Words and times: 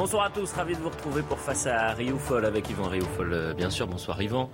Bonsoir 0.00 0.24
à 0.24 0.30
tous, 0.30 0.50
ravi 0.54 0.74
de 0.74 0.80
vous 0.80 0.88
retrouver 0.88 1.20
pour 1.20 1.38
Face 1.38 1.66
à 1.66 1.92
Rioufol 1.92 2.46
avec 2.46 2.70
Yvan 2.70 2.88
Rioufol, 2.88 3.34
euh, 3.34 3.52
bien 3.52 3.68
sûr. 3.68 3.86
Bonsoir 3.86 4.22
Yvan. 4.22 4.50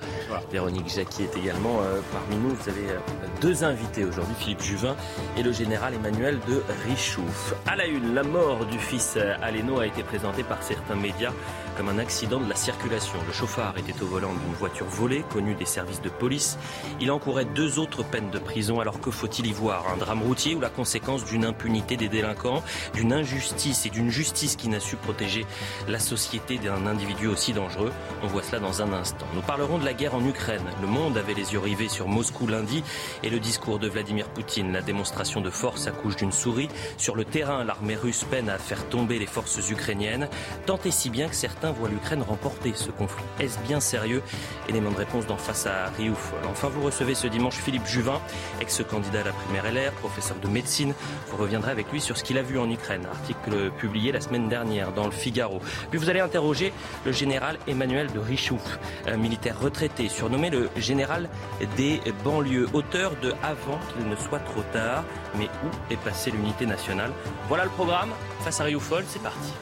Véronique 0.50 0.88
Jacqui 0.88 1.22
est 1.22 1.36
également 1.36 1.78
euh, 1.82 2.00
parmi 2.10 2.34
nous. 2.34 2.48
Vous 2.48 2.68
avez 2.68 2.90
euh, 2.90 2.98
deux 3.40 3.62
invités 3.62 4.04
aujourd'hui, 4.04 4.34
Philippe 4.40 4.60
Juvin 4.60 4.96
et 5.36 5.44
le 5.44 5.52
général 5.52 5.94
Emmanuel 5.94 6.40
de 6.48 6.64
Richouf. 6.88 7.54
À 7.64 7.76
la 7.76 7.86
une, 7.86 8.12
la 8.12 8.24
mort 8.24 8.66
du 8.66 8.80
fils 8.80 9.16
Aleno 9.40 9.78
a 9.78 9.86
été 9.86 10.02
présentée 10.02 10.42
par 10.42 10.64
certains 10.64 10.96
médias 10.96 11.30
comme 11.76 11.88
un 11.88 11.98
accident 11.98 12.40
de 12.40 12.48
la 12.48 12.56
circulation. 12.56 13.18
Le 13.26 13.32
chauffard 13.32 13.74
était 13.76 14.00
au 14.02 14.06
volant 14.06 14.32
d'une 14.32 14.54
voiture 14.54 14.86
volée, 14.86 15.24
connue 15.32 15.54
des 15.54 15.64
services 15.64 16.00
de 16.00 16.08
police. 16.08 16.58
Il 17.00 17.10
encourait 17.10 17.44
deux 17.44 17.78
autres 17.78 18.02
peines 18.02 18.30
de 18.30 18.38
prison. 18.38 18.80
Alors 18.80 19.00
que 19.00 19.10
faut-il 19.10 19.46
y 19.46 19.52
voir? 19.52 19.84
Un 19.92 19.96
drame 19.96 20.22
routier 20.22 20.54
ou 20.54 20.60
la 20.60 20.70
conséquence 20.70 21.24
d'une 21.24 21.44
impunité 21.44 21.96
des 21.96 22.08
délinquants, 22.08 22.62
d'une 22.94 23.12
injustice 23.12 23.86
et 23.86 23.90
d'une 23.90 24.10
justice 24.10 24.56
qui 24.56 24.68
n'a 24.68 24.80
su 24.80 24.96
protéger 24.96 25.46
la 25.88 25.98
société 25.98 26.58
d'un 26.58 26.86
individu 26.86 27.26
aussi 27.26 27.52
dangereux? 27.52 27.92
On 28.22 28.26
voit 28.26 28.42
cela 28.42 28.58
dans 28.58 28.82
un 28.82 28.92
instant. 28.92 29.26
Nous 29.34 29.42
parlerons 29.42 29.78
de 29.78 29.84
la 29.84 29.92
guerre 29.92 30.14
en 30.14 30.24
Ukraine. 30.24 30.64
Le 30.80 30.86
monde 30.86 31.16
avait 31.18 31.34
les 31.34 31.52
yeux 31.52 31.58
rivés 31.58 31.88
sur 31.88 32.08
Moscou 32.08 32.46
lundi 32.46 32.82
et 33.22 33.30
le 33.30 33.38
discours 33.38 33.78
de 33.78 33.88
Vladimir 33.88 34.28
Poutine. 34.28 34.72
La 34.72 34.82
démonstration 34.82 35.40
de 35.40 35.50
force 35.50 35.86
accouche 35.86 36.16
d'une 36.16 36.32
souris. 36.32 36.68
Sur 36.96 37.16
le 37.16 37.24
terrain, 37.24 37.64
l'armée 37.64 37.96
russe 37.96 38.24
peine 38.24 38.48
à 38.48 38.58
faire 38.58 38.88
tomber 38.88 39.18
les 39.18 39.26
forces 39.26 39.70
ukrainiennes, 39.70 40.28
tant 40.64 40.78
et 40.84 40.90
si 40.90 41.10
bien 41.10 41.28
que 41.28 41.34
certains 41.34 41.65
voit 41.70 41.88
l'Ukraine 41.88 42.22
remporter 42.22 42.72
ce 42.74 42.90
conflit. 42.90 43.24
Est-ce 43.40 43.58
bien 43.60 43.80
sérieux? 43.80 44.22
Élément 44.68 44.90
de 44.90 44.96
réponse 44.96 45.26
dans 45.26 45.36
Face 45.36 45.66
à 45.66 45.86
Riouf. 45.96 46.32
Enfin, 46.50 46.68
vous 46.68 46.82
recevez 46.82 47.14
ce 47.14 47.26
dimanche 47.26 47.56
Philippe 47.56 47.86
Juvin, 47.86 48.20
ex-candidat 48.60 49.20
à 49.20 49.24
la 49.24 49.32
primaire 49.32 49.72
LR, 49.72 49.92
professeur 49.92 50.36
de 50.38 50.48
médecine. 50.48 50.94
Vous 51.28 51.36
reviendrez 51.36 51.70
avec 51.70 51.90
lui 51.92 52.00
sur 52.00 52.16
ce 52.16 52.24
qu'il 52.24 52.38
a 52.38 52.42
vu 52.42 52.58
en 52.58 52.70
Ukraine. 52.70 53.06
Article 53.06 53.70
publié 53.78 54.12
la 54.12 54.20
semaine 54.20 54.48
dernière 54.48 54.92
dans 54.92 55.04
le 55.04 55.10
Figaro. 55.10 55.60
Puis 55.90 55.98
vous 55.98 56.10
allez 56.10 56.20
interroger 56.20 56.72
le 57.04 57.12
général 57.12 57.58
Emmanuel 57.66 58.12
de 58.12 58.18
Richouf, 58.18 58.78
militaire 59.16 59.60
retraité, 59.60 60.08
surnommé 60.08 60.50
le 60.50 60.70
général 60.76 61.28
des 61.76 62.00
banlieues, 62.24 62.68
auteur 62.72 63.12
de 63.22 63.34
Avant 63.42 63.78
qu'il 63.92 64.08
ne 64.08 64.16
soit 64.16 64.40
trop 64.40 64.62
tard. 64.72 65.04
Mais 65.36 65.46
où 65.64 65.92
est 65.92 65.96
passée 65.98 66.30
l'unité 66.30 66.66
nationale? 66.66 67.12
Voilà 67.48 67.64
le 67.64 67.70
programme. 67.70 68.10
Face 68.40 68.60
à 68.60 68.64
Rioufol, 68.64 69.04
c'est 69.06 69.22
parti. 69.22 69.52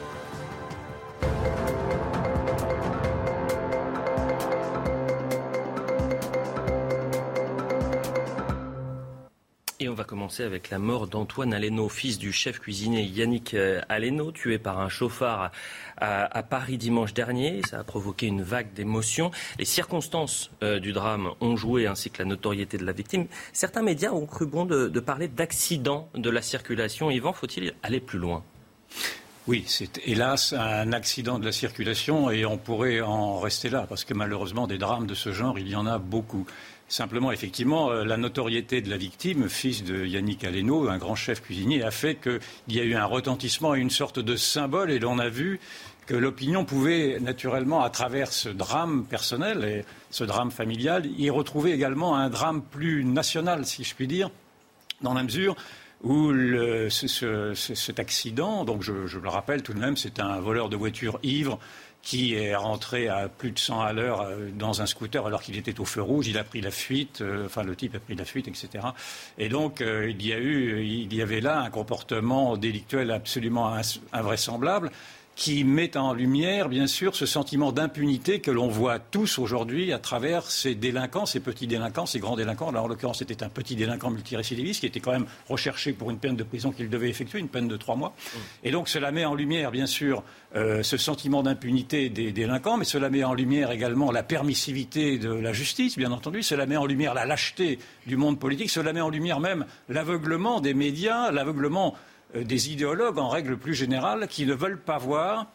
On 9.87 9.93
va 9.93 10.03
commencer 10.03 10.43
avec 10.43 10.69
la 10.69 10.79
mort 10.79 11.07
d'Antoine 11.07 11.53
Aleno, 11.53 11.89
fils 11.89 12.17
du 12.17 12.31
chef 12.31 12.59
cuisinier 12.59 13.03
Yannick 13.03 13.53
euh, 13.53 13.81
Aleno, 13.89 14.31
tué 14.31 14.57
par 14.57 14.79
un 14.79 14.89
chauffard 14.89 15.51
à, 15.97 16.43
Paris 16.43 16.77
dimanche 16.77 17.13
dernier. 17.13 17.61
Ça 17.69 17.79
a 17.79 17.83
provoqué 17.83 18.25
une 18.25 18.41
vague 18.41 18.73
d'émotions. 18.73 19.31
Les 19.59 19.65
circonstances 19.65 20.49
euh, 20.63 20.79
du 20.79 20.91
drame 20.91 21.31
ont 21.39 21.55
joué, 21.55 21.87
ainsi 21.87 22.09
que 22.09 22.23
la 22.23 22.29
notoriété 22.29 22.77
de 22.77 22.85
la 22.85 22.93
victime. 22.93 23.27
Certains 23.53 23.83
médias 23.83 24.11
ont 24.11 24.25
cru 24.25 24.45
bon 24.45 24.65
de, 24.65 24.87
de 24.87 24.99
parler 24.99 25.27
d'accident 25.27 26.09
de 26.15 26.29
la 26.29 26.41
circulation. 26.41 27.11
Yvan, 27.11 27.33
faut-il 27.33 27.73
aller 27.83 27.99
plus 27.99 28.19
loin? 28.19 28.43
Oui, 29.47 29.63
c'est 29.67 29.99
hélas 30.07 30.53
un 30.53 30.91
accident 30.91 31.37
de 31.37 31.45
la 31.45 31.51
circulation 31.51 32.31
et 32.31 32.47
on 32.47 32.57
pourrait 32.57 33.01
en 33.01 33.39
rester 33.39 33.69
là 33.69 33.85
parce 33.87 34.03
que 34.03 34.15
malheureusement 34.15 34.65
des 34.65 34.79
drames 34.79 35.05
de 35.05 35.13
ce 35.13 35.31
genre, 35.31 35.59
il 35.59 35.69
y 35.69 35.75
en 35.75 35.85
a 35.85 35.99
beaucoup. 35.99 36.47
Simplement, 36.87 37.31
effectivement, 37.31 37.89
euh, 37.89 38.03
la 38.03 38.15
notoriété 38.15 38.81
de 38.81 38.91
la 38.91 38.97
victime, 38.97 39.49
fils 39.49 39.83
de 39.83 40.05
Yannick 40.05 40.43
Aleno, 40.43 40.87
un 40.87 40.99
grand 40.99 41.15
chef 41.15 41.41
cuisinier, 41.41 41.83
a 41.83 41.89
fait 41.89 42.15
qu'il 42.15 42.39
y 42.75 42.79
a 42.79 42.83
eu 42.83 42.93
un 42.93 43.05
retentissement 43.05 43.73
et 43.73 43.79
une 43.79 43.89
sorte 43.89 44.19
de 44.19 44.35
symbole, 44.35 44.91
et 44.91 44.99
l'on 44.99 45.17
a 45.17 45.27
vu 45.27 45.59
que 46.05 46.13
l'opinion 46.13 46.63
pouvait 46.63 47.19
naturellement, 47.19 47.83
à 47.83 47.89
travers 47.89 48.31
ce 48.31 48.49
drame 48.49 49.05
personnel 49.05 49.63
et 49.63 49.85
ce 50.11 50.23
drame 50.23 50.51
familial, 50.51 51.07
y 51.17 51.31
retrouver 51.31 51.71
également 51.71 52.15
un 52.15 52.29
drame 52.29 52.61
plus 52.61 53.03
national, 53.03 53.65
si 53.65 53.83
je 53.83 53.95
puis 53.95 54.07
dire, 54.07 54.29
dans 55.01 55.15
la 55.15 55.23
mesure 55.23 55.55
où 56.03 56.31
cet 56.85 57.99
accident, 57.99 58.63
donc 58.63 58.83
je, 58.83 59.07
je, 59.07 59.17
le 59.17 59.29
rappelle 59.29 59.63
tout 59.63 59.73
de 59.73 59.79
même, 59.79 59.97
c'est 59.97 60.19
un 60.19 60.39
voleur 60.39 60.69
de 60.69 60.75
voiture 60.75 61.17
ivre 61.23 61.57
qui 62.05 62.35
est 62.35 62.55
rentré 62.55 63.09
à 63.09 63.27
plus 63.27 63.51
de 63.51 63.57
100 63.57 63.81
à 63.81 63.91
l'heure 63.91 64.21
euh, 64.21 64.49
dans 64.53 64.81
un 64.81 64.85
scooter 64.85 65.25
alors 65.25 65.41
qu'il 65.41 65.57
était 65.57 65.79
au 65.79 65.85
feu 65.85 66.03
rouge. 66.03 66.27
Il 66.27 66.37
a 66.37 66.43
pris 66.43 66.61
la 66.61 66.69
fuite, 66.69 67.21
euh, 67.21 67.47
enfin 67.47 67.63
le 67.63 67.75
type 67.75 67.95
a 67.95 67.99
pris 67.99 68.15
la 68.15 68.25
fuite, 68.25 68.47
etc. 68.47 68.85
Et 69.39 69.49
donc 69.49 69.81
euh, 69.81 70.09
il 70.09 70.25
y 70.25 70.31
a 70.31 70.37
eu, 70.37 70.83
il 70.85 71.13
y 71.13 71.21
avait 71.23 71.41
là 71.41 71.59
un 71.59 71.69
comportement 71.71 72.57
délictuel 72.57 73.09
absolument 73.09 73.75
invraisemblable 74.13 74.91
qui 75.35 75.65
met 75.65 75.97
en 75.97 76.13
lumière, 76.13 76.69
bien 76.69 76.87
sûr, 76.87 77.13
ce 77.13 77.25
sentiment 77.25 77.73
d'impunité 77.73 78.39
que 78.39 78.51
l'on 78.51 78.69
voit 78.69 78.99
tous 78.99 79.37
aujourd'hui 79.37 79.91
à 79.91 79.99
travers 79.99 80.49
ces 80.49 80.75
délinquants, 80.75 81.25
ces 81.25 81.41
petits 81.41 81.67
délinquants, 81.67 82.05
ces 82.05 82.19
grands 82.19 82.37
délinquants. 82.37 82.71
Là, 82.71 82.81
en 82.81 82.87
l'occurrence, 82.87 83.19
c'était 83.19 83.43
un 83.43 83.49
petit 83.49 83.75
délinquant 83.75 84.09
multirécidiviste 84.09 84.79
qui 84.79 84.85
était 84.85 85.01
quand 85.01 85.11
même 85.11 85.25
recherché 85.49 85.91
pour 85.91 86.09
une 86.09 86.19
peine 86.19 86.37
de 86.37 86.43
prison 86.43 86.71
qu'il 86.71 86.89
devait 86.89 87.09
effectuer, 87.09 87.39
une 87.39 87.49
peine 87.49 87.67
de 87.67 87.75
trois 87.75 87.97
mois. 87.97 88.15
Et 88.63 88.71
donc, 88.71 88.87
cela 88.87 89.11
met 89.11 89.25
en 89.25 89.35
lumière, 89.35 89.71
bien 89.71 89.87
sûr, 89.87 90.23
euh, 90.55 90.83
ce 90.83 90.95
sentiment 90.95 91.43
d'impunité 91.43 92.07
des 92.09 92.31
délinquants, 92.31 92.77
mais 92.77 92.85
cela 92.85 93.09
met 93.09 93.25
en 93.25 93.33
lumière 93.33 93.71
également 93.71 94.13
la 94.13 94.23
permissivité 94.23 95.17
de 95.17 95.33
la 95.33 95.51
justice, 95.51 95.97
bien 95.97 96.13
entendu. 96.13 96.43
Cela 96.43 96.65
met 96.65 96.77
en 96.77 96.85
lumière 96.85 97.13
la 97.13 97.25
lâcheté 97.25 97.79
du 98.07 98.15
monde 98.15 98.39
politique. 98.39 98.69
Cela 98.69 98.93
met 98.93 99.01
en 99.01 99.09
lumière 99.09 99.41
même 99.41 99.65
l'aveuglement 99.89 100.61
des 100.61 100.73
médias, 100.73 101.29
l'aveuglement 101.31 101.95
des 102.33 102.71
idéologues, 102.71 103.17
en 103.17 103.29
règle 103.29 103.57
plus 103.57 103.75
générale, 103.75 104.27
qui 104.27 104.45
ne 104.45 104.53
veulent 104.53 104.81
pas 104.81 104.97
voir 104.97 105.47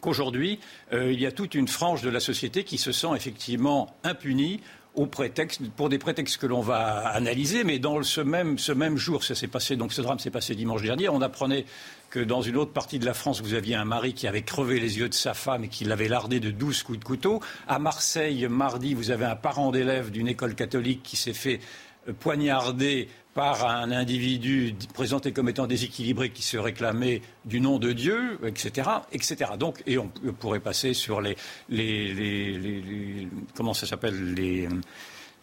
qu'aujourd'hui, 0.00 0.58
euh, 0.92 1.12
il 1.12 1.20
y 1.20 1.26
a 1.26 1.32
toute 1.32 1.54
une 1.54 1.68
frange 1.68 2.02
de 2.02 2.10
la 2.10 2.20
société 2.20 2.64
qui 2.64 2.78
se 2.78 2.92
sent 2.92 3.08
effectivement 3.14 3.94
impunie 4.04 4.60
au 4.94 5.06
prétexte, 5.06 5.60
pour 5.76 5.90
des 5.90 5.98
prétextes 5.98 6.38
que 6.38 6.46
l'on 6.46 6.62
va 6.62 7.08
analyser, 7.08 7.64
mais 7.64 7.78
dans 7.78 8.02
ce 8.02 8.22
même, 8.22 8.58
ce 8.58 8.72
même 8.72 8.96
jour, 8.96 9.24
ça 9.24 9.34
s'est 9.34 9.46
passé, 9.46 9.76
donc 9.76 9.92
ce 9.92 10.00
drame 10.00 10.18
s'est 10.18 10.30
passé 10.30 10.54
dimanche 10.54 10.80
dernier, 10.80 11.10
on 11.10 11.20
apprenait 11.20 11.66
que 12.08 12.18
dans 12.18 12.40
une 12.40 12.56
autre 12.56 12.72
partie 12.72 12.98
de 12.98 13.04
la 13.04 13.12
France, 13.12 13.42
vous 13.42 13.52
aviez 13.52 13.74
un 13.74 13.84
mari 13.84 14.14
qui 14.14 14.26
avait 14.26 14.40
crevé 14.40 14.80
les 14.80 14.98
yeux 14.98 15.10
de 15.10 15.14
sa 15.14 15.34
femme 15.34 15.64
et 15.64 15.68
qui 15.68 15.84
l'avait 15.84 16.08
lardé 16.08 16.40
de 16.40 16.50
douze 16.50 16.82
coups 16.82 16.98
de 16.98 17.04
couteau. 17.04 17.40
À 17.68 17.78
Marseille, 17.78 18.46
mardi, 18.48 18.94
vous 18.94 19.10
avez 19.10 19.26
un 19.26 19.36
parent 19.36 19.70
d'élève 19.70 20.10
d'une 20.10 20.28
école 20.28 20.54
catholique 20.54 21.02
qui 21.02 21.16
s'est 21.16 21.34
fait 21.34 21.60
euh, 22.08 22.14
poignarder 22.14 23.08
par 23.36 23.68
un 23.68 23.92
individu 23.92 24.74
présenté 24.94 25.30
comme 25.30 25.50
étant 25.50 25.66
déséquilibré 25.66 26.30
qui 26.30 26.42
se 26.42 26.56
réclamait 26.56 27.20
du 27.44 27.60
nom 27.60 27.78
de 27.78 27.92
Dieu, 27.92 28.38
etc., 28.46 28.88
etc. 29.12 29.50
Donc, 29.58 29.82
et 29.86 29.98
on 29.98 30.08
pourrait 30.40 30.58
passer 30.58 30.94
sur 30.94 31.20
les, 31.20 31.36
les, 31.68 32.14
les, 32.14 33.28
comment 33.54 33.74
ça 33.74 33.86
s'appelle 33.86 34.32
les 34.32 34.66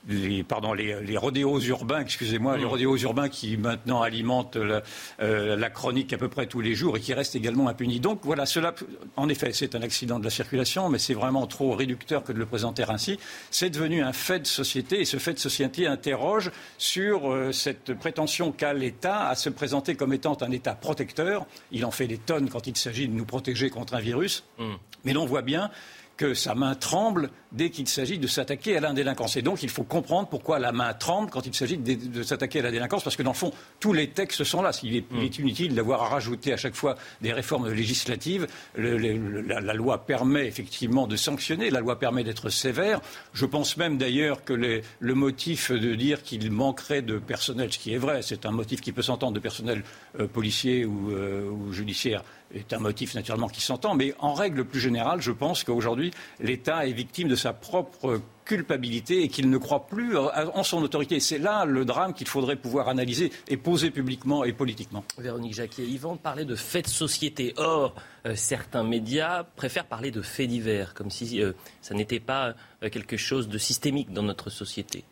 les, 0.08 0.44
pardon, 0.44 0.74
les, 0.74 1.02
les 1.02 1.18
rodéos 1.18 1.60
urbains, 1.62 2.02
excusez-moi, 2.02 2.58
les 2.58 2.66
mm. 2.66 2.68
rodéos 2.68 2.98
urbains 2.98 3.30
qui 3.30 3.58
maintenant 3.58 4.02
alimentent 4.02 4.58
la, 4.58 4.84
euh, 5.22 5.56
la, 5.56 5.70
chronique 5.70 6.14
à 6.14 6.18
peu 6.18 6.28
près 6.28 6.46
tous 6.48 6.62
les 6.62 6.76
jours 6.76 6.98
et 6.98 7.00
qui 7.00 7.14
restent 7.14 7.36
également 7.36 7.68
impunis. 7.68 8.00
Donc 8.00 8.20
voilà, 8.24 8.46
cela, 8.46 8.74
en 9.16 9.30
effet, 9.30 9.52
c'est 9.54 9.76
un 9.76 9.82
accident 9.82 10.20
de 10.20 10.24
la 10.26 10.30
circulation, 10.30 10.90
mais 10.90 11.00
c'est 11.00 11.14
vraiment 11.14 11.48
trop 11.48 11.74
réducteur 11.74 12.24
que 12.24 12.34
de 12.34 12.40
le 12.40 12.46
présenter 12.46 12.84
ainsi. 12.88 13.20
C'est 13.50 13.70
devenu 13.70 14.04
un 14.04 14.14
fait 14.14 14.40
de 14.40 14.48
société 14.48 15.00
et 15.00 15.06
ce 15.06 15.18
fait 15.18 15.34
de 15.34 15.40
société 15.40 15.88
interroge 15.88 16.52
sur 16.78 17.32
euh, 17.32 17.52
cette 17.52 17.94
prétention 17.94 18.52
qu'a 18.52 18.74
l'État 18.74 19.28
à 19.28 19.36
se 19.36 19.50
présenter 19.50 19.96
comme 19.96 20.14
étant 20.14 20.38
un 20.42 20.52
État 20.52 20.76
protecteur. 20.76 21.46
Il 21.72 21.86
en 21.86 21.92
fait 21.92 22.08
des 22.08 22.18
tonnes 22.18 22.50
quand 22.50 22.68
il 22.68 22.76
s'agit 22.76 23.08
de 23.08 23.14
nous 23.14 23.26
protéger 23.26 23.70
contre 23.70 23.94
un 23.94 24.00
virus, 24.00 24.44
mm. 24.60 24.74
mais 25.06 25.14
l'on 25.14 25.26
voit 25.26 25.42
bien 25.42 25.72
que 26.18 26.34
sa 26.34 26.56
main 26.56 26.76
tremble 26.76 27.30
dès 27.52 27.70
qu'il 27.70 27.88
s'agit 27.88 28.18
de 28.18 28.28
s'attaquer 28.28 28.78
à 28.78 28.80
la 28.80 28.94
délinquance. 28.94 29.38
Et 29.38 29.42
donc, 29.42 29.64
il 29.64 29.70
faut 29.70 29.84
comprendre 29.84 30.28
pourquoi 30.28 30.60
la 30.60 30.72
main 30.72 30.94
tremble 30.94 31.30
quand 31.30 31.46
il 31.46 31.54
s'agit 31.54 31.78
de, 31.78 32.24
s'attaquer 32.24 32.60
à 32.60 32.64
la 32.64 32.72
délinquance, 32.72 33.04
parce 33.04 33.16
que 33.16 33.24
dans 33.24 33.32
le 33.32 33.36
fond, 33.36 33.52
tous 33.80 33.94
les 33.94 34.10
textes 34.10 34.44
sont 34.44 34.62
là. 34.62 34.72
Il 34.84 34.96
est, 34.96 35.06
il 35.14 35.24
est 35.24 35.38
inutile 35.38 35.76
d'avoir 35.76 36.04
à 36.04 36.10
rajouter 36.10 36.54
à 36.54 36.58
chaque 36.58 36.76
fois 36.76 36.96
des 37.22 37.32
réformes 37.32 37.72
législatives. 37.72 38.48
la, 38.76 39.74
loi 39.74 40.06
permet 40.06 40.48
effectivement 40.48 41.08
de 41.08 41.16
sanctionner, 41.16 41.70
la 41.70 41.80
loi 41.80 42.00
permet 42.00 42.24
d'être 42.24 42.50
sévère. 42.50 43.02
Je 43.34 43.46
pense 43.46 43.78
même 43.78 43.98
d'ailleurs 43.98 44.44
que 44.44 44.54
le 44.54 45.14
motif 45.16 45.72
de 45.72 45.96
dire 45.96 46.24
qu'il 46.24 46.52
manquerait 46.52 47.02
de 47.02 47.20
personnel, 47.20 47.72
ce 47.72 47.80
qui 47.80 47.94
est 47.94 47.98
vrai, 47.98 48.22
c'est 48.22 48.46
un 48.46 48.52
motif 48.52 48.82
qui 48.82 48.92
peut 48.92 49.02
s'entendre 49.02 49.34
de 49.34 49.40
personnel 49.40 49.84
euh, 50.20 50.28
policier 50.28 50.86
ou, 50.86 51.12
euh, 51.12 51.50
ou 51.50 51.72
judiciaire, 51.72 52.24
est 52.54 52.74
un 52.74 52.80
motif 52.80 53.16
naturellement 53.16 53.48
qui 53.48 53.62
s'entend, 53.62 53.96
mais 53.96 54.14
en 54.20 54.34
règle 54.34 54.66
plus 54.66 54.80
générale, 54.80 55.22
je 55.22 55.32
pense 55.32 55.64
qu'aujourd'hui, 55.64 56.03
l'État 56.40 56.88
est 56.88 56.94
victime 56.94 57.28
de 57.28 57.36
sa 57.36 57.54
propre 57.54 58.22
culpabilité 58.46 59.24
et 59.24 59.28
qu'il 59.28 59.50
ne 59.50 59.58
croit 59.58 59.88
plus 59.88 60.18
en 60.18 60.64
son 60.64 60.82
autorité. 60.84 61.20
C'est 61.20 61.38
là 61.38 61.66
le 61.66 61.86
drame 61.86 62.14
qu'il 62.14 62.28
faudrait 62.28 62.56
pouvoir 62.56 62.90
analyser 62.90 63.32
et 63.48 63.58
poser 63.58 63.92
publiquement 63.92 64.44
et 64.44 64.54
politiquement. 64.54 65.04
Véronique 65.18 65.54
Jacquet, 65.54 65.84
Yvan 65.84 66.18
parlait 66.18 66.46
de 66.46 66.56
faits 66.56 66.86
de 66.86 66.90
société. 66.90 67.54
Or, 67.58 67.96
euh, 68.26 68.36
certains 68.36 68.84
médias 68.84 69.44
préfèrent 69.44 69.86
parler 69.86 70.12
de 70.12 70.22
faits 70.22 70.50
divers, 70.50 70.94
comme 70.94 71.10
si 71.10 71.42
euh, 71.42 71.54
ça 71.82 71.94
n'était 71.94 72.20
pas 72.20 72.54
euh, 72.84 72.90
quelque 72.90 73.18
chose 73.18 73.48
de 73.48 73.58
systémique 73.58 74.12
dans 74.12 74.24
notre 74.24 74.50
société. 74.50 75.04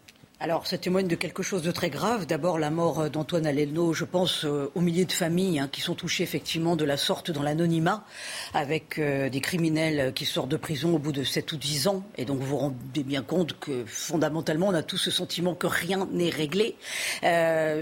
Alors, 0.43 0.65
ça 0.65 0.79
témoigne 0.79 1.07
de 1.07 1.15
quelque 1.15 1.43
chose 1.43 1.61
de 1.61 1.69
très 1.69 1.91
grave. 1.91 2.25
D'abord, 2.25 2.57
la 2.57 2.71
mort 2.71 3.01
euh, 3.01 3.09
d'Antoine 3.09 3.45
Alelno, 3.45 3.93
je 3.93 4.05
pense 4.05 4.43
euh, 4.43 4.71
aux 4.73 4.81
milliers 4.81 5.05
de 5.05 5.11
familles 5.11 5.59
hein, 5.59 5.69
qui 5.71 5.81
sont 5.81 5.93
touchées 5.93 6.23
effectivement 6.23 6.75
de 6.75 6.83
la 6.83 6.97
sorte 6.97 7.29
dans 7.29 7.43
l'anonymat, 7.43 8.03
avec 8.55 8.97
euh, 8.97 9.29
des 9.29 9.39
criminels 9.39 10.11
qui 10.15 10.25
sortent 10.25 10.49
de 10.49 10.57
prison 10.57 10.95
au 10.95 10.97
bout 10.97 11.11
de 11.11 11.23
7 11.23 11.51
ou 11.51 11.57
10 11.57 11.87
ans. 11.89 12.03
Et 12.17 12.25
donc, 12.25 12.39
vous 12.39 12.47
vous 12.47 12.57
rendez 12.57 13.03
bien 13.03 13.21
compte 13.21 13.59
que 13.59 13.85
fondamentalement, 13.85 14.69
on 14.69 14.73
a 14.73 14.81
tous 14.81 14.97
ce 14.97 15.11
sentiment 15.11 15.53
que 15.53 15.67
rien 15.67 16.07
n'est 16.11 16.31
réglé. 16.31 16.75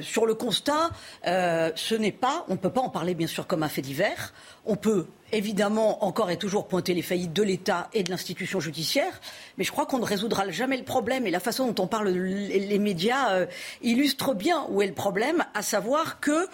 sur 0.01 0.25
le 0.25 0.33
constat, 0.33 0.89
ce 1.23 1.95
n'est 1.95 2.11
pas, 2.11 2.45
on 2.49 2.53
ne 2.53 2.57
peut 2.57 2.71
pas 2.71 2.81
en 2.81 2.89
parler 2.89 3.13
bien 3.13 3.27
sûr 3.27 3.47
comme 3.47 3.63
un 3.63 3.69
fait 3.69 3.81
divers. 3.81 4.33
On 4.65 4.75
peut 4.75 5.07
évidemment 5.31 6.03
encore 6.03 6.31
et 6.31 6.37
toujours 6.37 6.67
pointer 6.67 6.93
les 6.93 7.01
faillites 7.01 7.33
de 7.33 7.43
l'État 7.43 7.89
et 7.93 8.03
de 8.03 8.09
l'institution 8.09 8.59
judiciaire, 8.59 9.19
mais 9.57 9.63
je 9.63 9.71
crois 9.71 9.85
qu'on 9.85 9.99
ne 9.99 10.05
résoudra 10.05 10.49
jamais 10.49 10.77
le 10.77 10.83
problème. 10.83 11.27
Et 11.27 11.31
la 11.31 11.39
façon 11.39 11.71
dont 11.71 11.83
on 11.83 11.87
parle, 11.87 12.09
les 12.09 12.79
médias 12.79 13.33
euh, 13.33 13.45
illustre 13.81 14.33
bien 14.33 14.65
où 14.69 14.81
est 14.81 14.87
le 14.87 14.93
problème, 14.93 15.45
à 15.53 15.61
savoir 15.61 16.19
que 16.19 16.47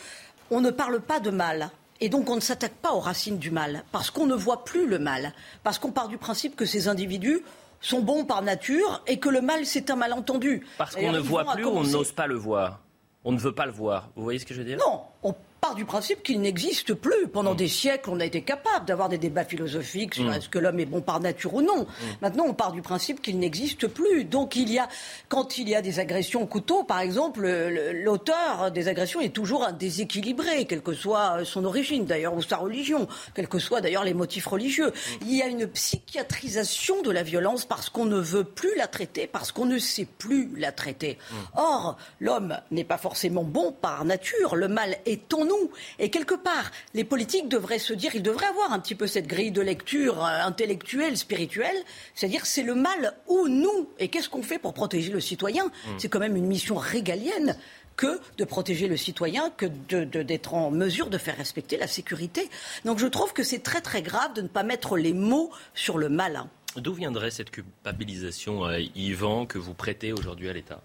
on 0.52 0.62
ne 0.62 0.72
parle 0.72 1.02
pas 1.02 1.20
de 1.20 1.30
mal. 1.30 1.70
Et 2.02 2.10
donc 2.10 2.30
on 2.30 2.36
ne 2.36 2.42
s'attaque 2.42 2.76
pas 2.76 2.92
aux 2.92 3.00
racines 3.00 3.38
du 3.38 3.52
mal, 3.52 3.84
parce 3.92 4.12
qu'on 4.12 4.26
ne 4.26 4.36
voit 4.36 4.66
plus 4.66 4.86
le 4.86 5.00
mal, 5.00 5.34
parce 5.64 5.80
qu'on 5.80 5.92
part 5.92 6.10
du 6.10 6.18
principe 6.18 6.56
que 6.56 6.66
ces 6.66 6.88
individus 6.88 7.42
sont 7.80 8.02
bons 8.02 8.26
par 8.26 8.42
nature 8.42 9.02
et 9.08 9.18
que 9.20 9.30
le 9.30 9.42
mal 9.42 9.66
c'est 9.66 9.90
un 9.90 9.96
malentendu. 9.96 10.68
Parce 10.78 10.96
qu'on 10.96 11.12
ne 11.12 11.20
voit 11.20 11.46
plus 11.54 11.64
ou 11.64 11.70
on 11.70 11.84
n'ose 11.84 12.12
pas 12.12 12.28
le 12.28 12.36
voir. 12.36 12.82
On 13.24 13.32
ne 13.32 13.40
veut 13.40 13.56
pas 13.56 13.66
le 13.66 13.72
voir. 13.72 14.10
Vous 14.16 14.24
voyez 14.24 14.40
ce 14.40 14.46
que 14.46 14.54
je 14.54 14.60
veux 14.60 14.66
dire? 14.66 14.78
Non, 14.78 15.02
on 15.24 15.34
du 15.74 15.86
principe 15.86 16.22
qu'il 16.22 16.40
n'existe 16.42 16.94
plus. 16.94 17.28
Pendant 17.28 17.54
mm. 17.54 17.58
des 17.58 17.68
siècles, 17.68 18.10
on 18.12 18.20
a 18.20 18.26
été 18.26 18.42
capable 18.42 18.86
d'avoir 18.86 19.10
des 19.10 19.18
débats 19.18 19.46
philosophiques 19.46 20.16
sur 20.16 20.26
mm. 20.26 20.34
est-ce 20.34 20.50
que 20.50 20.60
l'homme 20.60 20.80
est 20.80 20.86
bon 20.86 21.02
par 21.02 21.20
nature 21.20 21.56
ou 21.56 21.62
non. 21.62 21.82
Mm. 21.82 22.06
Maintenant, 22.22 22.46
on 22.48 22.54
part 22.54 22.72
du 22.72 22.82
principe 22.82 23.22
qu'il 23.22 23.40
n'existe 23.40 23.88
plus. 23.88 24.26
Donc, 24.26 24.56
il 24.56 24.72
y 24.72 24.78
a, 24.78 24.88
quand 25.30 25.58
il 25.58 25.70
y 25.70 25.76
a 25.76 25.82
des 25.82 26.00
agressions 26.00 26.44
au 26.44 26.46
couteau, 26.46 26.84
par 26.84 27.00
exemple, 27.00 27.48
l'auteur 27.94 28.72
des 28.72 28.88
agressions 28.88 29.22
est 29.22 29.34
toujours 29.34 29.64
un 29.64 29.72
déséquilibré, 29.72 30.66
quelle 30.66 30.84
que 30.84 30.94
soit 30.94 31.46
son 31.46 31.66
origine 31.66 32.06
d'ailleurs 32.06 32.36
ou 32.36 32.42
sa 32.42 32.58
religion, 32.58 33.08
quels 33.34 33.48
que 33.48 33.60
soient 33.60 33.82
d'ailleurs 33.82 34.04
les 34.04 34.14
motifs 34.14 34.48
religieux. 34.48 34.92
Il 35.22 35.34
y 35.34 35.42
a 35.42 35.48
une 35.48 35.68
psychiatrisation 35.68 37.02
de 37.02 37.12
la 37.12 37.24
violence 37.24 37.66
parce 37.66 37.90
qu'on 37.90 38.06
ne 38.06 38.20
veut 38.20 38.44
plus 38.44 38.76
la 38.78 38.88
traiter, 38.88 39.28
parce 39.28 39.52
qu'on 39.52 39.66
ne 39.66 39.80
sait 39.80 40.06
plus 40.06 40.52
la 40.58 40.72
traiter. 40.72 41.18
Or, 41.56 41.98
l'homme 42.20 42.60
n'est 42.72 42.84
pas 42.84 42.98
forcément 42.98 43.44
bon 43.44 43.72
par 43.72 44.06
nature. 44.06 44.56
Le 44.56 44.68
mal 44.68 44.98
est 45.06 45.34
en 45.34 45.46
nous. 45.46 45.55
Et 46.00 46.10
quelque 46.10 46.36
part, 46.36 46.72
les 46.94 47.04
politiques 47.04 47.50
devraient 47.50 47.80
se 47.80 47.94
dire, 47.94 48.16
ils 48.16 48.24
devraient 48.24 48.48
avoir 48.48 48.72
un 48.72 48.80
petit 48.80 48.96
peu 48.96 49.08
cette 49.08 49.28
grille 49.28 49.52
de 49.52 49.62
lecture 49.62 50.24
euh, 50.24 50.42
intellectuelle, 50.42 51.18
spirituelle, 51.18 51.76
c'est-à-dire 52.14 52.46
c'est 52.46 52.64
le 52.64 52.76
mal 52.76 53.14
ou 53.28 53.48
nous. 53.48 53.90
Et 54.00 54.08
qu'est-ce 54.08 54.30
qu'on 54.30 54.44
fait 54.44 54.60
pour 54.60 54.74
protéger 54.74 55.12
le 55.12 55.20
citoyen? 55.20 55.66
Hmm. 55.66 55.98
C'est 55.98 56.10
quand 56.10 56.20
même 56.20 56.36
une 56.36 56.48
mission 56.48 56.76
régalienne 56.76 57.58
que 57.96 58.20
de 58.38 58.44
protéger 58.44 58.88
le 58.88 58.98
citoyen, 58.98 59.50
que 59.52 59.66
d'être 59.66 60.54
en 60.54 60.72
mesure 60.72 61.10
de 61.10 61.18
faire 61.18 61.38
respecter 61.38 61.78
la 61.78 61.88
sécurité. 61.88 62.50
Donc 62.84 63.00
je 63.00 63.08
trouve 63.08 63.34
que 63.34 63.44
c'est 63.44 63.64
très 63.64 63.82
très 63.82 64.02
grave 64.02 64.34
de 64.34 64.42
ne 64.42 64.48
pas 64.48 64.64
mettre 64.64 64.98
les 64.98 65.14
mots 65.14 65.52
sur 65.74 65.98
le 65.98 66.10
mal. 66.10 66.44
D'où 66.76 66.94
viendrait 66.94 67.32
cette 67.32 67.52
culpabilisation, 67.52 68.66
euh, 68.66 68.82
Yvan, 68.96 69.46
que 69.46 69.58
vous 69.58 69.74
prêtez 69.74 70.12
aujourd'hui 70.12 70.50
à 70.50 70.54
l'État? 70.54 70.82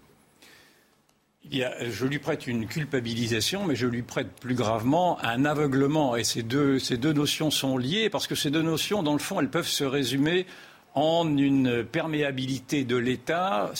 Je 1.49 2.05
lui 2.05 2.19
prête 2.19 2.47
une 2.47 2.67
culpabilisation, 2.67 3.65
mais 3.65 3.75
je 3.75 3.87
lui 3.87 4.03
prête 4.03 4.31
plus 4.39 4.55
gravement 4.55 5.23
un 5.23 5.45
aveuglement. 5.45 6.15
Et 6.15 6.23
ces 6.23 6.43
deux, 6.43 6.79
ces 6.79 6.97
deux 6.97 7.13
notions 7.13 7.51
sont 7.51 7.77
liées 7.77 8.09
parce 8.09 8.27
que 8.27 8.35
ces 8.35 8.51
deux 8.51 8.61
notions, 8.61 9.03
dans 9.03 9.13
le 9.13 9.19
fond, 9.19 9.39
elles 9.39 9.49
peuvent 9.49 9.67
se 9.67 9.83
résumer 9.83 10.45
en 10.93 11.37
une 11.37 11.85
perméabilité 11.85 12.83
de 12.83 12.97
l'État 12.97 13.71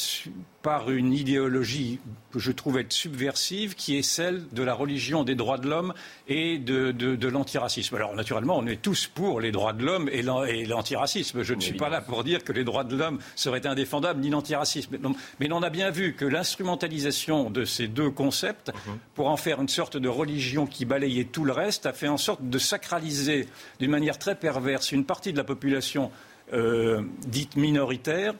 par 0.62 0.92
une 0.92 1.14
idéologie 1.14 2.00
que 2.32 2.40
je 2.40 2.52
trouve 2.52 2.78
être 2.78 2.94
subversive, 2.94 3.76
qui 3.76 3.98
est 3.98 4.04
celle 4.04 4.48
de 4.50 4.64
la 4.64 4.74
religion 4.74 5.24
des 5.24 5.36
droits 5.36 5.58
de 5.58 5.68
l'homme 5.68 5.94
et 6.28 6.60
de, 6.60 7.28
l'antiracisme. 7.28 7.96
Alors 7.96 8.16
naturellement, 8.16 8.58
on 8.58 8.68
est 8.68 8.82
tous 8.82 9.08
pour 9.08 9.42
les 9.42 9.52
droits 9.52 9.74
de 9.74 9.84
l'homme 9.84 10.08
et 10.10 10.22
l'antiracisme. 10.22 11.44
Je 11.44 11.54
ne 11.54 11.60
suis 11.60 11.74
pas 11.74 11.90
là 11.90 12.00
pour 12.00 12.24
dire 12.24 12.44
que 12.44 12.54
les 12.54 12.64
droits 12.64 12.84
de 12.84 12.96
l'homme 12.96 13.20
seraient 13.36 13.66
indéfendables, 13.66 14.22
ni 14.22 14.30
l'antiracisme. 14.30 14.98
Mais 15.40 15.52
on 15.52 15.64
a 15.64 15.70
bien 15.70 15.90
vu 15.90 16.14
que 16.14 16.26
l'instrumentalisation 16.26 17.50
de 17.50 17.66
ces 17.66 17.88
deux 17.88 18.12
concepts, 18.12 18.70
mhm. 18.70 18.98
pour 19.16 19.28
en 19.28 19.38
faire 19.38 19.62
une 19.62 19.68
sorte 19.68 19.98
de 19.98 20.08
religion 20.08 20.68
qui 20.68 20.86
balayait 20.86 21.26
tout 21.26 21.44
le 21.44 21.52
reste, 21.52 21.86
a 21.88 21.94
fait 21.94 22.08
en 22.08 22.18
sorte 22.18 22.48
de 22.48 22.58
sacraliser 22.60 23.48
d'une 23.80 23.92
manière 23.92 24.20
très 24.20 24.36
perverse 24.36 24.92
une 24.92 25.06
partie 25.06 25.34
de 25.34 25.38
la 25.38 25.44
population 25.44 26.12
euh, 26.54 27.02
dite 27.26 27.56
minoritaire 27.56 28.34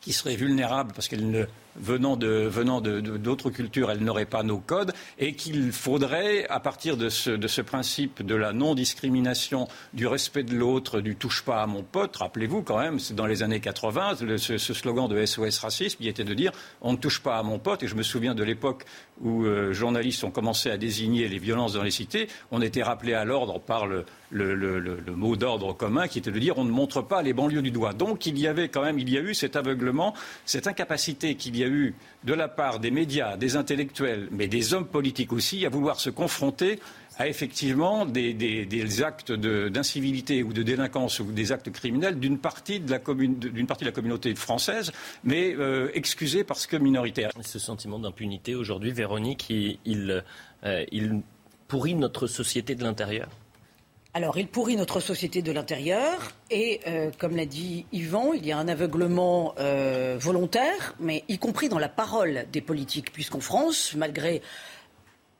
qui 0.00 0.12
serait 0.12 0.36
vulnérable 0.36 0.92
parce 0.94 1.08
qu'elle 1.08 1.30
ne 1.30 1.44
venant 1.76 2.16
de 2.16 2.26
venant 2.26 2.80
d'autres 2.80 3.50
cultures, 3.50 3.90
elle 3.90 4.02
n'aurait 4.02 4.26
pas 4.26 4.42
nos 4.42 4.58
codes, 4.58 4.92
et 5.18 5.34
qu'il 5.34 5.72
faudrait, 5.72 6.46
à 6.48 6.60
partir 6.60 6.96
de 6.96 7.08
ce, 7.08 7.30
de 7.30 7.48
ce 7.48 7.60
principe 7.60 8.22
de 8.22 8.34
la 8.34 8.52
non-discrimination, 8.52 9.68
du 9.92 10.06
respect 10.06 10.42
de 10.42 10.54
l'autre, 10.54 11.00
du 11.00 11.16
touche 11.16 11.42
pas 11.42 11.62
à 11.62 11.66
mon 11.66 11.82
pote, 11.82 12.16
rappelez-vous 12.16 12.62
quand 12.62 12.78
même, 12.78 12.98
c'est 12.98 13.14
dans 13.14 13.26
les 13.26 13.42
années 13.42 13.60
80, 13.60 14.36
ce, 14.36 14.58
slogan 14.58 15.08
de 15.08 15.24
SOS 15.24 15.58
Racisme, 15.58 15.98
il 16.00 16.08
était 16.08 16.24
de 16.24 16.34
dire 16.34 16.52
on 16.80 16.92
ne 16.92 16.98
touche 16.98 17.20
pas 17.20 17.38
à 17.38 17.42
mon 17.42 17.58
pote, 17.58 17.82
et 17.82 17.88
je 17.88 17.94
me 17.94 18.02
souviens 18.02 18.34
de 18.34 18.44
l'époque 18.44 18.84
où 19.20 19.44
euh, 19.44 19.72
journalistes 19.72 20.24
ont 20.24 20.30
commencé 20.30 20.70
à 20.70 20.76
désigner 20.76 21.28
les 21.28 21.38
violences 21.38 21.74
dans 21.74 21.82
les 21.82 21.90
cités, 21.90 22.28
on 22.50 22.60
était 22.62 22.82
rappelé 22.82 23.14
à 23.14 23.24
l'ordre 23.24 23.58
par 23.60 23.86
le, 23.86 24.04
le, 24.34 25.14
mot 25.14 25.36
d'ordre 25.36 25.72
commun 25.72 26.08
qui 26.08 26.18
était 26.18 26.30
de 26.30 26.38
dire 26.38 26.58
on 26.58 26.64
ne 26.64 26.70
montre 26.70 27.02
pas 27.02 27.22
les 27.22 27.32
banlieues 27.32 27.62
du 27.62 27.70
doigt. 27.70 27.92
Donc 27.92 28.26
il 28.26 28.38
y 28.38 28.46
avait 28.46 28.68
quand 28.68 28.82
même, 28.82 28.98
il 28.98 29.08
y 29.08 29.16
a 29.16 29.20
eu 29.20 29.34
cet 29.34 29.56
aveuglement, 29.56 30.14
cette 30.44 30.66
incapacité 30.66 31.36
qu'il 31.36 31.56
y 31.56 31.64
a 31.64 31.68
eu 31.68 31.94
de 32.24 32.34
la 32.34 32.48
part 32.48 32.80
des 32.80 32.90
médias, 32.90 33.36
des 33.36 33.56
intellectuels, 33.56 34.28
mais 34.30 34.48
des 34.48 34.74
hommes 34.74 34.86
politiques 34.86 35.32
aussi, 35.32 35.64
à 35.64 35.68
vouloir 35.68 36.00
se 36.00 36.10
confronter 36.10 36.80
à 37.16 37.28
effectivement 37.28 38.06
des, 38.06 39.02
actes 39.02 39.30
d'incivilité 39.30 40.42
ou 40.42 40.52
de 40.52 40.64
délinquance 40.64 41.20
ou 41.20 41.30
des 41.30 41.52
actes 41.52 41.70
criminels 41.70 42.18
d'une 42.18 42.38
partie, 42.38 42.80
de 42.80 42.90
la 42.90 42.98
communauté 42.98 44.34
française, 44.34 44.90
mais 45.22 45.54
euh, 45.56 45.88
parce 46.46 46.66
que 46.66 46.76
minoritaire. 46.76 47.30
Ce 47.40 47.60
sentiment 47.60 48.00
d'impunité 48.00 48.56
aujourd'hui, 48.56 48.90
Véronique, 48.90 49.48
il, 49.48 50.24
euh, 50.64 50.84
il 50.90 51.20
pourrit 51.68 51.94
notre 51.94 52.26
société 52.26 52.74
de 52.74 52.82
l'intérieur? 52.82 53.28
Alors, 54.16 54.38
il 54.38 54.46
pourrit 54.46 54.76
notre 54.76 55.00
société 55.00 55.42
de 55.42 55.50
l'intérieur 55.50 56.30
et, 56.48 56.80
euh, 56.86 57.10
comme 57.18 57.36
l'a 57.36 57.46
dit 57.46 57.84
Yvan, 57.92 58.32
il 58.32 58.46
y 58.46 58.52
a 58.52 58.58
un 58.58 58.68
aveuglement 58.68 59.56
euh, 59.58 60.16
volontaire, 60.20 60.94
mais 61.00 61.24
y 61.26 61.38
compris 61.38 61.68
dans 61.68 61.80
la 61.80 61.88
parole 61.88 62.46
des 62.52 62.60
politiques, 62.60 63.12
puisqu'en 63.12 63.40
France, 63.40 63.92
malgré 63.96 64.40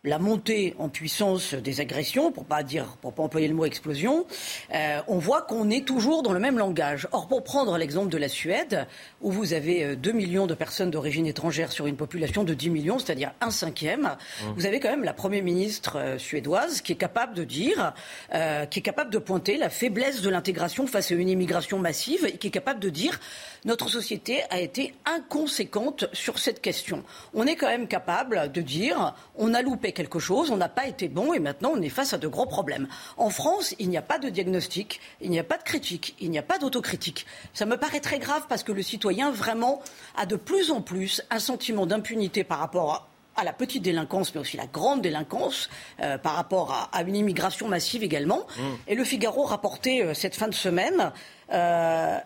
la 0.04 0.18
montée 0.18 0.74
en 0.78 0.90
puissance 0.90 1.54
des 1.54 1.80
agressions, 1.80 2.30
pour 2.30 2.44
pas 2.44 2.62
dire, 2.62 2.96
pour 3.00 3.14
pas 3.14 3.22
employer 3.22 3.48
le 3.48 3.54
mot 3.54 3.64
explosion, 3.64 4.26
euh, 4.74 5.00
on 5.08 5.18
voit 5.18 5.42
qu'on 5.42 5.70
est 5.70 5.86
toujours 5.86 6.22
dans 6.22 6.34
le 6.34 6.38
même 6.38 6.58
langage. 6.58 7.08
Or, 7.12 7.26
pour 7.26 7.42
prendre 7.42 7.78
l'exemple 7.78 8.10
de 8.10 8.18
la 8.18 8.28
Suède, 8.28 8.86
où 9.22 9.32
vous 9.32 9.54
avez 9.54 9.96
2 9.96 10.10
euh, 10.10 10.12
millions 10.12 10.46
de 10.46 10.54
personnes 10.54 10.90
d'origine 10.90 11.26
étrangère 11.26 11.72
sur 11.72 11.86
une 11.86 11.96
population 11.96 12.44
de 12.44 12.52
10 12.52 12.68
millions, 12.68 12.98
c'est-à-dire 12.98 13.32
un 13.40 13.50
cinquième, 13.50 14.02
mmh. 14.02 14.44
vous 14.56 14.66
avez 14.66 14.78
quand 14.78 14.90
même 14.90 15.04
la 15.04 15.14
première 15.14 15.42
ministre 15.42 15.98
euh, 15.98 16.18
suédoise 16.18 16.82
qui 16.82 16.92
est 16.92 16.96
capable 16.96 17.34
de 17.34 17.44
dire, 17.44 17.94
qui 18.70 18.78
est 18.78 18.82
capable 18.82 19.10
de 19.10 19.18
pointer 19.18 19.56
la 19.56 19.70
faiblesse 19.70 20.20
de 20.20 20.28
l'intégration 20.28 20.86
face 20.86 21.12
à 21.12 21.14
une 21.14 21.28
immigration 21.28 21.78
massive 21.78 22.26
et 22.26 22.36
qui 22.36 22.48
est 22.48 22.50
capable 22.50 22.80
de 22.80 22.90
dire 22.90 23.18
notre 23.64 23.88
société 23.88 24.42
a 24.50 24.60
été 24.60 24.94
inconséquente 25.06 26.06
sur 26.12 26.38
cette 26.38 26.60
question. 26.60 27.02
On 27.32 27.46
est 27.46 27.56
quand 27.56 27.68
même 27.68 27.88
capable 27.88 28.52
de 28.52 28.60
dire 28.60 29.14
on 29.36 29.54
a 29.54 29.62
loupé 29.62 29.93
quelque 29.94 30.18
chose, 30.18 30.50
on 30.50 30.56
n'a 30.56 30.68
pas 30.68 30.86
été 30.86 31.08
bon 31.08 31.32
et 31.32 31.38
maintenant 31.38 31.72
on 31.74 31.80
est 31.80 31.88
face 31.88 32.12
à 32.12 32.18
de 32.18 32.28
gros 32.28 32.46
problèmes. 32.46 32.88
En 33.16 33.30
France, 33.30 33.74
il 33.78 33.88
n'y 33.88 33.96
a 33.96 34.02
pas 34.02 34.18
de 34.18 34.28
diagnostic, 34.28 35.00
il 35.20 35.30
n'y 35.30 35.38
a 35.38 35.44
pas 35.44 35.56
de 35.56 35.62
critique, 35.62 36.14
il 36.20 36.30
n'y 36.30 36.38
a 36.38 36.42
pas 36.42 36.58
d'autocritique. 36.58 37.26
Ça 37.54 37.64
me 37.66 37.76
paraît 37.76 38.00
très 38.00 38.18
grave 38.18 38.44
parce 38.48 38.62
que 38.62 38.72
le 38.72 38.82
citoyen 38.82 39.30
vraiment 39.30 39.80
a 40.16 40.26
de 40.26 40.36
plus 40.36 40.70
en 40.70 40.82
plus 40.82 41.22
un 41.30 41.38
sentiment 41.38 41.86
d'impunité 41.86 42.44
par 42.44 42.58
rapport 42.58 42.92
à 42.92 43.08
à 43.36 43.44
la 43.44 43.52
petite 43.52 43.82
délinquance, 43.82 44.34
mais 44.34 44.40
aussi 44.40 44.56
la 44.56 44.66
grande 44.66 45.02
délinquance, 45.02 45.68
euh, 46.00 46.18
par 46.18 46.34
rapport 46.34 46.88
à, 46.92 47.02
une 47.02 47.16
immigration 47.16 47.68
massive 47.68 48.02
également. 48.02 48.46
Mmh. 48.56 48.62
Et 48.88 48.94
le 48.94 49.04
Figaro 49.04 49.44
rapportait 49.44 50.02
euh, 50.02 50.14
cette 50.14 50.34
fin 50.34 50.48
de 50.48 50.54
semaine, 50.54 51.12
euh, 51.52 52.18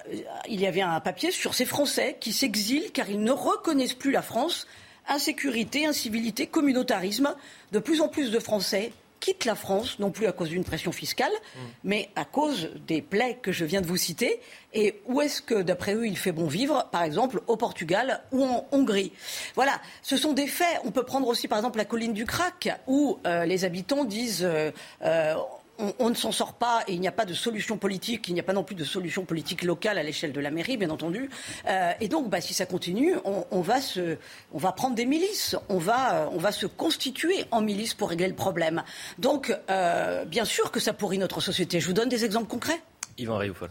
il 0.48 0.60
y 0.60 0.66
avait 0.66 0.80
un 0.80 1.00
papier 1.00 1.30
sur 1.30 1.54
ces 1.54 1.64
Français 1.64 2.16
qui 2.20 2.32
s'exilent 2.32 2.92
car 2.92 3.08
ils 3.10 3.22
ne 3.22 3.32
reconnaissent 3.32 3.94
plus 3.94 4.12
la 4.12 4.22
France. 4.22 4.66
Insécurité, 5.09 5.87
incivilité, 5.87 6.47
communautarisme. 6.47 7.35
De 7.73 7.79
plus 7.79 8.00
en 8.00 8.09
plus 8.09 8.31
de 8.31 8.38
Français 8.38 8.93
quitte 9.21 9.45
la 9.45 9.55
France, 9.55 9.99
non 9.99 10.11
plus 10.11 10.27
à 10.27 10.33
cause 10.33 10.49
d'une 10.49 10.65
pression 10.65 10.93
fiscale, 10.93 11.33
mm. 11.33 11.61
mais 11.85 12.09
à 12.17 12.25
cause 12.25 12.71
des 12.87 13.03
plaies 13.03 13.38
que 13.41 13.53
je 13.53 13.65
viens 13.65 13.81
de 13.81 13.87
vous 13.87 13.97
citer. 13.97 14.41
Et 14.75 15.00
où 15.07 15.21
est-ce 15.21 15.41
que, 15.43 15.62
d'après 15.62 15.95
eux, 15.95 16.07
il 16.07 16.17
fait 16.17 16.33
bon 16.33 16.47
vivre? 16.47 16.88
Par 16.93 17.03
exemple, 17.03 17.41
au 17.47 17.57
Portugal 17.57 18.21
ou 18.33 18.45
en 18.45 18.67
Hongrie. 18.71 19.12
Voilà, 19.55 19.81
ce 20.03 20.17
sont 20.17 20.33
des 20.33 20.47
faits. 20.47 20.81
On 20.85 20.91
peut 20.91 21.05
prendre 21.05 21.27
aussi, 21.27 21.49
par 21.49 21.59
exemple, 21.59 21.79
la 21.79 21.85
colline 21.85 22.12
du 22.12 22.27
Crac, 22.27 22.69
où 22.87 23.19
euh, 23.27 23.45
les 23.45 23.65
habitants 23.65 24.05
disent 24.05 24.45
euh, 24.45 24.71
euh, 25.03 25.35
on, 25.78 26.11
ne 26.11 26.14
s'en 26.14 26.32
sort 26.32 26.54
pas 26.54 26.82
et 26.87 26.92
il 26.92 27.00
n'y 27.00 27.08
a 27.08 27.12
pas 27.12 27.25
de 27.25 27.35
solution 27.35 27.78
politique, 27.78 28.28
il 28.28 28.35
n'y 28.35 28.40
a 28.40 28.42
pas 28.42 28.52
non 28.52 28.64
plus 28.64 28.75
de 28.75 28.85
solution 28.85 29.25
politique 29.25 29.62
locale 29.62 29.99
à 29.99 30.02
l'échelle 30.02 30.32
de 30.32 30.40
la 30.40 30.50
mairie, 30.50 30.76
bien 30.76 30.90
entendu. 30.90 31.30
Euh, 31.66 31.92
et 32.00 32.08
donc, 32.08 32.28
bah, 32.28 32.40
si 32.40 32.54
ça 32.54 32.66
continue, 32.66 33.14
on, 33.25 33.61
va 33.61 33.80
se, 33.80 34.16
on 34.52 34.58
va 34.58 34.73
prendre 34.73 34.94
des 34.94 35.06
milices, 35.06 35.56
on 35.68 35.78
va, 35.78 36.14
euh, 36.14 36.28
on 36.32 36.38
va 36.38 36.52
se 36.52 36.66
constituer 36.66 37.44
en 37.50 37.61
milice 37.61 37.94
pour 37.94 38.11
régler 38.11 38.28
le 38.28 38.35
problème. 38.35 38.82
Donc, 39.18 39.56
euh, 39.70 40.25
bien 40.25 40.44
sûr 40.44 40.70
que 40.70 40.80
ça 40.80 40.92
pourrit 40.92 41.18
notre 41.18 41.40
société. 41.40 41.80
Je 41.80 41.87
vous 41.87 41.92
donne 41.92 42.08
des 42.08 42.25
exemples 42.25 42.49
concrets. 42.49 42.80
Yvan 43.16 43.38
Rioufol, 43.38 43.70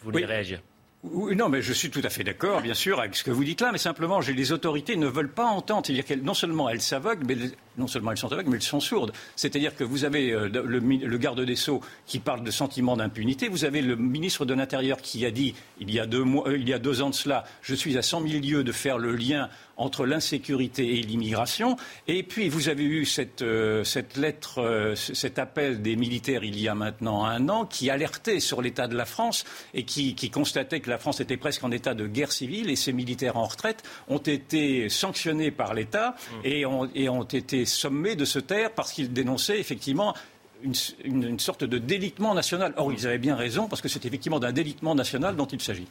vous 0.00 0.10
voulez 0.10 0.24
réagir 0.24 0.62
non, 1.04 1.48
mais 1.48 1.62
je 1.62 1.72
suis 1.72 1.90
tout 1.90 2.00
à 2.04 2.10
fait 2.10 2.22
d'accord, 2.22 2.60
bien 2.60 2.74
sûr, 2.74 3.00
avec 3.00 3.16
ce 3.16 3.24
que 3.24 3.32
vous 3.32 3.42
dites 3.42 3.60
là, 3.60 3.72
mais 3.72 3.78
simplement, 3.78 4.20
les 4.20 4.52
autorités 4.52 4.94
ne 4.94 5.08
veulent 5.08 5.32
pas 5.32 5.46
entendre. 5.46 5.84
C'est-à-dire 5.84 6.04
qu'elles, 6.04 6.22
non 6.22 6.34
seulement 6.34 6.68
elles 6.68 6.80
s'aveuglent, 6.80 7.24
mais 7.26 7.36
non 7.76 7.88
seulement 7.88 8.12
elles 8.12 8.18
sont 8.18 8.32
aveugles, 8.32 8.50
mais 8.50 8.56
elles 8.56 8.62
sont 8.62 8.78
sourdes. 8.78 9.12
C'est-à-dire 9.34 9.74
que 9.74 9.82
vous 9.82 10.04
avez 10.04 10.30
euh, 10.30 10.48
le, 10.48 11.18
garde 11.18 11.40
des 11.40 11.56
Sceaux 11.56 11.80
qui 12.06 12.20
parle 12.20 12.44
de 12.44 12.50
sentiment 12.52 12.96
d'impunité, 12.96 13.48
vous 13.48 13.64
avez 13.64 13.82
le 13.82 13.96
ministre 13.96 14.44
de 14.44 14.54
l'Intérieur 14.54 14.98
qui 14.98 15.26
a 15.26 15.32
dit, 15.32 15.56
il 15.80 15.90
y 15.90 15.98
a 15.98 16.06
deux, 16.06 16.22
mois, 16.22 16.48
euh, 16.48 16.56
il 16.56 16.68
y 16.68 16.72
a 16.72 16.78
deux 16.78 17.02
ans 17.02 17.10
de 17.10 17.14
cela, 17.16 17.42
je 17.62 17.74
suis 17.74 17.98
à 17.98 18.02
100 18.02 18.28
000 18.28 18.40
lieues 18.40 18.64
de 18.64 18.72
faire 18.72 18.98
le 18.98 19.16
lien 19.16 19.48
entre 19.82 20.06
l'insécurité 20.06 20.98
et 20.98 21.02
l'immigration. 21.02 21.76
Et 22.08 22.22
puis, 22.22 22.48
vous 22.48 22.68
avez 22.68 22.84
eu 22.84 23.04
cette, 23.04 23.42
euh, 23.42 23.84
cette 23.84 24.16
lettre, 24.16 24.94
cet 24.94 25.38
appel 25.38 25.82
des 25.82 25.96
militaires 25.96 26.44
il 26.44 26.60
y 26.60 26.68
a 26.68 26.74
maintenant 26.74 27.24
un 27.24 27.48
an 27.48 27.66
qui 27.66 27.90
alertait 27.90 28.40
sur 28.40 28.62
l'état 28.62 28.86
de 28.86 28.96
la 28.96 29.04
France 29.04 29.44
et 29.74 29.84
qui, 29.84 30.14
qui 30.14 30.30
constatait 30.30 30.80
que 30.80 30.90
la 30.90 30.98
France 30.98 31.20
était 31.20 31.36
presque 31.36 31.64
en 31.64 31.70
état 31.70 31.94
de 31.94 32.06
guerre 32.06 32.32
civile 32.32 32.70
et 32.70 32.76
ces 32.76 32.92
militaires 32.92 33.36
en 33.36 33.44
retraite 33.44 33.82
ont 34.08 34.18
été 34.18 34.88
sanctionnés 34.88 35.50
par 35.50 35.74
l'État 35.74 36.10
mmh. 36.14 36.34
et, 36.44 36.64
et 36.94 37.08
ont 37.08 37.24
été 37.24 37.64
sommés 37.64 38.16
de 38.16 38.24
se 38.24 38.38
taire 38.38 38.72
parce 38.72 38.92
qu'ils 38.92 39.12
dénonçaient 39.12 39.58
effectivement 39.58 40.14
une, 40.62 41.38
sorte 41.38 41.64
de 41.64 41.78
délitement 41.78 42.34
national. 42.34 42.74
Or, 42.76 42.92
ils 42.92 43.06
avaient 43.06 43.18
bien 43.18 43.36
raison, 43.36 43.68
parce 43.68 43.80
que 43.80 43.88
c'est 43.88 44.04
effectivement 44.04 44.40
d'un 44.40 44.52
délitement 44.52 44.94
national 44.94 45.36
dont 45.36 45.46
il 45.46 45.60
s'agit. 45.60 45.86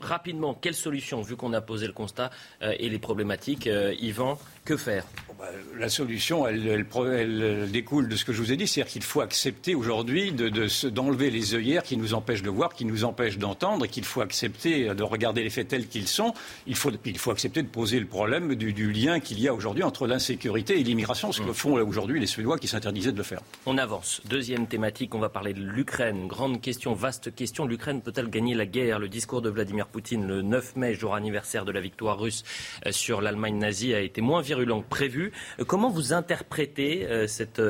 rapidement, 0.00 0.54
quelle 0.54 0.74
solution, 0.74 1.22
vu 1.22 1.36
qu'on 1.36 1.52
a 1.52 1.60
posé 1.60 1.86
le 1.86 1.92
constat 1.92 2.30
euh, 2.62 2.74
et 2.78 2.88
les 2.88 2.98
problématiques, 2.98 3.66
euh, 3.66 3.94
Yvan, 4.00 4.38
que 4.64 4.76
faire? 4.76 5.04
Bah, 5.38 5.46
La 5.78 5.88
solution, 5.88 6.46
elle, 6.46 7.70
découle 7.70 8.08
de 8.08 8.16
ce 8.16 8.24
que 8.24 8.32
je 8.32 8.40
vous 8.40 8.52
ai 8.52 8.56
dit, 8.56 8.66
c'est-à-dire 8.66 8.92
qu'il 8.92 9.02
faut 9.02 9.20
accepter 9.20 9.74
aujourd'hui 9.74 10.32
d'enlever 10.32 11.30
les 11.30 11.54
œillères 11.54 11.82
qui 11.82 11.96
nous 11.96 12.14
empêchent 12.14 12.42
de 12.42 12.50
voir, 12.50 12.74
qui 12.74 12.84
nous 12.84 13.04
empêchent 13.04 13.38
d'entendre, 13.38 13.84
et 13.84 13.88
qu'il 13.88 14.04
faut 14.04 14.20
accepter 14.20 14.94
de 14.94 15.02
regarder 15.02 15.42
les 15.42 15.50
faits 15.50 15.68
tels 15.68 15.86
qu'ils 15.86 16.08
sont. 16.08 16.34
Il 16.66 16.76
faut, 16.76 16.90
il 17.04 17.18
faut 17.18 17.30
accepter 17.30 17.62
de 17.62 17.68
poser 17.68 18.00
le 18.00 18.06
problème 18.06 18.54
du, 18.54 18.92
lien 18.92 19.20
qu'il 19.20 19.40
y 19.40 19.48
a 19.48 19.54
aujourd'hui 19.54 19.82
entre 19.82 20.06
l'insécurité 20.06 20.78
et 20.78 20.84
l'immigration, 20.84 21.32
ce 21.32 21.40
que 21.40 21.50
mm. 21.50 21.54
font 21.54 21.74
aujourd'hui 21.74 22.20
les 22.20 22.26
Suédois 22.26 22.58
qui 22.58 22.68
s'interdisaient 22.68 23.12
de 23.12 23.18
le 23.18 23.22
faire. 23.22 23.40
On 23.66 23.78
avance. 23.78 24.13
Deuxième 24.24 24.66
thématique, 24.66 25.14
on 25.14 25.18
va 25.18 25.28
parler 25.28 25.52
de 25.52 25.60
l'Ukraine. 25.60 26.26
Grande 26.26 26.60
question, 26.60 26.94
vaste 26.94 27.34
question. 27.34 27.66
L'Ukraine 27.66 28.02
peut-elle 28.02 28.28
gagner 28.28 28.54
la 28.54 28.66
guerre? 28.66 28.98
Le 28.98 29.08
discours 29.08 29.42
de 29.42 29.48
Vladimir 29.48 29.86
Poutine 29.86 30.26
le 30.26 30.42
9 30.42 30.76
mai, 30.76 30.94
jour 30.94 31.14
anniversaire 31.14 31.64
de 31.64 31.72
la 31.72 31.80
victoire 31.80 32.18
russe 32.18 32.44
euh, 32.86 32.92
sur 32.92 33.20
l'Allemagne 33.20 33.58
nazie, 33.58 33.94
a 33.94 34.00
été 34.00 34.20
moins 34.20 34.40
virulent 34.42 34.82
que 34.82 34.88
prévu. 34.88 35.32
Euh, 35.58 35.64
comment 35.64 35.90
vous 35.90 36.12
interprétez 36.12 37.06
euh, 37.06 37.26
cet 37.26 37.60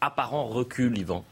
apparent 0.00 0.46
recul, 0.48 0.96
Yvan? 0.96 1.24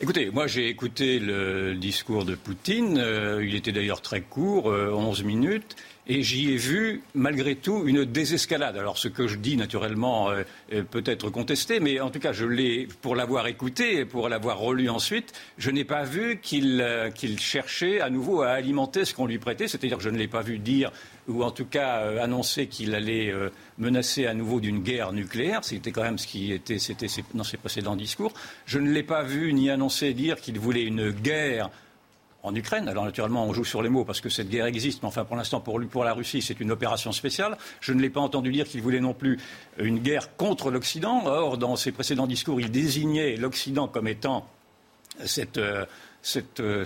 Écoutez, 0.00 0.30
moi 0.30 0.46
j'ai 0.46 0.68
écouté 0.68 1.18
le 1.18 1.74
discours 1.74 2.24
de 2.24 2.34
Poutine. 2.34 3.02
il 3.40 3.54
était 3.54 3.72
d'ailleurs 3.72 4.02
très 4.02 4.20
court, 4.20 4.66
11 4.66 5.22
minutes 5.22 5.76
et 6.06 6.22
j'y 6.22 6.52
ai 6.52 6.56
vu 6.56 7.02
malgré 7.14 7.56
tout 7.56 7.84
une 7.86 8.04
désescalade. 8.04 8.76
Alors 8.76 8.98
ce 8.98 9.08
que 9.08 9.26
je 9.26 9.36
dis 9.36 9.56
naturellement 9.56 10.30
euh, 10.30 10.42
peut 10.90 11.02
être 11.06 11.30
contesté, 11.30 11.80
mais 11.80 12.00
en 12.00 12.10
tout 12.10 12.18
cas 12.18 12.32
je 12.32 12.44
l'ai 12.44 12.86
pour 13.00 13.16
l'avoir 13.16 13.46
écouté 13.46 13.98
et 13.98 14.04
pour 14.04 14.28
l'avoir 14.28 14.58
relu 14.58 14.88
ensuite, 14.88 15.32
je 15.56 15.70
n'ai 15.70 15.84
pas 15.84 16.04
vu 16.04 16.40
qu'il 16.40 16.80
euh, 16.80 17.10
cherchait 17.38 18.00
à 18.00 18.10
nouveau 18.10 18.42
à 18.42 18.50
alimenter 18.50 19.04
ce 19.04 19.14
qu'on 19.14 19.26
lui 19.26 19.38
prêtait, 19.38 19.66
c'est-à-dire 19.66 19.96
que 19.96 20.02
je 20.02 20.10
ne 20.10 20.18
l'ai 20.18 20.28
pas 20.28 20.42
vu 20.42 20.58
dire 20.58 20.92
ou 21.26 21.42
en 21.42 21.50
tout 21.50 21.64
cas 21.64 22.00
euh, 22.00 22.22
annoncer 22.22 22.66
qu'il 22.66 22.94
allait 22.94 23.32
menacer 23.78 24.26
à 24.26 24.34
nouveau 24.34 24.60
d'une 24.60 24.80
guerre 24.80 25.12
nucléaire, 25.12 25.60
c'était 25.64 25.90
quand 25.90 26.02
même 26.02 26.18
ce 26.18 26.26
qui 26.26 26.52
était 26.52 26.76
dans 27.32 27.44
ses 27.44 27.56
précédents 27.56 27.96
discours. 27.96 28.32
Je 28.66 28.78
ne 28.78 28.90
l'ai 28.90 29.02
pas 29.02 29.22
vu 29.22 29.52
ni 29.54 29.70
annoncer 29.70 30.12
dire 30.12 30.40
qu'il 30.40 30.58
voulait 30.58 30.84
une 30.84 31.10
guerre 31.10 31.70
en 32.44 32.54
Ukraine. 32.54 32.88
Alors 32.88 33.04
naturellement, 33.04 33.44
on 33.46 33.52
joue 33.52 33.64
sur 33.64 33.82
les 33.82 33.88
mots 33.88 34.04
parce 34.04 34.20
que 34.20 34.28
cette 34.28 34.48
guerre 34.48 34.66
existe, 34.66 35.02
mais 35.02 35.08
enfin 35.08 35.24
pour 35.24 35.36
l'instant, 35.36 35.60
pour, 35.60 36.04
la 36.04 36.12
Russie, 36.12 36.42
c'est 36.42 36.60
une 36.60 36.70
opération 36.70 37.10
spéciale. 37.10 37.56
Je 37.80 37.92
ne 37.92 38.00
l'ai 38.00 38.10
pas 38.10 38.20
entendu 38.20 38.52
dire 38.52 38.66
qu'il 38.66 38.82
voulait 38.82 39.00
non 39.00 39.14
plus 39.14 39.40
une 39.78 39.98
guerre 39.98 40.36
contre 40.36 40.70
l'Occident. 40.70 41.22
Or, 41.26 41.58
dans 41.58 41.74
ses 41.76 41.90
précédents 41.90 42.26
discours, 42.26 42.60
il 42.60 42.70
désignait 42.70 43.36
l'Occident 43.36 43.88
comme 43.88 44.06
étant 44.06 44.46
cette, 45.24 45.58
euh, 45.58 45.86
euh, 46.60 46.84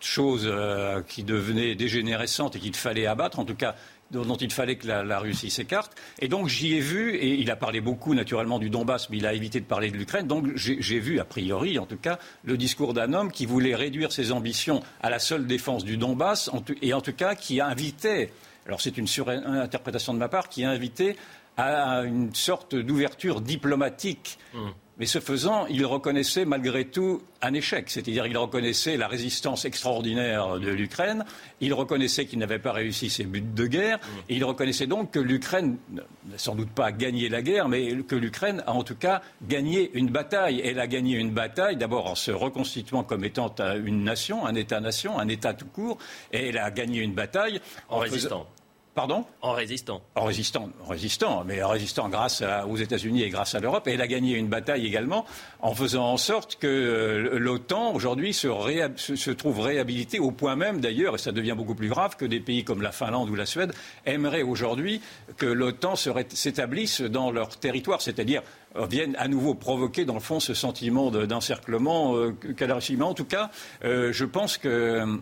chose 0.00 0.44
euh, 0.46 1.02
qui 1.02 1.22
devenait 1.22 1.74
dégénérescente 1.74 2.56
et 2.56 2.58
qu'il 2.58 2.74
fallait 2.74 3.06
abattre, 3.06 3.38
en 3.38 3.44
tout 3.44 3.54
cas 3.54 3.76
dont 4.10 4.36
il 4.36 4.52
fallait 4.52 4.76
que 4.76 4.86
la, 4.86 5.18
Russie 5.18 5.50
s'écarte. 5.50 5.92
Et 6.18 6.28
donc 6.28 6.48
j'y 6.48 6.74
ai 6.74 6.80
vu, 6.80 7.14
et 7.16 7.34
il 7.34 7.50
a 7.50 7.56
parlé 7.56 7.80
beaucoup 7.80 8.14
naturellement 8.14 8.58
du 8.58 8.70
Donbass, 8.70 9.10
mais 9.10 9.16
il 9.16 9.26
a 9.26 9.32
évité 9.32 9.60
de 9.60 9.64
parler 9.64 9.90
de 9.90 9.96
l'Ukraine. 9.96 10.26
Donc 10.26 10.46
j'ai 10.54 10.98
vu, 10.98 11.20
a 11.20 11.24
priori 11.24 11.78
en 11.78 11.86
tout 11.86 11.96
cas, 11.96 12.18
le 12.44 12.56
discours 12.56 12.94
d'un 12.94 13.12
homme 13.12 13.32
qui 13.32 13.46
voulait 13.46 13.74
réduire 13.74 14.12
ses 14.12 14.32
ambitions 14.32 14.82
à 15.02 15.10
la 15.10 15.18
seule 15.18 15.46
défense 15.46 15.84
du 15.84 15.96
Donbass, 15.96 16.50
et 16.82 16.92
en 16.94 17.00
tout 17.00 17.12
cas 17.12 17.34
qui 17.34 17.60
invitait, 17.60 18.30
alors 18.66 18.80
c'est 18.80 18.96
une 18.96 19.06
surinterprétation 19.06 20.14
de 20.14 20.18
ma 20.18 20.28
part, 20.28 20.48
qui 20.48 20.64
a 20.64 20.70
invité 20.70 21.16
à 21.56 22.02
une 22.02 22.34
sorte 22.34 22.74
d'ouverture 22.74 23.40
diplomatique. 23.40 24.38
Mmh. 24.52 24.58
Mais 24.98 25.06
ce 25.06 25.18
faisant, 25.18 25.66
il 25.66 25.84
reconnaissait 25.84 26.44
malgré 26.44 26.84
tout 26.84 27.20
un 27.42 27.52
échec. 27.52 27.90
C'est-à-dire 27.90 28.24
qu'il 28.24 28.38
reconnaissait 28.38 28.96
la 28.96 29.08
résistance 29.08 29.64
extraordinaire 29.64 30.60
de 30.60 30.70
l'Ukraine, 30.70 31.24
il 31.60 31.74
reconnaissait 31.74 32.26
qu'il 32.26 32.38
n'avait 32.38 32.60
pas 32.60 32.72
réussi 32.72 33.10
ses 33.10 33.24
buts 33.24 33.40
de 33.42 33.66
guerre, 33.66 33.98
mmh. 33.98 34.18
et 34.28 34.36
il 34.36 34.44
reconnaissait 34.44 34.86
donc 34.86 35.10
que 35.10 35.18
l'Ukraine 35.18 35.76
n'a 35.92 36.02
sans 36.36 36.54
doute 36.54 36.70
pas 36.70 36.92
gagné 36.92 37.28
la 37.28 37.42
guerre, 37.42 37.68
mais 37.68 38.02
que 38.02 38.14
l'Ukraine 38.14 38.62
a 38.66 38.72
en 38.72 38.84
tout 38.84 38.94
cas 38.94 39.20
gagné 39.42 39.90
une 39.94 40.10
bataille. 40.10 40.60
Elle 40.64 40.78
a 40.78 40.86
gagné 40.86 41.16
une 41.16 41.30
bataille 41.30 41.76
d'abord 41.76 42.06
en 42.06 42.14
se 42.14 42.30
reconstituant 42.30 43.02
comme 43.02 43.24
étant 43.24 43.52
une 43.84 44.04
nation, 44.04 44.46
un 44.46 44.54
État-nation, 44.54 45.18
un 45.18 45.28
État 45.28 45.54
tout 45.54 45.66
court, 45.66 45.98
et 46.32 46.48
elle 46.48 46.58
a 46.58 46.70
gagné 46.70 47.00
une 47.00 47.14
bataille 47.14 47.60
en, 47.88 47.98
résistant. 47.98 48.46
Pardon 48.94 49.24
En 49.42 49.52
résistant. 49.52 50.02
En 50.14 50.24
résistant, 50.24 50.68
en 50.84 50.88
résistant, 50.88 51.42
mais 51.44 51.60
en 51.64 51.68
résistant 51.68 52.08
grâce 52.08 52.44
aux 52.68 52.76
États-Unis 52.76 53.22
et 53.22 53.28
grâce 53.28 53.56
à 53.56 53.60
l'Europe. 53.60 53.88
Et 53.88 53.94
elle 53.94 54.00
a 54.00 54.06
gagné 54.06 54.36
une 54.36 54.46
bataille 54.46 54.86
également 54.86 55.26
en 55.60 55.74
faisant 55.74 56.12
en 56.12 56.16
sorte 56.16 56.56
que 56.60 56.68
euh, 56.68 57.38
l'OTAN, 57.40 57.92
aujourd'hui, 57.92 58.32
se, 58.32 59.30
trouve 59.32 59.60
réhabilitée 59.60 60.20
au 60.20 60.30
point 60.30 60.54
même, 60.54 60.80
d'ailleurs, 60.80 61.16
et 61.16 61.18
ça 61.18 61.32
devient 61.32 61.54
beaucoup 61.56 61.74
plus 61.74 61.88
grave, 61.88 62.16
que 62.16 62.24
des 62.24 62.38
pays 62.38 62.62
comme 62.62 62.82
la 62.82 62.92
Finlande 62.92 63.28
ou 63.30 63.34
la 63.34 63.46
Suède 63.46 63.72
aimeraient 64.06 64.42
aujourd'hui 64.42 65.00
que 65.38 65.46
l'OTAN 65.46 65.94
s'établisse 65.96 67.00
dans 67.00 67.32
leur 67.32 67.58
territoire, 67.58 68.00
c'est-à-dire 68.00 68.42
euh, 68.76 68.86
viennent 68.86 69.16
à 69.18 69.26
nouveau 69.26 69.54
provoquer, 69.54 70.04
dans 70.04 70.14
le 70.14 70.20
fond, 70.20 70.38
ce 70.38 70.54
sentiment 70.54 71.10
d'encerclement 71.10 72.14
euh, 72.14 72.36
Russie. 72.60 72.96
Mais 72.96 73.04
en 73.04 73.14
tout 73.14 73.24
cas, 73.24 73.50
je 73.82 74.24
pense 74.24 74.56
que 74.56 75.18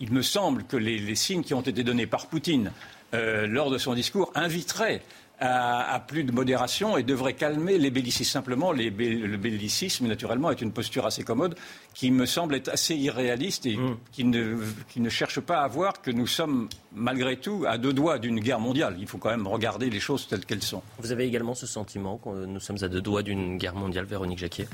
il 0.00 0.12
me 0.12 0.22
semble 0.22 0.64
que 0.64 0.76
les, 0.76 1.14
signes 1.14 1.42
qui 1.42 1.54
ont 1.54 1.60
été 1.60 1.82
donnés 1.82 2.06
par 2.06 2.26
Poutine 2.26 2.72
euh, 3.14 3.46
lors 3.46 3.70
de 3.70 3.78
son 3.78 3.94
discours 3.94 4.30
inviteraient 4.34 5.02
à, 5.40 6.02
plus 6.06 6.24
de 6.24 6.32
modération 6.32 6.96
et 6.96 7.02
devrait 7.02 7.34
calmer 7.34 7.78
les 7.78 7.90
bellicismes. 7.90 8.32
Simplement, 8.32 8.72
le 8.72 9.36
bellicisme, 9.36 10.06
naturellement, 10.06 10.50
est 10.50 10.60
une 10.60 10.72
posture 10.72 11.06
assez 11.06 11.22
commode 11.22 11.54
qui 11.94 12.10
me 12.10 12.26
semble 12.26 12.54
être 12.56 12.68
assez 12.68 12.94
irréaliste 12.96 13.66
et 13.66 13.76
mm. 13.76 13.96
qui, 14.12 14.24
ne, 14.24 14.58
qui 14.88 15.00
ne 15.00 15.08
cherche 15.08 15.40
pas 15.40 15.60
à 15.60 15.68
voir 15.68 16.02
que 16.02 16.10
nous 16.10 16.26
sommes, 16.26 16.68
malgré 16.92 17.36
tout, 17.36 17.64
à 17.68 17.78
deux 17.78 17.92
doigts 17.92 18.18
d'une 18.18 18.40
guerre 18.40 18.60
mondiale. 18.60 18.96
Il 18.98 19.06
faut 19.06 19.18
quand 19.18 19.30
même 19.30 19.46
regarder 19.46 19.90
les 19.90 20.00
choses 20.00 20.26
telles 20.26 20.44
qu'elles 20.44 20.62
sont. 20.62 20.82
Vous 20.98 21.12
avez 21.12 21.24
également 21.24 21.54
ce 21.54 21.66
sentiment 21.66 22.18
que 22.18 22.44
nous 22.44 22.60
sommes 22.60 22.82
à 22.82 22.88
deux 22.88 23.00
doigts 23.00 23.22
d'une 23.22 23.58
guerre 23.58 23.74
mondiale, 23.74 24.06
Véronique 24.06 24.38
Jacquier? 24.38 24.68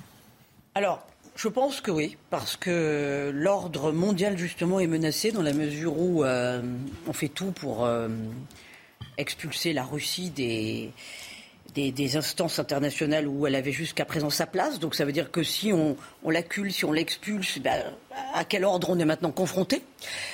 Alors, 0.75 1.07
je 1.37 1.49
pense 1.49 1.81
que 1.81 1.91
oui, 1.91 2.17
parce 2.31 2.57
que 2.57 3.33
l'ordre 3.35 3.91
mondial 3.93 4.39
justement 4.39 4.79
est 4.79 4.87
menacé 4.87 5.33
dans 5.33 5.43
la 5.43 5.53
mesure 5.53 5.99
où 5.99 6.25
euh, 6.25 6.63
on 7.09 7.13
fait 7.13 7.29
tout 7.29 7.51
pour 7.51 7.85
euh, 7.85 8.09
expulser 9.19 9.73
la 9.73 9.83
Russie 9.83 10.31
des, 10.31 10.93
instances 12.17 12.61
internationales 12.61 13.27
où 13.27 13.47
elle 13.49 13.57
avait 13.57 13.73
jusqu'à 13.73 14.05
présent 14.05 14.31
sa 14.31 14.47
place. 14.47 14.79
Donc 14.79 14.95
ça 14.95 15.05
veut 15.05 15.13
dire 15.13 15.33
que 15.33 15.43
si 15.43 15.73
on, 15.73 15.97
on 16.23 16.31
l'accule, 16.31 16.73
si 16.73 16.85
on 16.85 16.93
l'expulse, 16.93 17.59
ben, 17.59 17.83
à 18.35 18.45
quel 18.45 18.65
ordre 18.65 18.91
on 18.91 18.99
est 18.99 19.05
maintenant 19.05 19.31
confronté? 19.31 19.83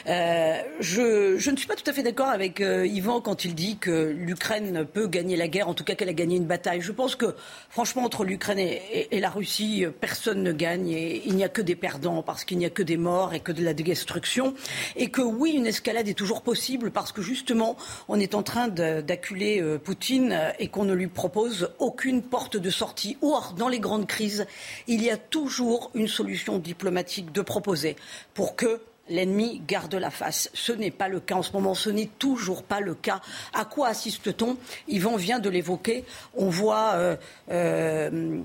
Euh, 0.07 0.57
je, 0.81 1.51
ne 1.51 1.57
suis 1.57 1.67
pas 1.67 1.77
tout 1.77 1.89
à 1.89 1.93
fait 1.93 2.03
d'accord 2.03 2.29
avec 2.29 2.61
euh, 2.61 2.87
Yvan 2.87 3.21
quand 3.21 3.45
il 3.45 3.55
dit 3.55 3.77
que 3.79 4.15
l'Ukraine 4.17 4.85
peut 4.85 5.07
gagner 5.07 5.37
la 5.37 5.49
guerre, 5.49 5.69
en 5.69 5.75
tout 5.75 5.85
cas 5.85 5.95
qu'elle 5.95 6.09
a 6.09 6.15
gagné 6.15 6.37
une 6.37 6.47
bataille. 6.47 6.81
Je 6.81 6.93
pense 6.93 7.17
que, 7.17 7.35
franchement, 7.69 8.05
entre 8.05 8.25
l'Ukraine 8.25 8.59
et, 8.59 9.21
la 9.21 9.31
Russie, 9.31 9.85
personne 10.01 10.43
ne 10.43 10.53
gagne 10.53 10.89
et 10.89 11.23
il 11.27 11.37
n'y 11.37 11.45
a 11.45 11.49
que 11.49 11.63
des 11.63 11.77
perdants 11.77 12.23
parce 12.23 12.45
qu'il 12.45 12.59
n'y 12.59 12.65
a 12.65 12.71
que 12.71 12.83
des 12.83 12.97
morts 12.97 13.35
et 13.35 13.41
que 13.41 13.53
de 13.53 13.63
la 13.63 13.75
destruction. 13.75 14.55
Et 14.97 15.11
que 15.11 15.21
oui, 15.21 15.53
une 15.53 15.67
escalade 15.67 16.09
est 16.09 16.15
toujours 16.15 16.43
possible 16.43 16.91
parce 16.91 17.13
que 17.13 17.23
justement, 17.23 17.77
on 18.09 18.19
est 18.19 18.35
en 18.35 18.43
train 18.43 18.69
d'acculer 18.69 19.61
euh, 19.61 19.79
Poutine 19.79 20.39
et 20.59 20.69
qu'on 20.69 20.85
ne 20.85 20.95
lui 20.95 21.09
propose 21.09 21.71
aucune 21.79 22.23
porte 22.23 22.57
de 22.57 22.71
sortie. 22.71 23.17
Or, 23.23 23.55
dans 23.57 23.69
les 23.69 23.81
grandes 23.81 24.07
crises, 24.07 24.47
il 24.87 25.03
y 25.03 25.11
a 25.11 25.17
toujours 25.17 25.91
une 25.95 26.09
solution 26.09 26.59
diplomatique 26.59 27.33
de 27.33 27.43
pour 28.35 28.57
que 28.57 28.81
l'ennemi 29.09 29.63
garde 29.67 29.95
la 29.95 30.11
face. 30.11 30.51
Ce 30.55 30.73
n'est 30.73 30.91
pas 30.91 31.09
le 31.09 31.21
cas 31.21 31.35
en 31.35 31.43
ce 31.43 31.53
moment, 31.53 31.75
ce 31.75 31.91
n'est 31.91 32.11
toujours 32.19 32.63
pas 32.63 32.81
le 32.81 32.95
cas. 32.95 33.21
À 33.53 33.65
quoi 33.65 33.89
assiste-t-on? 33.89 34.57
Yvan 34.89 35.17
vient 35.17 35.39
de 35.39 35.51
l'évoquer. 35.51 36.05
On 36.37 36.49
voit, 36.49 36.93
euh, 36.95 37.17
euh, 37.51 38.41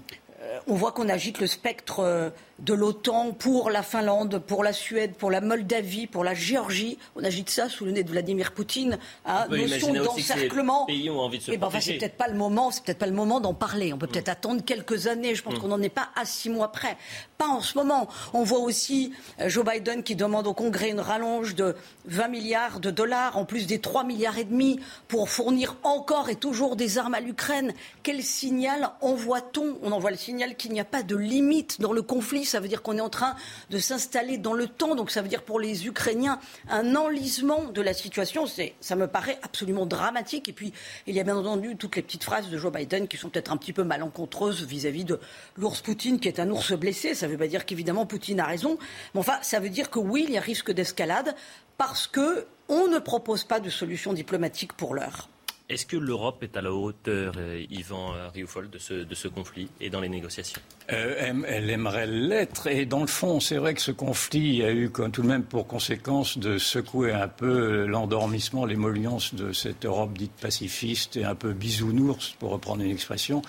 on 0.67 0.75
voit 0.75 0.91
qu'on 0.91 1.09
agite 1.09 1.39
le 1.39 1.47
spectre 1.47 2.31
de 2.59 2.73
l'OTAN 2.73 3.33
pour 3.33 3.69
la 3.69 3.83
Finlande, 3.83 4.39
pour 4.39 4.63
la 4.63 4.71
Suède, 4.71 5.15
pour 5.15 5.29
la 5.29 5.41
Moldavie, 5.41 6.07
pour 6.07 6.23
la 6.23 6.33
Géorgie. 6.33 6.97
On 7.15 7.23
agite 7.23 7.49
ça 7.49 7.67
sous 7.67 7.85
le 7.85 7.91
nez 7.91 8.03
de 8.03 8.09
Vladimir 8.09 8.53
Poutine. 8.53 8.97
Hein, 9.25 9.47
notion 9.49 9.93
d'encerclement. 9.93 10.87
se 10.87 11.51
eh 11.51 11.57
ben, 11.57 11.69
c'est 11.81 11.97
peut-être 11.97 12.15
pas 12.15 12.27
le 12.27 12.35
moment. 12.35 12.71
C'est 12.71 12.83
peut-être 12.83 12.99
pas 12.99 13.07
le 13.07 13.13
moment 13.13 13.41
d'en 13.41 13.53
parler. 13.53 13.91
On 13.93 13.97
peut 13.97 14.07
peut-être 14.07 14.29
mm. 14.29 14.31
attendre 14.31 14.63
quelques 14.63 15.07
années. 15.07 15.35
Je 15.35 15.43
pense 15.43 15.55
mm. 15.55 15.59
qu'on 15.59 15.67
n'en 15.67 15.81
est 15.81 15.89
pas 15.89 16.09
à 16.15 16.25
six 16.25 16.49
mois 16.49 16.71
près. 16.71 16.97
Pas 17.37 17.47
en 17.47 17.61
ce 17.61 17.77
moment. 17.77 18.07
On 18.33 18.43
voit 18.43 18.59
aussi 18.59 19.11
euh, 19.41 19.49
Joe 19.49 19.65
Biden 19.65 20.03
qui 20.03 20.15
demande 20.15 20.47
au 20.47 20.53
Congrès 20.53 20.89
une 20.89 21.01
rallonge 21.01 21.55
de 21.55 21.75
20 22.05 22.27
milliards 22.29 22.79
de 22.79 22.89
dollars, 22.89 23.37
en 23.37 23.43
plus 23.43 23.67
des 23.67 23.79
3 23.79 24.05
milliards 24.05 24.37
et 24.37 24.45
demi, 24.45 24.79
pour 25.09 25.29
fournir 25.29 25.75
encore 25.83 26.29
et 26.29 26.35
toujours 26.35 26.77
des 26.77 26.97
armes 26.97 27.15
à 27.15 27.19
l'Ukraine. 27.19 27.73
Quel 28.03 28.23
signal 28.23 28.91
envoie-t-on? 29.01 29.77
On 29.83 29.91
envoie 29.91 30.11
le 30.11 30.17
signal 30.17 30.55
qu'il 30.55 30.71
n'y 30.71 30.79
a 30.79 30.85
pas 30.85 31.03
de 31.03 31.17
limite 31.17 31.81
dans 31.81 31.91
le 31.91 32.01
conflit 32.01 32.44
ça 32.45 32.59
veut 32.59 32.67
dire 32.67 32.81
qu'on 32.81 32.97
est 32.97 33.01
en 33.01 33.09
train 33.09 33.35
de 33.69 33.77
s'installer 33.77 34.37
dans 34.37 34.53
le 34.53 34.67
temps. 34.67 34.95
Donc 34.95 35.11
ça 35.11 35.21
veut 35.21 35.27
dire 35.27 35.43
pour 35.43 35.59
les 35.59 35.87
Ukrainiens 35.87 36.39
un 36.69 36.95
enlisement 36.95 37.63
de 37.65 37.81
la 37.81 37.93
situation. 37.93 38.45
Ça 38.79 38.95
me 38.95 39.07
paraît 39.07 39.37
absolument 39.43 39.85
dramatique. 39.85 40.49
Et 40.49 40.53
puis 40.53 40.73
il 41.07 41.15
y 41.15 41.19
a 41.19 41.23
bien 41.23 41.37
entendu 41.37 41.75
toutes 41.75 41.95
les 41.95 42.01
petites 42.01 42.23
phrases 42.23 42.49
de 42.49 42.57
Joe 42.57 42.71
Biden 42.71 43.07
qui 43.07 43.17
sont 43.17 43.29
peut-être 43.29 43.51
un 43.51 43.57
petit 43.57 43.73
peu 43.73 43.83
malencontreuses 43.83 44.63
vis-à-vis 44.65 45.05
de 45.05 45.19
l'ours 45.57 45.81
Poutine 45.81 46.19
qui 46.19 46.27
est 46.27 46.39
un 46.39 46.49
ours 46.49 46.73
blessé. 46.73 47.15
Ça 47.15 47.27
ne 47.27 47.31
veut 47.31 47.37
pas 47.37 47.47
dire 47.47 47.65
qu'évidemment 47.65 48.05
Poutine 48.05 48.39
a 48.39 48.45
raison. 48.45 48.77
Mais 49.13 49.19
enfin, 49.19 49.37
ça 49.41 49.59
veut 49.59 49.69
dire 49.69 49.89
que 49.89 49.99
oui, 49.99 50.25
il 50.27 50.33
y 50.33 50.37
a 50.37 50.41
risque 50.41 50.71
d'escalade 50.71 51.35
parce 51.77 52.07
qu'on 52.07 52.87
ne 52.87 52.99
propose 52.99 53.43
pas 53.43 53.59
de 53.59 53.69
solution 53.69 54.13
diplomatique 54.13 54.73
pour 54.73 54.95
l'heure. 54.95 55.29
Est-ce 55.67 55.87
que 55.87 55.97
l'Europe 55.97 56.43
est 56.43 56.57
à 56.57 56.61
la 56.61 56.71
hauteur, 56.71 57.33
euh, 57.37 57.65
Yvan 57.71 58.13
euh, 58.13 58.29
Rioufol, 58.29 58.69
de 58.69 58.77
ce, 58.77 59.27
conflit 59.27 59.67
et 59.81 59.89
dans 59.89 59.99
les 59.99 60.09
négociations 60.09 60.61
euh, 60.91 61.33
Elle 61.47 61.71
aimerait 61.71 62.05
l'être. 62.05 62.67
Et 62.67 62.85
dans 62.85 63.01
le 63.01 63.07
fond, 63.07 63.39
c'est 63.39 63.57
vrai 63.57 63.73
que 63.73 63.81
ce 63.81 63.89
conflit 63.89 64.63
a 64.63 64.71
eu 64.71 64.91
tout 64.91 65.23
de 65.23 65.27
même 65.27 65.41
pour 65.41 65.65
conséquence 65.65 66.37
de 66.37 66.59
secouer 66.59 67.13
un 67.13 67.27
peu 67.27 67.87
l'endormissement, 67.87 68.65
l'émollience 68.65 69.33
de 69.33 69.53
cette 69.53 69.85
Europe 69.85 70.15
dite 70.15 70.33
pacifiste 70.39 71.17
et 71.17 71.23
un 71.23 71.33
peu 71.33 71.51
bisounours, 71.53 72.35
pour 72.37 72.51
reprendre 72.51 72.83
une 72.83 72.91
expression, 72.91 73.41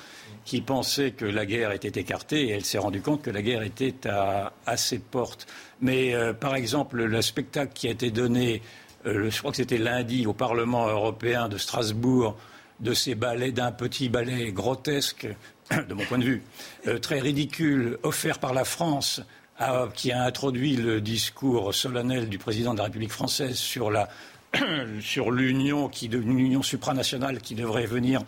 qui 0.47 0.63
pensait 0.63 1.11
que 1.11 1.27
la 1.27 1.45
guerre 1.45 1.73
était 1.73 2.01
écartée 2.01 2.47
et 2.47 2.53
elle 2.53 2.65
s'est 2.65 2.79
rendue 2.79 3.03
compte 3.03 3.21
que 3.21 3.31
la 3.31 3.43
guerre 3.43 3.63
était 3.63 3.95
à, 4.09 4.77
ses 4.79 5.01
portes. 5.01 5.47
Mais 5.83 6.15
par 6.41 6.55
exemple, 6.55 7.05
le 7.05 7.21
spectacle 7.21 7.73
qui 7.75 7.89
a 7.89 7.91
été 7.91 8.11
donné 8.11 8.63
euh, 9.07 9.31
je 9.31 9.39
crois 9.39 9.51
que 9.51 9.57
c'était 9.57 9.79
lundi, 9.79 10.27
au 10.27 10.33
Parlement 10.33 10.89
européen 10.89 11.49
de 11.49 11.59
Strasbourg, 11.59 12.37
de 12.81 12.93
ces 12.93 13.15
ballets, 13.15 13.53
d'un 13.53 13.73
petit 13.73 14.09
ballet 14.09 14.53
grotesque, 14.53 15.29
de 15.89 15.95
mon 15.95 16.05
point 16.05 16.19
de 16.19 16.25
vue, 16.25 16.43
euh, 16.87 16.99
très 16.99 17.21
ridicule, 17.21 17.99
offert 18.03 18.39
par 18.39 18.55
la 18.55 18.65
France, 18.65 19.23
qui 19.95 20.13
a 20.13 20.23
introduit 20.23 20.77
le 20.77 21.01
discours 21.01 21.75
solennel 21.75 22.29
du 22.29 22.37
président 22.37 22.75
de 22.75 22.79
la 22.79 22.85
République 22.85 23.11
française 23.11 23.57
sur 23.57 23.91
l'union 25.31 26.63
supranationale 26.63 27.41
qui 27.41 27.55
devrait 27.55 27.87
venir 27.87 28.21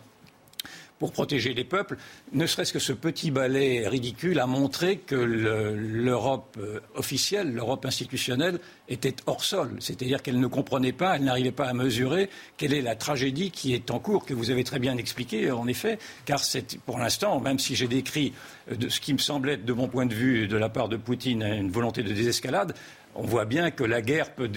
pour 0.98 1.12
protéger 1.12 1.54
les 1.54 1.64
peuples, 1.64 1.96
ne 2.32 2.46
serait-ce 2.46 2.72
que 2.72 2.78
ce 2.78 2.92
petit 2.92 3.30
ballet 3.30 3.87
ridicule 3.87 4.40
a 4.40 4.46
montré 4.46 4.98
que 4.98 5.14
l'Europe 5.14 6.56
euh, 6.61 6.80
officielle, 6.94 7.52
l'Europe 7.52 7.87
institutionnelle, 7.87 8.58
était 8.88 9.14
hors 9.26 9.44
sol. 9.44 9.76
C'est-à-dire 9.80 10.22
qu'elle 10.22 10.40
ne 10.40 10.46
comprenait 10.46 10.92
pas, 10.92 11.16
elle 11.16 11.24
n'arrivait 11.24 11.52
pas 11.52 11.66
à 11.66 11.74
mesurer 11.74 12.30
quelle 12.56 12.72
est 12.72 12.82
la 12.82 12.96
tragédie 12.96 13.50
qui 13.50 13.74
est 13.74 13.90
en 13.90 13.98
cours, 13.98 14.24
que 14.24 14.34
vous 14.34 14.50
avez 14.50 14.64
très 14.64 14.78
bien 14.78 14.96
expliqué, 14.96 15.50
en 15.50 15.66
effet, 15.68 15.98
car 16.24 16.42
c'est, 16.42 16.78
pour 16.80 16.98
l'instant, 16.98 17.40
même 17.40 17.58
si 17.58 17.76
j'ai 17.76 17.88
décrit 17.88 18.32
euh, 18.70 18.76
de 18.76 18.88
ce 18.88 19.00
qui 19.00 19.12
me 19.12 19.18
semblait 19.18 19.54
être, 19.54 19.64
de 19.64 19.72
mon 19.72 19.88
point 19.88 20.06
de 20.06 20.14
vue, 20.14 20.48
de 20.48 20.56
la 20.56 20.68
part 20.68 20.88
de 20.88 20.96
Poutine, 20.96 21.42
une 21.42 21.70
volonté 21.70 22.02
de 22.02 22.12
désescalade, 22.12 22.74
on 23.18 23.26
voit 23.26 23.46
bien 23.46 23.72
que 23.72 23.83
la 23.83 24.00
guerre 24.00 24.31
peut, 24.33 24.48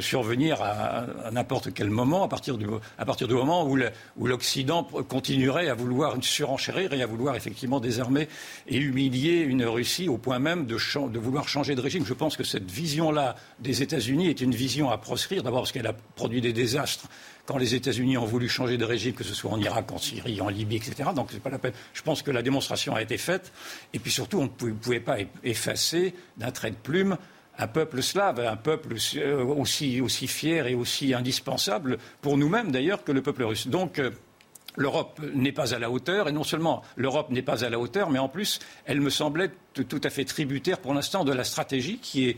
survenir 0.00 0.62
à, 0.62 1.30
n'importe 1.30 1.74
quel 1.74 1.90
moment, 1.90 2.24
à 2.24 2.28
partir 2.28 2.56
du, 2.56 3.34
moment 3.34 3.68
où 3.68 4.26
l'Occident 4.26 4.82
continuerait 4.82 5.68
à 5.68 5.74
vouloir 5.74 6.16
surenchérir 6.22 6.94
et 6.94 7.02
à 7.02 7.06
vouloir 7.06 7.36
effectivement 7.36 7.78
désarmer 7.78 8.28
et 8.66 8.78
humilier 8.78 9.40
une 9.40 9.64
Russie 9.64 10.08
au 10.08 10.16
point 10.16 10.38
même 10.38 10.64
de, 10.64 10.76
vouloir 11.18 11.48
changer 11.48 11.74
de 11.74 11.82
régime. 11.82 12.06
Je 12.06 12.14
pense 12.14 12.34
que 12.34 12.44
cette 12.44 12.70
vision-là 12.70 13.36
des 13.58 13.82
États-Unis 13.82 14.28
est 14.28 14.40
une 14.40 14.54
vision 14.54 14.90
à 14.90 14.96
proscrire, 14.96 15.42
d'abord 15.42 15.60
parce 15.60 15.72
qu'elle 15.72 15.86
a 15.86 15.94
produit 16.14 16.40
des 16.40 16.54
désastres 16.54 17.08
quand 17.44 17.58
les 17.58 17.74
États-Unis 17.74 18.16
ont 18.16 18.24
voulu 18.24 18.48
changer 18.48 18.78
de 18.78 18.84
régime, 18.86 19.12
que 19.12 19.24
ce 19.24 19.34
soit 19.34 19.50
en 19.50 19.60
Irak, 19.60 19.92
en 19.92 19.98
Syrie, 19.98 20.40
en 20.40 20.48
Libye, 20.48 20.76
etc. 20.76 21.10
Donc 21.14 21.28
c'est 21.30 21.42
pas 21.42 21.50
la 21.50 21.58
peine. 21.58 21.72
Je 21.92 22.02
pense 22.02 22.22
que 22.22 22.30
la 22.30 22.42
démonstration 22.42 22.94
a 22.94 23.02
été 23.02 23.18
faite. 23.18 23.52
Et 23.92 23.98
puis 23.98 24.10
surtout, 24.10 24.38
on 24.38 24.44
ne 24.44 24.72
pouvait 24.72 25.00
pas 25.00 25.16
effacer 25.42 26.14
d'un 26.38 26.52
trait 26.52 26.70
de 26.70 26.76
plume 26.76 27.18
un 27.60 27.66
peuple 27.66 28.02
slave, 28.02 28.40
un 28.40 28.56
peuple 28.56 28.94
euh, 29.16 29.44
aussi, 29.44 30.26
fier 30.26 30.66
et 30.66 30.74
aussi 30.74 31.12
indispensable 31.12 31.98
pour 32.22 32.38
nous-mêmes 32.38 32.72
d'ailleurs 32.72 33.04
que 33.04 33.12
le 33.12 33.20
peuple 33.20 33.44
russe. 33.44 33.68
Donc 33.68 33.98
euh, 33.98 34.10
l'Europe 34.76 35.20
n'est 35.34 35.52
pas 35.52 35.74
à 35.74 35.78
la 35.78 35.90
hauteur, 35.90 36.28
et 36.28 36.32
non 36.32 36.44
seulement 36.44 36.82
l'Europe 36.96 37.30
n'est 37.30 37.42
pas 37.42 37.64
à 37.64 37.68
la 37.68 37.78
hauteur, 37.78 38.08
mais 38.08 38.18
en 38.18 38.28
plus, 38.28 38.60
elle 38.86 39.00
me 39.00 39.10
semblait 39.10 39.50
tout 39.74 40.00
à 40.02 40.10
fait 40.10 40.24
tributaire 40.24 40.78
pour 40.78 40.94
l'instant 40.94 41.24
de 41.24 41.32
la 41.32 41.44
stratégie 41.44 41.98
qui 41.98 42.30
est 42.30 42.36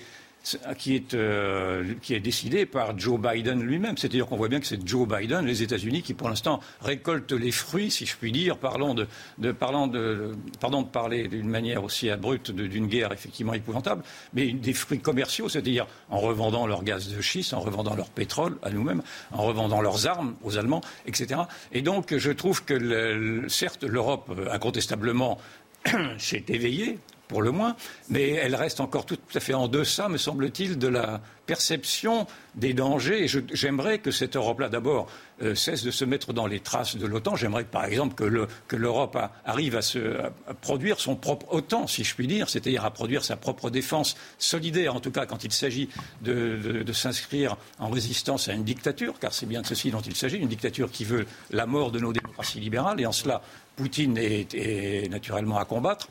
qui 0.76 0.96
est, 0.96 1.14
euh, 1.14 1.94
qui 2.02 2.14
est 2.14 2.20
décidé 2.20 2.66
par 2.66 2.98
Joe 2.98 3.20
Biden 3.20 3.62
lui-même. 3.62 3.96
C'est-à-dire 3.96 4.26
qu'on 4.26 4.36
voit 4.36 4.48
bien 4.48 4.60
que 4.60 4.66
c'est 4.66 4.86
Joe 4.86 5.06
Biden, 5.06 5.46
les 5.46 5.62
États-Unis, 5.62 6.02
qui 6.02 6.14
pour 6.14 6.28
l'instant 6.28 6.60
récoltent 6.80 7.32
les 7.32 7.52
fruits, 7.52 7.90
si 7.90 8.06
je 8.06 8.16
puis 8.16 8.32
dire, 8.32 8.58
parlons 8.58 8.94
de, 8.94 9.06
de, 9.38 9.52
parlant 9.52 9.86
de, 9.86 10.32
pardon 10.60 10.82
de 10.82 10.88
parler 10.88 11.28
d'une 11.28 11.48
manière 11.48 11.84
aussi 11.84 12.10
abrupte 12.10 12.50
d'une 12.50 12.86
guerre 12.86 13.12
effectivement 13.12 13.54
épouvantable, 13.54 14.02
mais 14.34 14.52
des 14.52 14.72
fruits 14.72 15.00
commerciaux, 15.00 15.48
c'est-à-dire 15.48 15.86
en 16.10 16.18
revendant 16.18 16.66
leur 16.66 16.82
gaz 16.82 17.08
de 17.08 17.20
schiste, 17.20 17.54
en 17.54 17.60
revendant 17.60 17.94
leur 17.94 18.10
pétrole 18.10 18.58
à 18.62 18.70
nous-mêmes, 18.70 19.02
en 19.30 19.42
revendant 19.42 19.80
leurs 19.80 20.06
armes 20.06 20.34
aux 20.42 20.58
Allemands, 20.58 20.82
etc. 21.06 21.42
Et 21.72 21.82
donc 21.82 22.16
je 22.16 22.30
trouve 22.30 22.64
que 22.64 23.44
certes 23.48 23.84
l'Europe 23.84 24.30
incontestablement 24.50 25.38
s'est 26.18 26.44
éveillée 26.48 26.98
pour 27.32 27.40
le 27.40 27.50
moins, 27.50 27.76
mais 28.10 28.28
elle 28.28 28.54
reste 28.54 28.80
encore 28.80 29.06
tout 29.06 29.16
à 29.34 29.40
fait 29.40 29.54
en 29.54 29.66
deçà, 29.66 30.10
me 30.10 30.18
semble-t-il, 30.18 30.76
de 30.76 30.86
la 30.86 31.22
perception 31.46 32.26
des 32.56 32.74
dangers. 32.74 33.26
J'aimerais 33.54 34.00
que 34.00 34.10
cette 34.10 34.36
Europe-là, 34.36 34.68
d'abord, 34.68 35.08
euh, 35.40 35.54
cesse 35.54 35.82
de 35.82 35.90
se 35.90 36.04
mettre 36.04 36.34
dans 36.34 36.46
les 36.46 36.60
traces 36.60 36.94
de 36.94 37.06
l'OTAN. 37.06 37.34
J'aimerais, 37.34 37.64
par 37.64 37.86
exemple, 37.86 38.14
que 38.14 38.76
l'Europe 38.76 39.16
arrive 39.46 39.76
à, 39.76 40.30
produire 40.60 41.00
son 41.00 41.16
propre 41.16 41.46
OTAN, 41.54 41.86
si 41.86 42.04
je 42.04 42.14
puis 42.14 42.26
dire, 42.26 42.50
c'est-à-dire 42.50 42.84
à 42.84 42.90
produire 42.90 43.24
sa 43.24 43.36
propre 43.36 43.70
défense 43.70 44.14
solidaire, 44.36 44.94
en 44.94 45.00
tout 45.00 45.10
cas 45.10 45.24
quand 45.24 45.42
il 45.42 45.52
s'agit 45.52 45.88
de, 46.20 46.84
s'inscrire 46.92 47.56
en 47.78 47.88
résistance 47.88 48.48
à 48.48 48.52
une 48.52 48.64
dictature, 48.64 49.18
car 49.18 49.32
c'est 49.32 49.46
bien 49.46 49.62
de 49.62 49.66
ceci 49.66 49.90
dont 49.90 50.02
il 50.02 50.16
s'agit, 50.16 50.36
une 50.36 50.48
dictature 50.48 50.90
qui 50.90 51.06
veut 51.06 51.24
la 51.50 51.64
mort 51.64 51.92
de 51.92 51.98
nos 51.98 52.12
démocraties 52.12 52.60
libérales. 52.60 53.00
Et 53.00 53.06
en 53.06 53.12
cela, 53.12 53.40
Poutine 53.74 54.18
est 54.18 55.10
naturellement 55.10 55.56
à 55.56 55.64
combattre. 55.64 56.08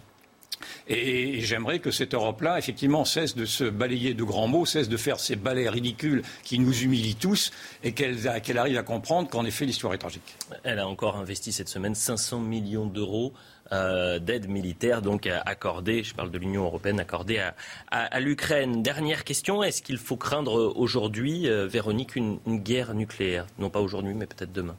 Et, 0.88 1.42
j'aimerais 1.42 1.80
que 1.80 1.92
cette 1.92 2.14
Europe-là, 2.14 2.58
effectivement, 2.58 3.06
cesse 3.06 3.36
de 3.36 3.46
se 3.46 3.64
balayer 3.64 4.14
de 4.14 4.24
grands 4.24 4.48
mots, 4.48 4.66
cesse 4.66 4.90
de 4.90 4.98
faire 4.98 5.20
ces 5.20 5.36
balais 5.36 5.70
ridicules 5.70 6.24
qui 6.44 6.60
nous 6.60 6.84
humilient 6.84 7.16
tous, 7.16 7.52
et 7.84 7.94
qu'elle 7.94 8.58
arrive 8.58 8.78
à 8.78 8.84
comprendre 8.84 9.30
qu'en 9.30 9.46
effet, 9.46 9.66
l'histoire 9.66 9.94
est 9.94 9.98
tragique. 9.98 10.36
Elle 10.64 10.80
a 10.80 10.88
encore 10.88 11.18
investi 11.18 11.52
cette 11.52 11.70
semaine 11.70 11.96
500 11.96 12.40
millions 12.40 12.86
d'euros 12.86 13.34
euh, 13.74 14.20
d'aide 14.20 14.50
militaire 14.50 15.02
donc 15.02 15.30
accordée, 15.46 16.04
je 16.04 16.14
parle 16.14 16.30
de 16.30 16.38
l'Union 16.38 16.66
européenne, 16.66 17.00
accordée 17.00 17.42
à, 17.90 18.20
l'Ukraine. 18.20 18.84
Dernière 18.84 19.24
question, 19.24 19.64
est-ce 19.64 19.82
qu'il 19.82 19.98
faut 19.98 20.18
craindre 20.18 20.74
aujourd'hui, 20.76 21.48
euh, 21.48 21.68
Véronique, 21.68 22.16
une 22.16 22.40
guerre 22.46 22.94
nucléaire? 22.94 23.48
Non 23.60 23.70
pas 23.70 23.80
aujourd'hui, 23.80 24.14
mais 24.14 24.26
peut-être 24.26 24.52
demain 24.52 24.76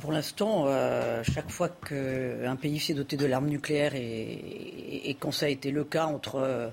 pour 0.00 0.12
l'instant, 0.12 0.64
euh, 0.66 1.22
chaque 1.22 1.50
fois 1.50 1.68
qu'un 1.68 2.56
pays 2.56 2.78
s'est 2.78 2.94
doté 2.94 3.16
de 3.16 3.26
l'arme 3.26 3.48
nucléaire 3.48 3.94
et, 3.94 5.10
et, 5.10 5.14
quand 5.14 5.32
ça 5.32 5.46
a 5.46 5.48
été 5.48 5.70
le 5.70 5.84
cas 5.84 6.06
entre 6.06 6.36
euh, 6.36 6.68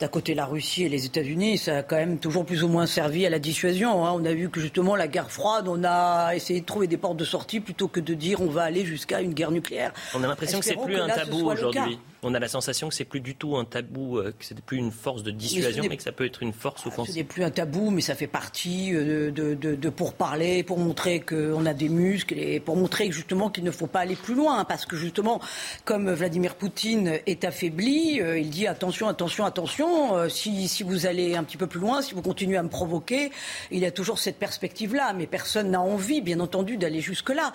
d'un 0.00 0.08
côté 0.08 0.34
la 0.34 0.46
Russie 0.46 0.84
et 0.84 0.88
les 0.88 1.04
États-Unis, 1.04 1.58
ça 1.58 1.78
a 1.78 1.82
quand 1.82 1.96
même 1.96 2.18
toujours 2.18 2.46
plus 2.46 2.62
ou 2.62 2.68
moins 2.68 2.86
servi 2.86 3.26
à 3.26 3.30
la 3.30 3.38
dissuasion. 3.38 4.06
Hein. 4.06 4.12
On 4.14 4.24
a 4.24 4.32
vu 4.32 4.48
que 4.48 4.60
justement 4.60 4.96
la 4.96 5.08
guerre 5.08 5.30
froide, 5.30 5.68
on 5.68 5.84
a 5.84 6.34
essayé 6.34 6.60
de 6.60 6.66
trouver 6.66 6.86
des 6.86 6.96
portes 6.96 7.16
de 7.16 7.24
sortie 7.24 7.60
plutôt 7.60 7.88
que 7.88 8.00
de 8.00 8.14
dire 8.14 8.40
on 8.40 8.46
va 8.46 8.62
aller 8.62 8.84
jusqu'à 8.84 9.20
une 9.20 9.34
guerre 9.34 9.50
nucléaire. 9.50 9.92
On 10.14 10.22
a 10.22 10.26
l'impression 10.26 10.60
que 10.60 10.64
c'est 10.64 10.76
plus 10.76 10.96
un 10.96 11.08
tabou 11.08 11.50
aujourd'hui 11.50 11.98
on 12.22 12.34
a 12.34 12.38
la 12.38 12.48
sensation 12.48 12.88
que 12.88 12.94
c'est 12.94 13.04
plus 13.04 13.20
du 13.20 13.36
tout 13.36 13.56
un 13.56 13.64
tabou, 13.64 14.18
euh, 14.18 14.32
que 14.36 14.44
c'est 14.44 14.60
plus 14.60 14.78
une 14.78 14.90
force 14.90 15.22
de 15.22 15.30
dissuasion, 15.30 15.84
mais, 15.88 15.96
que 15.96 16.02
ça 16.02 16.12
peut 16.12 16.24
être 16.24 16.42
une 16.42 16.52
force 16.52 16.82
ah, 16.84 16.88
offensive. 16.88 17.14
Ce 17.14 17.18
n'est 17.18 17.24
plus 17.24 17.44
un 17.44 17.50
tabou, 17.50 17.90
mais 17.90 18.00
ça 18.00 18.14
fait 18.14 18.26
partie 18.26 18.92
euh, 18.92 19.30
de, 19.30 19.54
de, 19.54 19.74
de, 19.74 19.88
pour 19.88 20.14
parler, 20.14 20.62
pour 20.62 20.78
montrer 20.78 21.20
qu'on 21.20 21.64
a 21.64 21.74
des 21.74 21.88
muscles 21.88 22.38
et 22.38 22.58
pour 22.60 22.76
montrer 22.76 23.10
justement 23.12 23.50
qu'il 23.50 23.64
ne 23.64 23.70
faut 23.70 23.86
pas 23.86 24.00
aller 24.00 24.16
plus 24.16 24.34
loin, 24.34 24.64
parce 24.64 24.84
que 24.84 24.96
justement, 24.96 25.40
comme 25.84 26.10
Vladimir 26.10 26.56
Poutine 26.56 27.20
est 27.26 27.44
affaibli, 27.44 28.20
euh, 28.20 28.38
il 28.38 28.50
dit 28.50 28.66
attention, 28.66 29.08
attention, 29.08 29.44
attention. 29.44 30.28
si, 30.28 30.66
si 30.68 30.82
vous 30.82 31.06
allez 31.06 31.36
un 31.36 31.44
petit 31.44 31.56
peu 31.56 31.66
plus 31.66 31.80
loin, 31.80 32.02
si 32.02 32.14
vous 32.14 32.22
continuez 32.22 32.56
à 32.56 32.62
me 32.62 32.68
provoquer, 32.68 33.30
il 33.70 33.78
y 33.78 33.86
a 33.86 33.90
toujours 33.90 34.18
cette 34.18 34.38
perspective-là, 34.38 35.12
mais 35.12 35.26
personne 35.26 35.70
n'a 35.70 35.80
envie, 35.80 36.20
bien 36.20 36.40
entendu, 36.40 36.76
d'aller 36.76 37.00
jusque 37.00 37.30
là. 37.30 37.52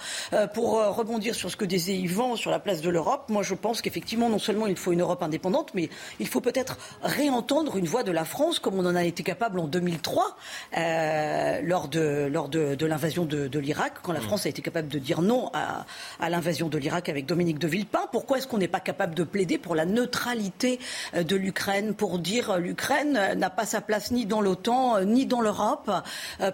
pour 0.54 0.84
rebondir 0.96 1.36
sur 1.36 1.52
ce 1.52 1.58
que 1.58 1.66
disait 1.66 1.96
Yvan 1.96 2.36
sur 2.36 2.52
la 2.52 2.60
place 2.60 2.82
de 2.82 2.90
l'Europe, 2.90 3.26
moi 3.30 3.44
je 3.44 3.56
pense 3.56 3.82
qu'effectivement 3.82 4.30
non 4.30 4.40
seulement 4.40 4.53
il 4.68 4.76
faut 4.78 4.92
une 4.92 5.02
Europe 5.02 5.24
indépendante, 5.24 5.72
mais 5.74 5.90
il 6.20 6.28
faut 6.28 6.42
peut-être 6.42 6.78
réentendre 7.02 7.78
une 7.78 7.86
voix 7.86 8.04
de 8.04 8.12
la 8.12 8.26
France 8.26 8.60
comme 8.60 8.76
on 8.76 8.86
en 8.86 8.96
a 8.96 9.04
été 9.04 9.24
capable 9.24 9.60
en 9.60 9.68
2003 9.68 10.38
euh, 10.78 11.62
lors 11.64 11.88
de, 11.88 12.30
lors 12.32 12.50
de, 12.50 12.86
l'invasion 12.86 13.26
de, 13.26 13.60
l'Irak, 13.60 13.94
quand 14.02 14.12
la 14.12 14.20
mmh. 14.20 14.24
France 14.24 14.46
a 14.46 14.50
été 14.50 14.62
capable 14.62 14.88
de 14.88 15.00
dire 15.00 15.22
non 15.22 15.50
à, 15.54 15.86
à 16.20 16.30
l'invasion 16.30 16.70
de 16.70 16.78
l'Irak 16.78 17.10
avec 17.10 17.26
Dominique 17.26 17.60
de 17.60 17.68
Villepin. 17.68 18.08
Pourquoi 18.12 18.38
est-ce 18.38 18.48
qu'on 18.48 18.58
n'est 18.58 18.68
pas 18.68 18.80
capable 18.80 19.16
de 19.16 19.24
plaider 19.24 19.58
pour 19.58 19.76
la 19.76 19.86
neutralité 19.86 20.80
euh, 21.14 21.24
de 21.24 21.36
l'Ukraine, 21.36 21.94
pour 21.94 22.20
dire 22.20 22.52
euh, 22.52 22.58
l'Ukraine 22.58 23.20
n'a 23.36 23.50
pas 23.50 23.66
sa 23.66 23.82
place 23.82 24.12
ni 24.12 24.26
dans 24.26 24.42
l'OTAN 24.42 25.04
ni 25.04 25.26
dans 25.26 25.42
l'Europe 25.42 25.92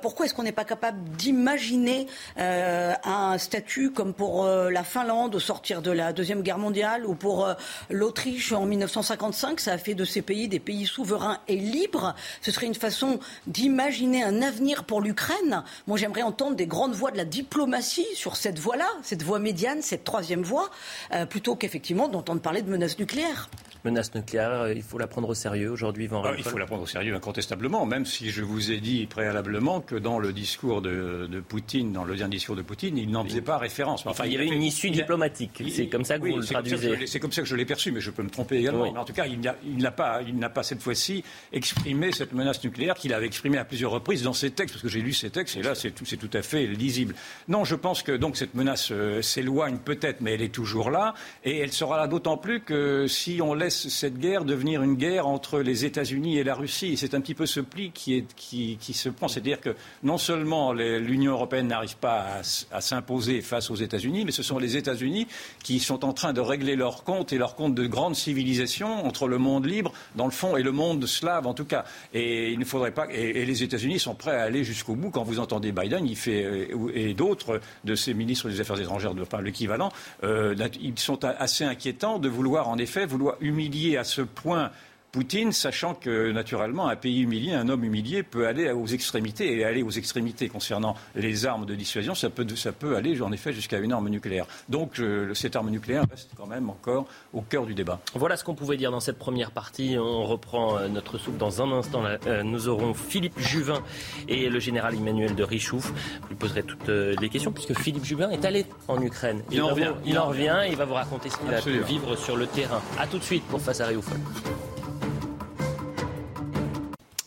Pourquoi 0.01 0.25
est-ce 0.25 0.33
qu'on 0.33 0.43
n'est 0.43 0.51
pas 0.51 0.65
capable 0.65 0.97
d'imaginer 1.17 2.07
un 2.37 3.37
statut 3.37 3.91
comme 3.91 4.13
pour 4.13 4.45
la 4.45 4.83
Finlande 4.83 5.35
au 5.35 5.39
sortir 5.39 5.81
de 5.81 5.91
la 5.91 6.13
Deuxième 6.13 6.41
Guerre 6.41 6.57
mondiale 6.57 7.05
ou 7.05 7.15
pour 7.15 7.47
L'Autriche, 7.89 8.51
en 8.51 8.65
1955, 8.65 9.59
ça 9.59 9.73
a 9.73 9.77
fait 9.79 9.95
de 9.95 10.05
ces 10.05 10.21
pays 10.21 10.47
des 10.47 10.59
pays 10.59 10.85
souverains 10.85 11.39
et 11.47 11.55
libres. 11.55 12.15
Ce 12.41 12.51
serait 12.51 12.67
une 12.67 12.75
façon 12.75 13.19
d'imaginer 13.47 14.23
un 14.23 14.43
avenir 14.43 14.83
pour 14.83 15.01
l'Ukraine. 15.01 15.63
Moi, 15.87 15.97
j'aimerais 15.97 16.21
entendre 16.21 16.55
des 16.55 16.67
grandes 16.67 16.93
voix 16.93 17.09
de 17.09 17.17
la 17.17 17.25
diplomatie 17.25 18.07
sur 18.13 18.35
cette 18.35 18.59
voie-là, 18.59 18.87
cette 19.01 19.23
voie 19.23 19.39
médiane, 19.39 19.81
cette 19.81 20.03
troisième 20.03 20.43
voie, 20.43 20.69
euh, 21.13 21.25
plutôt 21.25 21.55
qu'effectivement 21.55 22.07
d'entendre 22.07 22.41
parler 22.41 22.61
de 22.61 22.69
menaces 22.69 22.99
nucléaires 22.99 23.49
menace 23.85 24.13
nucléaire, 24.15 24.51
euh, 24.51 24.73
il 24.73 24.81
faut 24.81 24.97
la 24.97 25.07
prendre 25.07 25.29
au 25.29 25.33
sérieux 25.33 25.71
aujourd'hui, 25.71 26.09
ah, 26.11 26.33
Il 26.37 26.43
faut 26.43 26.57
la 26.57 26.65
prendre 26.65 26.83
au 26.83 26.87
sérieux 26.87 27.15
incontestablement, 27.15 27.85
même 27.85 28.05
si 28.05 28.29
je 28.29 28.43
vous 28.43 28.71
ai 28.71 28.79
dit 28.79 29.05
préalablement 29.05 29.81
que 29.81 29.95
dans 29.95 30.19
le 30.19 30.33
discours 30.33 30.81
de, 30.81 31.27
Poutine, 31.47 31.93
dans 31.93 32.03
le 32.03 32.15
dernier 32.15 32.35
discours 32.35 32.55
de 32.55 32.61
Poutine, 32.61 32.97
il 32.97 33.09
n'en 33.09 33.23
faisait 33.23 33.41
pas 33.41 33.57
référence. 33.57 34.05
Enfin, 34.05 34.25
il 34.25 34.33
y 34.33 34.35
avait 34.35 34.47
une 34.47 34.63
issue 34.63 34.89
diplomatique. 34.89 35.63
C'est 35.69 35.87
comme 35.87 36.05
ça 36.05 36.17
que 36.17 36.27
vous 36.27 36.37
le 36.37 36.45
traduisez. 36.45 37.07
C'est 37.07 37.19
comme 37.19 37.31
ça 37.31 37.41
que 37.41 37.47
je 37.47 37.55
l'ai 37.55 37.65
perçu, 37.65 37.91
mais 37.91 38.01
je 38.01 38.11
peux 38.11 38.23
me 38.23 38.29
tromper 38.29 38.57
également. 38.57 38.91
Mais 38.91 38.99
en 38.99 39.05
tout 39.05 39.13
cas, 39.13 39.25
il 39.25 39.39
n'a 39.77 39.91
pas, 39.91 40.21
pas 40.53 40.63
cette 40.63 40.81
fois-ci 40.81 41.23
exprimé 41.53 42.11
cette 42.11 42.33
menace 42.33 42.63
nucléaire 42.63 42.95
qu'il 42.95 43.13
avait 43.13 43.25
exprimée 43.25 43.57
à 43.57 43.65
plusieurs 43.65 43.91
reprises 43.91 44.23
dans 44.23 44.33
ses 44.33 44.51
textes, 44.51 44.75
parce 44.75 44.83
que 44.83 44.89
j'ai 44.89 45.01
lu 45.01 45.13
ses 45.13 45.29
textes 45.29 45.57
et 45.57 45.61
là, 45.61 45.75
c'est 45.75 45.91
tout, 45.91 46.05
tout, 46.05 46.37
à 46.37 46.41
fait 46.41 46.65
lisible. 46.67 47.15
Non, 47.47 47.63
je 47.63 47.75
pense 47.75 48.03
que 48.03 48.11
donc 48.11 48.37
cette 48.37 48.55
menace 48.55 48.89
euh, 48.91 49.21
s'éloigne 49.21 49.77
peut-être, 49.77 50.21
mais 50.21 50.33
elle 50.33 50.41
est 50.41 50.53
toujours 50.53 50.91
là, 50.91 51.13
et 51.43 51.57
elle 51.59 51.71
sera 51.71 51.97
là 51.97 52.07
d'autant 52.07 52.37
plus 52.37 52.61
que 52.61 53.07
si 53.07 53.41
on 53.41 53.53
laisse 53.53 53.68
cette 53.69 54.19
guerre 54.19 54.45
devenir 54.45 54.83
une 54.83 54.95
guerre 54.95 55.27
entre 55.27 55.59
les 55.59 55.85
États-Unis 55.85 56.37
et 56.37 56.43
la 56.43 56.55
Russie. 56.55 56.97
C'est 56.97 57.13
un 57.13 57.21
petit 57.21 57.33
peu 57.33 57.45
ce 57.45 57.59
pli 57.59 57.91
qui, 57.91 58.15
est, 58.15 58.25
qui, 58.35 58.93
se 58.93 59.09
prend. 59.09 59.27
C'est-à-dire 59.27 59.61
que 59.61 59.75
non 60.03 60.17
seulement 60.17 60.73
l'Union 60.73 61.33
européenne 61.33 61.67
n'arrive 61.67 61.97
pas 61.97 62.41
à, 62.71 62.81
s'imposer 62.81 63.41
face 63.41 63.69
aux 63.69 63.75
États-Unis, 63.75 64.25
mais 64.25 64.31
ce 64.31 64.43
sont 64.43 64.59
les 64.59 64.77
États-Unis 64.77 65.27
qui 65.63 65.79
sont 65.79 66.05
en 66.05 66.13
train 66.13 66.33
de 66.33 66.41
régler 66.41 66.75
leurs 66.75 67.03
comptes 67.03 67.33
et 67.33 67.37
leurs 67.37 67.55
comptes 67.55 67.75
de 67.75 67.87
grande 67.87 68.15
civilisation 68.15 69.05
entre 69.05 69.27
le 69.27 69.37
monde 69.37 69.65
libre, 69.65 69.93
dans 70.15 70.25
le 70.25 70.31
fond, 70.31 70.57
et 70.57 70.63
le 70.63 70.71
monde 70.71 71.05
slave, 71.05 71.47
en 71.47 71.53
tout 71.53 71.65
cas. 71.65 71.85
Et 72.13 72.51
il 72.51 72.59
ne 72.59 72.65
faudrait 72.65 72.91
pas. 72.91 73.07
Et, 73.11 73.45
les 73.45 73.63
États-Unis 73.63 73.99
sont 73.99 74.15
prêts 74.15 74.35
à 74.35 74.43
aller 74.43 74.63
jusqu'au 74.63 74.95
bout. 74.95 75.11
Quand 75.11 75.23
vous 75.23 75.39
entendez 75.39 75.71
Biden, 75.71 76.05
il 76.05 76.15
fait 76.15 76.43
euh, 76.43 76.91
et 76.93 77.13
d'autres 77.13 77.61
de 77.83 77.95
ses 77.95 78.13
ministres 78.13 78.49
des 78.49 78.59
Affaires 78.61 78.79
étrangères, 78.79 79.13
de 79.13 79.23
pas 79.23 79.41
l'équivalent, 79.41 79.91
euh, 80.23 80.55
ils 80.81 80.97
sont 80.99 81.23
assez 81.23 81.63
inquiétants 81.63 82.19
de 82.19 82.29
vouloir, 82.29 82.69
en 82.69 82.77
effet, 82.77 83.05
vouloir 83.05 83.35
humilier 83.41 83.58
humilié 83.59 83.97
à 83.97 84.03
ce 84.03 84.21
point 84.21 84.71
Poutine, 85.11 85.51
sachant 85.51 85.95
que 85.95 86.31
naturellement 86.31 86.87
un 86.87 86.95
pays 86.95 87.21
humilié, 87.21 87.53
un 87.53 87.67
homme 87.67 87.83
humilié 87.83 88.21
peut 88.21 88.47
aller 88.47 88.69
aux 88.71 88.85
extrémités 88.85 89.57
et 89.57 89.65
aller 89.65 89.81
aux 89.81 89.89
extrémités 89.89 90.49
concernant 90.49 90.95
les 91.15 91.47
armes 91.47 91.65
de 91.65 91.73
dissuasion, 91.73 92.13
ça 92.13 92.29
peut, 92.29 92.45
ça 92.55 92.71
peut 92.71 92.95
aller 92.95 93.19
en 93.21 93.31
effet 93.31 93.51
jusqu'à 93.51 93.79
une 93.79 93.91
arme 93.91 94.09
nucléaire. 94.09 94.45
Donc 94.69 95.01
cette 95.33 95.55
arme 95.55 95.69
nucléaire 95.69 96.03
reste 96.09 96.29
quand 96.37 96.45
même 96.45 96.69
encore 96.69 97.07
au 97.33 97.41
cœur 97.41 97.65
du 97.65 97.73
débat. 97.73 97.99
Voilà 98.13 98.37
ce 98.37 98.43
qu'on 98.43 98.55
pouvait 98.55 98.77
dire 98.77 98.91
dans 98.91 98.99
cette 98.99 99.17
première 99.17 99.51
partie. 99.51 99.97
On 99.97 100.25
reprend 100.25 100.77
euh, 100.77 100.87
notre 100.87 101.17
soupe 101.17 101.37
dans 101.37 101.61
un 101.61 101.71
instant. 101.71 102.03
Euh, 102.05 102.43
nous 102.43 102.67
aurons 102.67 102.93
Philippe 102.93 103.39
Juvin 103.39 103.81
et 104.27 104.49
le 104.49 104.59
général 104.59 104.95
Emmanuel 104.95 105.35
de 105.35 105.43
Richouf. 105.43 105.91
Je 106.23 106.27
lui 106.29 106.35
poserai 106.35 106.63
toutes 106.63 106.89
euh, 106.89 107.15
les 107.19 107.29
questions 107.29 107.51
puisque 107.51 107.77
Philippe 107.79 108.05
Juvin 108.05 108.29
est 108.29 108.45
allé 108.45 108.65
en 108.87 109.01
Ukraine. 109.01 109.41
Il, 109.51 109.61
en 109.61 109.69
revient. 109.69 109.91
il, 110.05 110.19
en 110.19 110.27
revient. 110.27 110.57
Il 110.69 110.75
va 110.75 110.85
vous 110.85 110.93
raconter 110.93 111.29
ce 111.29 111.37
qu'il 111.37 111.53
a 111.53 111.61
pu 111.61 111.79
vivre 111.79 112.15
sur 112.15 112.37
le 112.37 112.47
terrain. 112.47 112.81
A 112.99 113.07
tout 113.07 113.17
de 113.17 113.23
suite 113.23 113.43
pour 113.45 113.59
Face 113.59 113.81
à 113.81 113.87
Rioufol. 113.87 114.17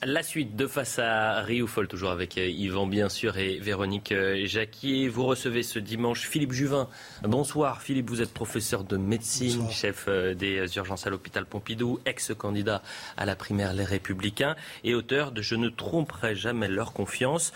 La 0.04 0.24
suite 0.24 0.56
de 0.56 0.66
Face 0.66 0.98
à 0.98 1.42
Rioufol, 1.42 1.86
toujours 1.86 2.10
avec 2.10 2.36
euh, 2.36 2.48
Yvan 2.48 2.88
bien 2.88 3.08
sûr 3.08 3.36
et 3.38 3.58
Véronique 3.60 4.10
euh, 4.10 4.46
Jacquier. 4.46 5.06
Vous 5.06 5.24
recevez 5.24 5.62
ce 5.62 5.78
dimanche 5.78 6.26
Philippe 6.26 6.50
Juvin. 6.50 6.88
Bonsoir 7.22 7.82
Philippe, 7.82 8.10
vous 8.10 8.20
êtes 8.20 8.34
professeur 8.34 8.82
de 8.82 8.96
médecine, 8.96 9.70
chef 9.70 10.06
euh, 10.08 10.34
des 10.34 10.76
urgences 10.76 11.06
à 11.06 11.10
l'hôpital 11.10 11.46
Pompidou, 11.46 12.00
ex-candidat 12.04 12.82
à 13.16 13.26
la 13.26 13.36
primaire 13.36 13.74
Les 13.74 13.84
Républicains 13.84 14.56
et 14.82 14.96
auteur 14.96 15.30
de 15.30 15.40
Je 15.40 15.54
ne 15.54 15.68
tromperai 15.68 16.34
jamais 16.34 16.66
leur 16.66 16.92
confiance. 16.92 17.52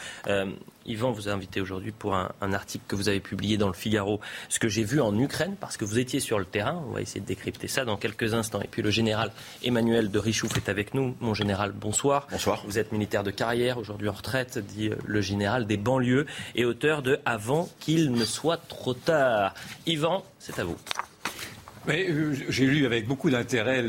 Yvan 0.87 1.13
vous 1.13 1.29
a 1.29 1.33
invité 1.33 1.61
aujourd'hui 1.61 1.93
pour 1.93 2.15
un, 2.15 2.31
article 2.53 2.85
que 2.89 2.97
vous 2.97 3.09
avez 3.09 3.21
publié 3.21 3.57
dans 3.57 3.67
le 3.67 3.75
Figaro, 3.75 4.21
ce 4.49 4.59
que 4.59 4.69
j'ai 4.69 4.85
vu 4.85 5.01
en 5.01 5.17
Ukraine, 5.19 5.57
parce 5.59 5.77
que 5.77 5.85
vous 5.85 5.99
étiez 5.99 6.21
sur 6.21 6.39
le 6.39 6.45
terrain. 6.45 6.83
On 6.89 6.93
va 6.93 7.03
essayer 7.03 7.21
de 7.21 7.27
décrypter 7.27 7.69
ça 7.69 7.85
dans 7.85 7.97
quelques 7.97 8.35
instants. 8.35 8.61
Et 8.63 8.69
puis 8.69 8.83
le 8.83 8.91
général 8.91 9.33
Emmanuel 9.63 10.11
de 10.11 10.19
Richouf 10.19 10.57
est 10.57 10.69
avec 10.69 10.95
nous. 10.95 11.17
Mon 11.21 11.35
général, 11.35 11.73
bonsoir. 11.73 12.29
Bonsoir. 12.31 12.63
Vous 12.67 12.79
êtes 12.79 12.93
militaire 12.93 13.25
de 13.25 13.31
carrière, 13.31 13.79
aujourd'hui 13.79 14.09
en 14.09 14.13
retraite, 14.13 14.59
dit 14.59 14.91
le 15.05 15.21
général 15.21 15.67
des 15.67 15.77
banlieues, 15.77 16.27
et 16.55 16.65
auteur 16.65 17.03
de 17.03 17.19
Avant 17.25 17.69
qu'il 17.81 18.13
ne 18.13 18.25
soit 18.25 18.59
trop 18.69 18.95
tard. 18.95 19.55
Yvan, 19.87 20.25
c'est 20.39 20.59
à 20.59 20.65
vous. 20.65 20.77
Euh, 21.89 22.35
j'ai 22.49 22.67
lu 22.67 22.85
avec 22.85 23.07
beaucoup 23.07 23.31
d'intérêt 23.31 23.85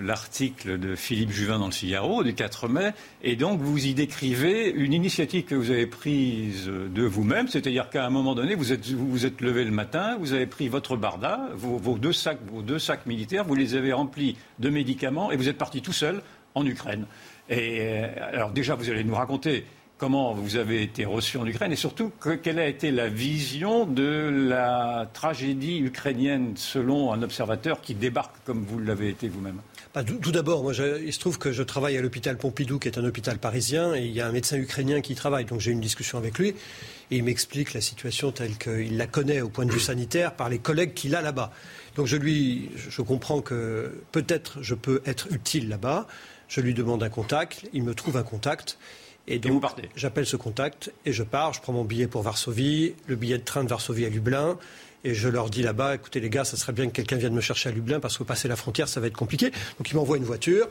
l'article 0.00 0.78
de 0.78 0.94
Philippe 0.94 1.30
Juvin 1.30 1.58
dans 1.58 1.66
le 1.66 1.72
Figaro 1.72 2.22
du 2.22 2.34
4 2.34 2.68
mai, 2.68 2.92
et 3.22 3.36
donc 3.36 3.60
vous 3.60 3.86
y 3.86 3.94
décrivez 3.94 4.70
une 4.70 4.92
initiative 4.92 5.44
que 5.44 5.54
vous 5.54 5.70
avez 5.70 5.86
prise 5.86 6.66
de 6.68 7.02
vous-même, 7.02 7.48
c'est-à-dire 7.48 7.90
qu'à 7.90 8.06
un 8.06 8.10
moment 8.10 8.34
donné, 8.34 8.54
vous 8.54 8.66
vous, 8.96 9.26
êtes 9.26 9.40
levé 9.40 9.64
le 9.64 9.70
matin, 9.70 10.16
vous 10.20 10.32
avez 10.32 10.46
pris 10.46 10.68
votre 10.68 10.96
barda, 10.96 11.48
vos, 11.54 11.98
deux 11.98 12.12
sacs, 12.12 12.38
vos 12.46 12.62
deux 12.62 12.78
sacs 12.78 13.06
militaires, 13.06 13.44
vous 13.44 13.54
les 13.54 13.74
avez 13.74 13.92
remplis 13.92 14.36
de 14.60 14.70
médicaments, 14.70 15.32
et 15.32 15.36
vous 15.36 15.48
êtes 15.48 15.58
parti 15.58 15.82
tout 15.82 15.92
seul 15.92 16.22
en 16.54 16.64
Ukraine. 16.64 17.06
Et 17.48 17.78
euh, 17.80 18.06
alors 18.32 18.50
déjà, 18.52 18.74
vous 18.76 18.88
allez 18.88 19.04
nous 19.04 19.14
raconter 19.14 19.64
comment 20.02 20.34
vous 20.34 20.56
avez 20.56 20.82
été 20.82 21.04
reçu 21.04 21.36
en 21.36 21.46
Ukraine 21.46 21.70
et 21.70 21.76
surtout 21.76 22.10
quelle 22.42 22.58
a 22.58 22.66
été 22.66 22.90
la 22.90 23.08
vision 23.08 23.86
de 23.86 24.48
la 24.48 25.08
tragédie 25.12 25.78
ukrainienne 25.78 26.54
selon 26.56 27.12
un 27.12 27.22
observateur 27.22 27.80
qui 27.80 27.94
débarque 27.94 28.34
comme 28.44 28.64
vous 28.64 28.80
l'avez 28.80 29.10
été 29.10 29.28
vous-même? 29.28 29.60
Bah, 29.94 30.02
tout 30.02 30.32
d'abord, 30.32 30.72
il 30.72 31.12
se 31.12 31.20
trouve 31.20 31.38
que 31.38 31.52
je 31.52 31.62
travaille 31.62 31.96
à 31.96 32.02
l'hôpital 32.02 32.36
Pompidou, 32.36 32.80
qui 32.80 32.88
est 32.88 32.98
un 32.98 33.04
hôpital 33.04 33.38
parisien, 33.38 33.94
et 33.94 34.00
il 34.00 34.10
y 34.10 34.20
a 34.20 34.26
un 34.26 34.32
médecin 34.32 34.56
ukrainien 34.56 35.02
qui 35.02 35.14
travaille. 35.14 35.44
Donc 35.44 35.60
j'ai 35.60 35.70
une 35.70 35.80
discussion 35.80 36.18
avec 36.18 36.36
lui, 36.36 36.48
et 36.48 37.18
il 37.18 37.22
m'explique 37.22 37.72
la 37.72 37.80
situation 37.80 38.32
telle 38.32 38.58
qu'il 38.58 38.96
la 38.96 39.06
connaît 39.06 39.40
au 39.40 39.50
point 39.50 39.66
de 39.66 39.70
vue 39.70 39.78
sanitaire 39.78 40.34
par 40.34 40.48
les 40.48 40.58
collègues 40.58 40.94
qu'il 40.94 41.14
a 41.14 41.22
là-bas. 41.22 41.52
Donc 41.94 42.08
je 42.08 42.16
lui, 42.16 42.70
je 42.74 43.02
comprends 43.02 43.40
que 43.40 44.02
peut-être 44.10 44.60
je 44.62 44.74
peux 44.74 45.00
être 45.06 45.28
utile 45.30 45.68
là-bas. 45.68 46.08
Je 46.48 46.60
lui 46.60 46.74
demande 46.74 47.04
un 47.04 47.08
contact, 47.08 47.66
il 47.72 47.84
me 47.84 47.94
trouve 47.94 48.16
un 48.16 48.24
contact. 48.24 48.78
Et 49.28 49.38
donc, 49.38 49.64
j'appelle 49.94 50.26
ce 50.26 50.36
contact 50.36 50.92
et 51.06 51.12
je 51.12 51.22
pars. 51.22 51.52
Je 51.52 51.60
prends 51.60 51.72
mon 51.72 51.84
billet 51.84 52.06
pour 52.06 52.22
Varsovie, 52.22 52.94
le 53.06 53.16
billet 53.16 53.38
de 53.38 53.44
train 53.44 53.62
de 53.62 53.68
Varsovie 53.68 54.04
à 54.04 54.08
Lublin. 54.08 54.58
Et 55.04 55.14
je 55.14 55.28
leur 55.28 55.50
dis 55.50 55.62
là-bas, 55.62 55.96
écoutez 55.96 56.20
les 56.20 56.30
gars, 56.30 56.44
ça 56.44 56.56
serait 56.56 56.72
bien 56.72 56.86
que 56.86 56.92
quelqu'un 56.92 57.16
vienne 57.16 57.34
me 57.34 57.40
chercher 57.40 57.68
à 57.68 57.72
Lublin 57.72 57.98
parce 57.98 58.18
que 58.18 58.22
passer 58.22 58.46
la 58.46 58.56
frontière, 58.56 58.88
ça 58.88 59.00
va 59.00 59.08
être 59.08 59.16
compliqué. 59.16 59.50
Donc 59.78 59.90
ils 59.90 59.96
m'envoient 59.96 60.16
une 60.16 60.24
voiture. 60.24 60.68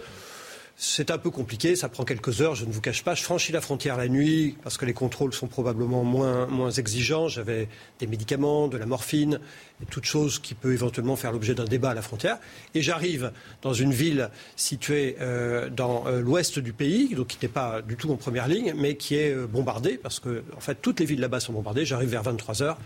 C'est 0.84 1.12
un 1.12 1.18
peu 1.20 1.30
compliqué, 1.30 1.76
ça 1.76 1.90
prend 1.90 2.06
quelques 2.06 2.42
heures, 2.42 2.56
je 2.56 2.66
ne 2.66 2.72
vous 2.72 2.82
cache 2.82 3.04
pas. 3.04 3.14
Je 3.14 3.22
franchis 3.22 3.52
la 3.52 3.62
frontière 3.62 3.98
la 3.98 4.08
nuit 4.08 4.58
parce 4.64 4.78
que 4.78 4.86
les 4.86 4.94
contrôles 4.94 5.32
sont 5.34 5.48
probablement 5.48 6.04
moins, 6.04 6.72
exigeants. 6.72 7.28
J'avais 7.28 7.68
des 8.00 8.08
médicaments, 8.08 8.68
de 8.68 8.78
la 8.78 8.88
morphine, 8.88 9.40
et 9.82 9.86
toute 9.86 10.06
chose 10.06 10.40
qui 10.40 10.56
peut 10.56 10.74
éventuellement 10.74 11.16
faire 11.16 11.34
l'objet 11.34 11.54
d'un 11.54 11.66
débat 11.66 11.92
à 11.92 11.94
la 11.94 12.02
frontière. 12.02 12.40
Et 12.74 12.82
j'arrive 12.82 13.32
dans 13.62 13.74
une 13.74 13.94
ville 13.94 14.30
située 14.56 15.18
euh, 15.22 15.70
dans 15.70 16.08
euh, 16.08 16.22
l'ouest 16.22 16.58
du 16.58 16.74
pays, 16.74 17.16
qui 17.28 17.38
n'est 17.42 17.48
pas 17.48 17.82
du 17.82 17.96
tout 17.96 18.12
en 18.12 18.16
première 18.16 18.48
ligne, 18.48 18.74
mais 18.76 18.96
qui 18.96 19.16
est 19.16 19.36
euh, 19.36 19.46
bombardée 19.46 20.00
parce 20.02 20.20
que, 20.20 20.44
en 20.58 20.62
fait, 20.62 20.80
toutes 20.82 21.00
les 21.00 21.06
villes 21.06 21.22
là-bas 21.22 21.42
sont 21.42 21.54
bombardées. 21.54 21.86
J'arrive 21.86 22.10
vers 22.10 22.24
23 22.24 22.64
heures. 22.64 22.78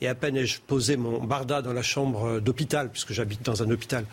Et 0.00 0.06
à 0.06 0.14
peine 0.14 0.36
ai-je 0.36 0.60
posé 0.60 0.96
mon 0.96 1.24
barda 1.24 1.60
dans 1.60 1.72
la 1.72 1.82
chambre 1.82 2.38
d'hôpital, 2.38 2.88
puisque 2.90 3.12
j'habite 3.12 3.42
dans 3.44 3.64
un 3.64 3.70
hôpital, 3.70 4.04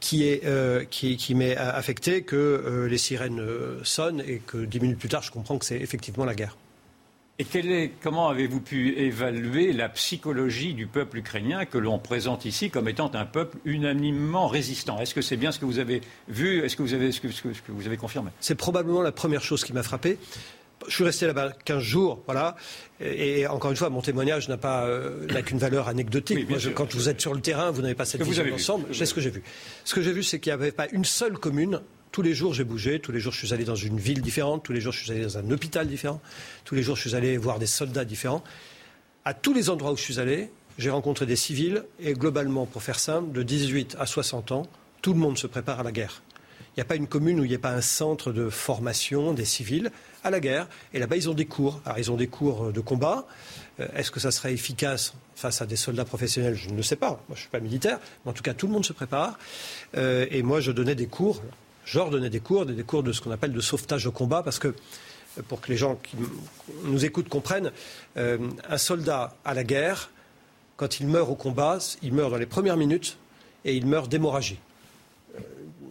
qui, 0.00 0.24
est, 0.28 0.44
euh, 0.44 0.84
qui, 0.88 1.16
qui 1.16 1.34
m'est 1.34 1.56
affecté 1.56 2.22
que 2.22 2.36
euh, 2.36 2.88
les 2.88 2.98
sirènes 2.98 3.40
euh, 3.40 3.80
sonnent 3.84 4.22
et 4.26 4.40
que 4.46 4.58
dix 4.58 4.80
minutes 4.80 4.98
plus 4.98 5.08
tard, 5.08 5.22
je 5.22 5.30
comprends 5.30 5.58
que 5.58 5.64
c'est 5.64 5.80
effectivement 5.80 6.24
la 6.24 6.34
guerre. 6.34 6.56
Et 7.40 7.46
est, 7.54 7.92
comment 8.02 8.28
avez-vous 8.30 8.60
pu 8.60 8.98
évaluer 8.98 9.72
la 9.72 9.88
psychologie 9.88 10.74
du 10.74 10.88
peuple 10.88 11.18
ukrainien 11.18 11.66
que 11.66 11.78
l'on 11.78 12.00
présente 12.00 12.44
ici 12.44 12.68
comme 12.68 12.88
étant 12.88 13.14
un 13.14 13.24
peuple 13.24 13.58
unanimement 13.64 14.48
résistant? 14.48 14.98
Est-ce 14.98 15.14
que 15.14 15.22
c'est 15.22 15.36
bien 15.36 15.52
ce 15.52 15.60
que 15.60 15.64
vous 15.64 15.78
avez 15.78 16.00
vu? 16.26 16.64
Est-ce 16.64 16.74
que 16.74 16.82
vous 16.82 16.94
avez, 16.94 17.12
ce 17.12 17.20
que, 17.20 17.30
ce 17.30 17.42
que 17.42 17.70
vous 17.70 17.86
avez 17.86 17.96
confirmé? 17.96 18.32
C'est 18.40 18.56
probablement 18.56 19.02
la 19.02 19.12
première 19.12 19.42
chose 19.42 19.62
qui 19.62 19.72
m'a 19.72 19.84
frappé 19.84 20.18
je 20.88 20.94
suis 20.94 21.04
resté 21.04 21.26
là-bas 21.26 21.52
15 21.64 21.82
jours, 21.82 22.22
voilà. 22.26 22.56
Et, 23.00 23.46
encore 23.46 23.70
une 23.70 23.76
fois, 23.76 23.90
mon 23.90 24.02
témoignage 24.02 24.48
n'a 24.48 24.56
pas 24.56 24.86
euh, 24.86 25.26
qu'une 25.42 25.58
valeur 25.58 25.88
anecdotique. 25.88 26.46
quand 26.74 26.94
vous 26.94 27.08
êtes 27.08 27.20
sur 27.20 27.34
le 27.34 27.40
terrain, 27.40 27.70
vous 27.70 27.82
n'avez 27.82 27.94
pas 27.94 28.04
cette 28.04 28.22
vision 28.22 28.44
d'ensemble. 28.44 28.94
C'est 28.94 29.06
ce 29.06 29.14
que 29.14 29.20
j'ai 29.20 29.30
vu. 29.30 29.42
Ce 29.84 29.94
que 29.94 30.02
j'ai 30.02 30.12
vu, 30.12 30.22
c'est 30.22 30.40
qu'il 30.40 30.50
n'y 30.50 30.54
avait 30.54 30.72
pas 30.72 30.88
une 30.90 31.04
seule 31.04 31.38
commune. 31.38 31.80
Tous 32.10 32.22
les 32.22 32.34
jours, 32.34 32.54
j'ai 32.54 32.64
bougé. 32.64 33.00
Tous 33.00 33.12
les 33.12 33.20
jours, 33.20 33.32
je 33.32 33.38
suis 33.38 33.54
allé 33.54 33.64
dans 33.64 33.76
une 33.76 33.98
ville 33.98 34.22
différente. 34.22 34.64
Tous 34.64 34.72
les 34.72 34.80
jours, 34.80 34.92
je 34.92 35.04
suis 35.04 35.12
allé 35.12 35.22
dans 35.22 35.38
un 35.38 35.50
hôpital 35.50 35.86
différent. 35.86 36.20
Tous 36.64 36.74
les 36.74 36.82
jours, 36.82 36.96
je 36.96 37.08
suis 37.08 37.16
allé 37.16 37.36
voir 37.36 37.58
des 37.58 37.66
soldats 37.66 38.04
différents. 38.04 38.42
À 39.24 39.34
tous 39.34 39.52
les 39.52 39.70
endroits 39.70 39.92
où 39.92 39.96
je 39.96 40.02
suis 40.02 40.18
allé, 40.18 40.50
j'ai 40.78 40.90
rencontré 40.90 41.26
des 41.26 41.36
civils. 41.36 41.84
Et 42.00 42.14
globalement, 42.14 42.66
pour 42.66 42.82
faire 42.82 42.98
simple, 42.98 43.32
de 43.32 43.42
18 43.42 43.96
à 44.00 44.06
60 44.06 44.52
ans, 44.52 44.66
tout 45.02 45.12
le 45.12 45.18
monde 45.18 45.38
se 45.38 45.46
prépare 45.46 45.80
à 45.80 45.82
la 45.82 45.92
guerre. 45.92 46.22
Il 46.78 46.82
n'y 46.82 46.86
a 46.86 46.90
pas 46.90 46.94
une 46.94 47.08
commune 47.08 47.40
où 47.40 47.44
il 47.44 47.48
n'y 47.48 47.56
a 47.56 47.58
pas 47.58 47.72
un 47.72 47.80
centre 47.80 48.30
de 48.30 48.48
formation 48.48 49.32
des 49.32 49.44
civils 49.44 49.90
à 50.22 50.30
la 50.30 50.38
guerre. 50.38 50.68
Et 50.94 51.00
là-bas, 51.00 51.16
ils 51.16 51.28
ont 51.28 51.34
des 51.34 51.44
cours. 51.44 51.80
Alors, 51.84 51.98
ils 51.98 52.12
ont 52.12 52.16
des 52.16 52.28
cours 52.28 52.66
euh, 52.66 52.72
de 52.72 52.78
combat. 52.78 53.26
Euh, 53.80 53.88
est-ce 53.96 54.12
que 54.12 54.20
ça 54.20 54.30
serait 54.30 54.52
efficace 54.52 55.12
face 55.34 55.60
à 55.60 55.66
des 55.66 55.74
soldats 55.74 56.04
professionnels? 56.04 56.54
Je 56.54 56.70
ne 56.70 56.80
sais 56.82 56.94
pas. 56.94 57.08
Moi, 57.08 57.20
je 57.30 57.32
ne 57.32 57.38
suis 57.38 57.48
pas 57.48 57.58
militaire. 57.58 57.98
Mais 58.24 58.30
en 58.30 58.32
tout 58.32 58.44
cas, 58.44 58.54
tout 58.54 58.68
le 58.68 58.72
monde 58.72 58.86
se 58.86 58.92
prépare. 58.92 59.36
Euh, 59.96 60.26
et 60.30 60.44
moi, 60.44 60.60
je 60.60 60.70
donnais 60.70 60.94
des 60.94 61.08
cours. 61.08 61.42
Leur 61.94 62.10
donnais 62.10 62.30
des 62.30 62.38
cours, 62.38 62.64
des 62.64 62.84
cours 62.84 63.02
de 63.02 63.10
ce 63.10 63.22
qu'on 63.22 63.32
appelle 63.32 63.52
de 63.52 63.60
sauvetage 63.60 64.06
au 64.06 64.12
combat, 64.12 64.44
parce 64.44 64.60
que 64.60 64.72
pour 65.48 65.60
que 65.60 65.72
les 65.72 65.76
gens 65.76 65.96
qui 65.96 66.14
nous 66.84 67.04
écoutent 67.04 67.28
comprennent, 67.28 67.72
un 68.14 68.78
soldat 68.78 69.34
à 69.44 69.54
la 69.54 69.64
guerre, 69.64 70.10
quand 70.76 71.00
il 71.00 71.08
meurt 71.08 71.28
au 71.28 71.34
combat, 71.34 71.78
il 72.02 72.12
meurt 72.12 72.30
dans 72.30 72.36
les 72.36 72.46
premières 72.46 72.76
minutes 72.76 73.16
et 73.64 73.74
il 73.74 73.86
meurt 73.86 74.08
d'hémorragie 74.08 74.60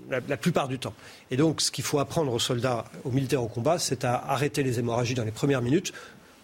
la, 0.09 0.37
plupart 0.37 0.67
du 0.67 0.79
temps. 0.79 0.93
Et 1.31 1.37
donc, 1.37 1.61
ce 1.61 1.71
qu'il 1.71 1.83
faut 1.83 1.99
apprendre 1.99 2.33
aux 2.33 2.39
soldats, 2.39 2.85
aux 3.03 3.11
militaires 3.11 3.43
au 3.43 3.47
combat, 3.47 3.79
c'est 3.79 4.05
à 4.05 4.15
arrêter 4.15 4.63
les 4.63 4.79
hémorragies 4.79 5.13
dans 5.13 5.23
les 5.23 5.31
premières 5.31 5.61
minutes 5.61 5.93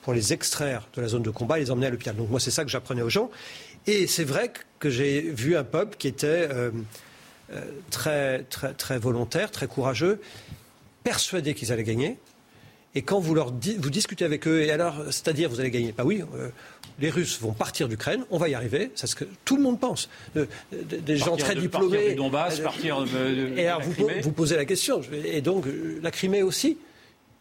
pour 0.02 0.14
les 0.14 0.34
extraire 0.34 0.88
de 0.96 1.02
la 1.02 1.08
zone 1.08 1.24
de 1.24 1.30
combat 1.30 1.58
et 1.58 1.62
les 1.62 1.72
emmener 1.72 1.88
à 1.88 1.90
l'hôpital. 1.90 2.16
Donc, 2.16 2.30
moi, 2.30 2.40
c'est 2.40 2.52
ça 2.52 2.64
que 2.64 2.70
j'apprenais 2.70 3.02
aux 3.02 3.10
gens. 3.10 3.30
Et 3.88 4.08
c'est 4.08 4.24
vrai 4.24 4.52
que 4.80 4.90
j'ai 4.90 5.22
vu 5.22 5.56
un 5.56 5.64
peuple 5.64 5.98
qui 5.98 6.08
était 6.08 6.28
euh, 6.28 6.72
euh, 7.52 7.62
très, 7.90 8.44
très, 8.44 8.74
très 8.74 8.98
volontaire, 8.98 9.52
très 9.52 9.68
courageux, 9.68 10.20
persuadé 11.04 11.54
qu'ils 11.54 11.72
allaient 11.72 11.84
gagner. 11.84 12.18
Et 12.96 13.02
quand 13.02 13.20
vous, 13.20 13.34
leur 13.34 13.52
vous 13.52 13.90
discutez 13.90 14.24
avec 14.24 14.48
eux, 14.48 14.62
et 14.62 14.72
alors, 14.72 14.96
c'est-à-dire, 15.08 15.50
vous 15.50 15.60
allez 15.60 15.72
gagner? 15.72 15.94
Bah 15.98 16.04
oui, 16.06 16.22
euh, 16.36 16.50
les 17.00 17.10
Russes 17.10 17.40
vont 17.40 17.54
partir 17.54 17.88
d'Ukraine, 17.88 18.26
on 18.30 18.38
va 18.38 18.50
y 18.50 18.56
arriver, 18.56 18.92
c'est 18.96 19.08
ce 19.08 19.16
que 19.16 19.26
tout 19.46 19.58
le 19.58 19.64
monde 19.64 19.80
pense. 19.80 20.10
Euh, 20.38 20.46
des 20.72 21.18
gens 21.18 21.38
très 21.38 21.56
diplômés. 21.56 21.98
Partir 21.98 22.10
du 22.10 22.16
Donbass, 22.16 22.60
euh, 22.60 22.64
partir 22.64 23.02
de, 23.04 23.58
Et 23.58 23.68
alors, 23.68 23.82
vous, 23.82 24.10
vous, 24.22 24.32
posez 24.32 24.56
la 24.56 24.66
question, 24.66 25.02
et 25.12 25.42
donc 25.42 25.66
la 26.02 26.12
Crimée 26.12 26.44
aussi 26.44 26.78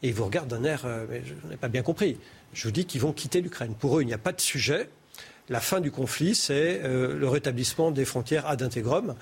Et 0.02 0.08
ils 0.08 0.14
vous 0.14 0.24
regardent 0.24 0.48
d'un 0.48 0.64
air, 0.64 0.86
mais 1.08 1.22
je 1.24 1.48
n'ai 1.48 1.56
pas 1.56 1.68
bien 1.68 1.82
compris. 1.82 2.16
Je 2.52 2.64
vous 2.64 2.72
dis 2.72 2.84
qu'ils 2.84 3.00
vont 3.00 3.12
quitter 3.12 3.40
l'Ukraine. 3.40 3.74
Pour 3.78 3.98
eux, 3.98 4.02
il 4.02 4.06
n'y 4.06 4.14
a 4.14 4.18
pas 4.18 4.32
de 4.32 4.40
sujet. 4.40 4.88
La 5.48 5.60
fin 5.60 5.80
du 5.80 5.90
conflit, 5.90 6.34
c'est 6.34 6.80
le 6.84 7.28
rétablissement 7.28 7.90
des 7.90 8.04
frontières 8.04 8.46
ad 8.46 8.62
integrum, 8.62 9.16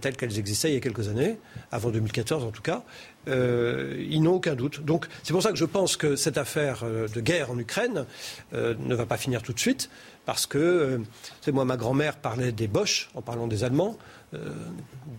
telles 0.00 0.16
qu'elles 0.16 0.38
existaient 0.38 0.70
il 0.70 0.74
y 0.74 0.76
a 0.76 0.80
quelques 0.80 1.08
années, 1.08 1.38
avant 1.70 1.90
2014 1.90 2.44
en 2.44 2.50
tout 2.50 2.62
cas. 2.62 2.84
Euh, 3.28 4.04
ils 4.08 4.22
n'ont 4.22 4.34
aucun 4.34 4.54
doute. 4.54 4.84
Donc 4.84 5.06
c'est 5.22 5.32
pour 5.32 5.42
ça 5.42 5.50
que 5.50 5.56
je 5.56 5.64
pense 5.64 5.96
que 5.96 6.16
cette 6.16 6.38
affaire 6.38 6.80
euh, 6.82 7.06
de 7.08 7.20
guerre 7.20 7.50
en 7.50 7.58
Ukraine 7.58 8.06
euh, 8.52 8.74
ne 8.80 8.94
va 8.94 9.06
pas 9.06 9.16
finir 9.16 9.42
tout 9.42 9.52
de 9.52 9.60
suite, 9.60 9.90
parce 10.26 10.46
que, 10.46 11.00
c'est 11.40 11.52
moi, 11.52 11.64
ma 11.64 11.76
grand-mère 11.76 12.16
parlait 12.16 12.52
des 12.52 12.68
Boches 12.68 13.10
en 13.14 13.22
parlant 13.22 13.46
des 13.46 13.64
Allemands. 13.64 13.98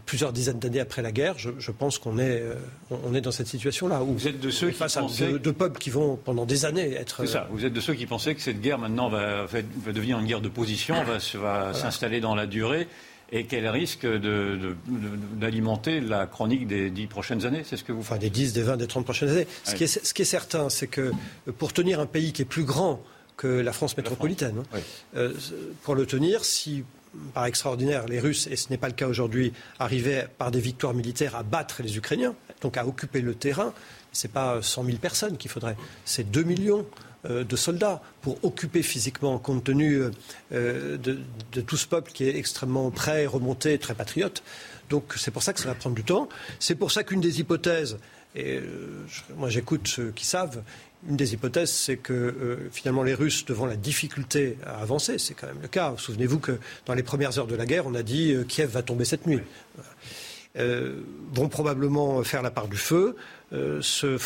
Plusieurs 0.06 0.34
dizaines 0.34 0.60
d'années 0.60 0.80
après 0.80 1.02
la 1.02 1.12
guerre, 1.12 1.36
je, 1.38 1.72
pense 1.72 1.98
qu'on 1.98 2.18
est, 2.20 2.44
on 2.90 3.14
est 3.14 3.22
dans 3.22 3.32
cette 3.32 3.48
situation-là. 3.48 4.04
Où 4.04 4.14
vous 4.14 4.28
êtes 4.28 4.40
de 4.40 4.50
ceux 4.50 4.70
qui 4.70 4.78
face 4.78 4.98
à 4.98 5.06
deux, 5.20 5.54
peuples 5.54 5.80
qui 5.80 5.90
vont 5.90 6.16
pendant 6.16 6.46
des 6.46 6.66
années 6.66 6.94
être. 6.94 7.26
C'est 7.26 7.34
ça. 7.34 7.48
Vous 7.52 7.66
êtes 7.66 7.74
de 7.74 7.82
ceux 7.82 7.94
qui 7.94 8.06
pensaient 8.06 8.36
que 8.36 8.42
cette 8.42 8.62
guerre 8.62 8.80
maintenant 8.80 9.10
va, 9.10 9.46
devenir 9.94 10.20
une 10.20 10.26
guerre 10.26 10.42
de 10.42 10.50
position, 10.50 10.96
va, 11.04 11.18
va 11.40 11.74
s'installer 11.74 12.20
dans 12.22 12.36
la 12.36 12.48
durée 12.48 12.88
et 13.34 13.46
qu'elle 13.46 13.68
risque 13.68 14.06
d'alimenter 15.40 16.00
la 16.02 16.28
chronique 16.28 16.68
des 16.68 16.92
dix 16.92 17.08
prochaines 17.08 17.46
années. 17.46 17.64
C'est 17.66 17.78
ce 17.78 17.84
que 17.84 17.92
vous 17.92 18.02
Enfin, 18.02 18.18
des 18.18 18.30
dix, 18.30 18.54
des 18.54 18.62
vingt, 18.62 18.78
des 18.78 18.86
trente 18.86 19.06
prochaines 19.06 19.30
années. 19.30 19.48
Ce, 19.64 19.74
qui 19.74 19.86
est, 19.86 19.88
ce, 19.88 20.14
qui 20.14 20.22
est, 20.22 20.26
certain, 20.26 20.70
c'est 20.70 20.86
que 20.86 21.12
pour 21.58 21.74
tenir 21.74 22.00
un 22.00 22.06
pays 22.06 22.32
qui 22.32 22.44
est 22.44 22.46
plus 22.46 22.64
grand 22.64 23.02
que 23.36 23.48
la 23.48 23.74
France 23.74 23.98
métropolitaine, 23.98 24.64
hein, 24.74 24.80
euh, 25.16 25.34
pour 25.82 25.96
le 25.96 26.06
tenir, 26.06 26.46
si 26.46 26.84
par 27.34 27.46
extraordinaire, 27.46 28.06
les 28.08 28.20
Russes, 28.20 28.48
et 28.48 28.56
ce 28.56 28.70
n'est 28.70 28.78
pas 28.78 28.88
le 28.88 28.94
cas 28.94 29.08
aujourd'hui, 29.08 29.54
arrivaient 29.80 30.28
par 30.38 30.52
des 30.52 30.60
victoires 30.60 30.94
militaires 30.94 31.36
à 31.36 31.44
battre 31.44 31.82
les 31.84 31.98
Ukrainiens, 31.98 32.36
donc 32.62 32.78
à 32.78 32.86
occuper 32.86 33.22
le 33.22 33.36
terrain, 33.36 33.74
ce 34.12 34.28
n'est 34.28 34.34
pas 34.34 34.62
100 34.62 34.86
000 34.86 34.98
personnes 34.98 35.38
qu'il 35.38 35.52
faudrait, 35.52 35.76
c'est 36.06 36.30
2 36.30 36.44
millions 36.44 36.86
euh, 37.30 37.46
de 37.46 37.56
soldats 37.56 38.02
pour 38.22 38.44
occuper 38.44 38.84
physiquement, 38.84 39.38
compte 39.40 39.64
tenu 39.64 40.02
euh, 40.52 40.98
de, 40.98 41.62
tout 41.62 41.78
ce 41.78 41.88
peuple 41.88 42.12
qui 42.12 42.26
est 42.26 42.36
extrêmement 42.38 42.92
prêt, 42.92 43.26
remonté, 43.26 43.78
très 43.78 43.96
patriote. 43.96 44.44
Donc 44.90 45.14
c'est 45.16 45.32
pour 45.32 45.42
ça 45.42 45.54
que 45.54 45.62
ça 45.62 45.70
va 45.70 45.76
prendre 45.76 45.96
du 45.96 46.04
temps. 46.04 46.28
C'est 46.60 46.76
pour 46.76 46.92
ça 46.92 47.04
qu'une 47.04 47.22
des 47.22 47.40
hypothèses, 47.40 47.98
et 48.36 48.58
euh, 48.58 49.06
moi 49.38 49.50
j'écoute 49.50 49.88
ceux 49.88 50.12
qui 50.12 50.26
savent, 50.26 50.64
une 51.10 51.18
des 51.18 51.34
hypothèses, 51.34 51.72
c'est 51.72 51.98
que 51.98 52.60
finalement 52.72 53.04
les 53.04 53.14
Russes, 53.14 53.46
devant 53.46 53.66
la 53.66 53.76
difficulté 53.76 54.58
à 54.66 54.82
avancer, 54.82 55.18
c'est 55.18 55.34
quand 55.34 55.48
même 55.48 55.62
le 55.62 55.68
cas. 55.68 55.94
Souvenez-vous 55.98 56.40
que 56.40 56.60
dans 56.86 56.94
les 56.94 57.04
premières 57.04 57.38
heures 57.38 57.48
de 57.48 57.56
la 57.56 57.66
guerre, 57.66 57.86
on 57.88 57.96
a 57.96 58.04
dit 58.04 58.36
Kiev 58.48 58.70
va 58.70 58.84
tomber 58.84 59.06
cette 59.06 59.28
nuit. 59.28 59.42
vont 60.56 61.50
probablement 61.50 62.24
faire 62.24 62.42
la 62.42 62.52
part 62.52 62.68
du 62.68 62.78
feu, 62.78 63.16
se, 63.82 64.18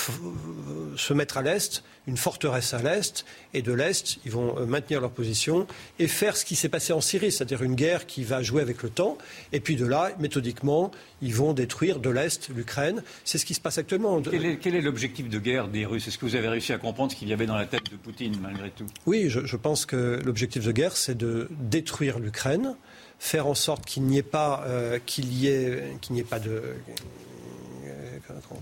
se, 0.96 1.14
mettre 1.14 1.38
à 1.38 1.42
l'est, 1.42 1.84
une 2.08 2.18
forteresse 2.18 2.74
à 2.74 2.82
l'est, 2.82 3.26
et 3.54 3.62
de 3.62 3.74
l'est, 3.74 4.20
ils 4.26 4.32
vont 4.32 4.66
maintenir 4.66 5.02
leur 5.02 5.12
position 5.12 5.68
et 6.00 6.08
faire 6.08 6.38
ce 6.38 6.46
qui 6.46 6.56
s'est 6.56 6.70
passé 6.70 6.94
en 6.94 7.02
Syrie, 7.02 7.32
c'est-à-dire 7.32 7.64
une 7.64 7.76
guerre 7.76 8.06
qui 8.06 8.24
va 8.24 8.42
jouer 8.42 8.62
avec 8.62 8.84
le 8.84 8.90
temps, 8.90 9.18
et 9.52 9.60
puis 9.60 9.76
de 9.76 9.86
là, 9.86 10.12
méthodiquement, 10.20 10.92
ils 11.22 11.36
vont 11.36 11.54
détruire 11.54 12.00
de 12.00 12.10
l'est 12.10 12.50
l'Ukraine. 12.50 13.04
C'est 13.26 13.38
ce 13.38 13.46
qui 13.46 13.54
se 13.54 13.62
passe 13.62 13.78
actuellement. 13.78 14.22
Quel 14.22 14.76
est, 14.76 14.82
l'objectif 14.82 15.30
de 15.30 15.40
guerre 15.40 15.68
des 15.68 15.86
Russes? 15.86 16.08
Est-ce 16.08 16.18
que 16.18 16.26
vous 16.26 16.36
avez 16.36 16.48
réussi 16.48 16.72
à 16.72 16.78
comprendre 16.78 17.12
ce 17.12 17.18
qu'il 17.18 17.28
y 17.28 17.34
avait 17.34 17.48
dans 17.48 17.58
la 17.58 17.66
tête 17.66 17.92
de 17.92 17.98
Poutine, 17.98 18.38
malgré 18.42 18.70
tout? 18.70 18.86
Oui, 19.06 19.30
je, 19.30 19.46
je 19.46 19.56
pense 19.58 19.86
que 19.86 20.20
l'objectif 20.24 20.64
de 20.64 20.72
guerre, 20.72 20.96
c'est 20.96 21.18
de 21.18 21.50
détruire 21.52 22.20
l'Ukraine 22.20 22.76
faire 23.20 23.48
en 23.48 23.56
sorte 23.56 23.86
qu'il 23.86 24.04
n'y 24.04 24.18
ait 24.18 24.24
pas, 24.24 24.64
euh, 24.68 25.00
qu'il 25.06 25.34
y 25.34 25.48
ait, 25.48 25.98
qu'il 26.02 26.14
n'y 26.14 26.22
ait 26.22 26.26
pas 26.26 26.40
de 26.40 26.52
euh, 26.52 26.74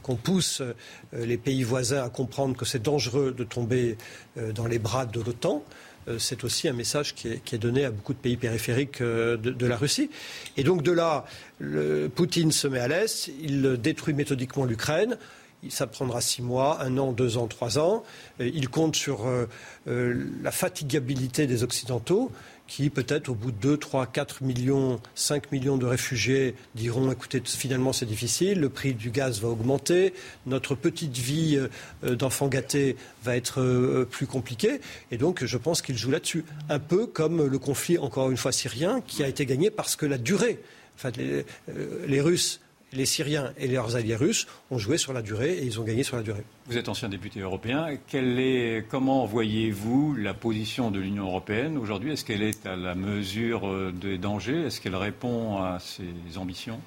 qu'on 0.04 0.16
pousse 0.16 0.62
euh, 0.62 0.74
les 1.14 1.38
pays 1.38 1.64
voisins 1.64 2.04
à 2.04 2.10
comprendre 2.10 2.56
que 2.56 2.66
c'est 2.66 2.82
dangereux 2.82 3.34
de 3.36 3.44
tomber 3.44 3.98
dans 4.54 4.68
les 4.68 4.80
bras 4.80 5.06
de 5.06 5.22
l'OTAN. 5.22 5.64
C'est 6.20 6.44
aussi 6.44 6.68
un 6.68 6.74
message 6.74 7.16
qui 7.16 7.30
est, 7.30 7.58
donné 7.58 7.86
à 7.86 7.90
beaucoup 7.90 8.14
de 8.14 8.20
pays 8.20 8.38
périphériques 8.38 9.02
de, 9.02 9.66
la 9.66 9.78
Russie. 9.78 10.10
Et 10.56 10.64
donc 10.64 10.84
de 10.84 10.92
là, 10.92 11.26
Poutine 12.14 12.52
se 12.52 12.68
met 12.68 12.80
à 12.80 12.88
l'est, 12.88 13.32
il 13.42 13.78
détruit 13.78 14.14
méthodiquement 14.14 14.66
l'Ukraine. 14.66 15.18
Ça 15.70 15.88
prendra 15.88 16.22
six 16.22 16.44
mois, 16.44 16.82
un 16.84 16.98
an, 17.00 17.12
deux 17.12 17.38
ans, 17.38 17.48
trois 17.48 17.80
ans. 17.80 18.04
Il 18.40 18.70
compte 18.70 18.96
sur 18.96 19.26
la 19.88 20.52
fatigabilité 20.52 21.48
des 21.48 21.64
Occidentaux 21.64 22.32
qui 22.68 22.90
peut-être 22.90 23.30
au 23.30 23.36
bout 23.36 23.52
de 23.52 23.58
2, 23.58 23.78
3, 23.78 24.08
4 24.08 24.44
millions, 24.44 25.00
5 25.14 25.52
millions 25.52 25.78
de 25.78 25.86
réfugiés 25.86 26.56
diront 26.74 27.12
écoutez, 27.12 27.42
finalement 27.46 27.94
c'est 27.94 28.06
difficile, 28.06 28.60
le 28.60 28.70
prix 28.70 28.94
du 28.94 29.12
gaz 29.12 29.42
va 29.42 29.50
augmenter, 29.50 30.14
notre 30.46 30.76
petite 30.76 31.18
vie 31.18 31.58
euh, 32.04 32.16
d'enfant 32.16 32.48
gâté 32.48 32.96
va 33.24 33.36
être 33.36 33.62
euh, 33.62 34.08
plus 34.10 34.28
compliquée. 34.28 34.82
Et 35.12 35.18
donc 35.18 35.44
je 35.46 35.58
pense 35.58 35.82
qu'il 35.82 35.98
joue 35.98 36.12
là-dessus. 36.12 36.46
Un 36.70 36.80
peu 36.80 37.06
comme 37.08 37.46
le 37.46 37.60
conflit, 37.60 37.98
encore 37.98 38.32
une 38.32 38.38
fois, 38.38 38.52
syrien, 38.52 39.02
qui 39.06 39.24
a 39.24 39.28
été 39.28 39.46
gagné 39.46 39.70
parce 39.70 39.96
que 39.96 40.06
la 40.06 40.18
durée. 40.18 40.60
Enfin, 40.98 41.12
euh, 41.20 41.44
les 42.08 42.22
Russes 42.22 42.62
les 42.96 43.06
Syriens 43.06 43.54
et 43.58 43.68
leurs 43.68 43.96
alliés 43.96 44.16
russes 44.16 44.48
ont 44.72 44.78
joué 44.78 44.98
sur 44.98 45.14
la 45.14 45.22
durée 45.22 45.54
et 45.54 45.64
ils 45.64 45.80
ont 45.80 45.84
gagné 45.84 46.04
sur 46.04 46.18
la 46.18 46.24
durée. 46.24 46.44
Vous 46.68 46.78
êtes 46.78 46.90
ancien 46.90 47.10
député 47.10 47.42
européen. 47.42 47.88
est, 47.88 48.86
comment 48.90 49.26
voyez-vous 49.26 50.16
la 50.16 50.34
position 50.34 50.92
de 50.92 51.00
l'Union 51.00 51.26
européenne 51.26 51.78
aujourd'hui? 51.78 52.14
Est-ce 52.14 52.26
qu'elle 52.26 52.42
est 52.42 52.66
à 52.66 52.76
la 52.76 52.96
mesure 52.96 53.68
euh, 53.68 53.92
des 53.92 54.18
dangers? 54.18 54.64
Est-ce 54.64 54.82
qu'elle 54.82 54.96
répond 54.96 55.58
à 55.58 55.80
ses 55.80 56.38
ambitions? 56.38 56.80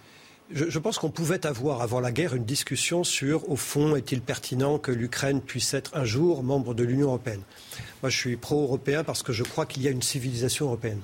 Je, 0.51 0.79
pense 0.79 0.99
qu'on 0.99 1.11
pouvait 1.11 1.45
avoir 1.45 1.83
avant 1.83 2.01
la 2.01 2.11
guerre 2.11 2.35
une 2.35 2.47
discussion 2.47 3.05
sur, 3.05 3.51
au 3.51 3.57
fond, 3.57 3.97
est-il 3.97 4.23
pertinent 4.23 4.79
que 4.79 4.91
l'Ukraine 4.91 5.43
puisse 5.43 5.75
être 5.75 5.95
un 5.95 6.05
jour 6.05 6.43
membre 6.43 6.73
de 6.73 6.85
l'Union 6.85 7.09
européenne? 7.09 7.43
Moi, 8.03 8.09
je 8.09 8.17
suis 8.17 8.37
pro-européen 8.37 9.05
parce 9.05 9.23
que 9.23 9.35
je 9.35 9.43
crois 9.43 9.67
qu'il 9.67 9.83
y 9.83 9.89
a 9.89 9.91
une 9.91 10.01
civilisation 10.01 10.67
européenne. 10.67 11.03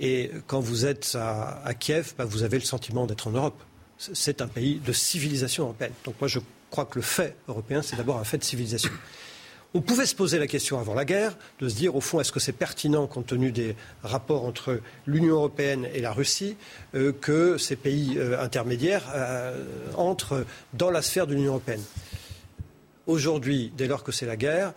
Et 0.00 0.30
quand 0.46 0.60
vous 0.60 0.86
êtes 0.86 1.14
à, 1.20 1.74
Kiev, 1.78 2.14
bah, 2.16 2.24
vous 2.24 2.42
avez 2.42 2.58
le 2.58 2.64
sentiment 2.64 3.06
d'être 3.06 3.28
en 3.28 3.32
Europe 3.32 3.62
c'est 4.12 4.40
un 4.40 4.48
pays 4.48 4.80
de 4.84 4.92
civilisation 4.92 5.64
européenne. 5.64 5.92
Donc 6.04 6.14
moi, 6.20 6.28
je 6.28 6.40
crois 6.70 6.84
que 6.84 6.98
le 6.98 7.02
fait 7.02 7.36
européen, 7.48 7.82
c'est 7.82 7.96
d'abord 7.96 8.18
un 8.18 8.24
fait 8.24 8.38
de 8.38 8.44
civilisation. 8.44 8.90
On 9.74 9.80
pouvait 9.80 10.04
se 10.04 10.14
poser 10.14 10.38
la 10.38 10.46
question 10.46 10.78
avant 10.78 10.92
la 10.92 11.06
guerre 11.06 11.36
de 11.58 11.68
se 11.68 11.74
dire, 11.74 11.96
au 11.96 12.02
fond, 12.02 12.20
est-ce 12.20 12.32
que 12.32 12.40
c'est 12.40 12.52
pertinent, 12.52 13.06
compte 13.06 13.26
tenu 13.28 13.52
des 13.52 13.74
rapports 14.02 14.44
entre 14.44 14.80
l'Union 15.06 15.36
européenne 15.36 15.88
et 15.94 16.00
la 16.00 16.12
Russie, 16.12 16.56
euh, 16.94 17.12
que 17.12 17.56
ces 17.56 17.76
pays 17.76 18.18
euh, 18.18 18.38
intermédiaires 18.42 19.10
euh, 19.14 19.64
entrent 19.96 20.44
dans 20.74 20.90
la 20.90 21.00
sphère 21.00 21.26
de 21.26 21.34
l'Union 21.34 21.52
européenne? 21.52 21.82
Aujourd'hui, 23.06 23.72
dès 23.74 23.86
lors 23.86 24.04
que 24.04 24.12
c'est 24.12 24.26
la 24.26 24.36
guerre, 24.36 24.74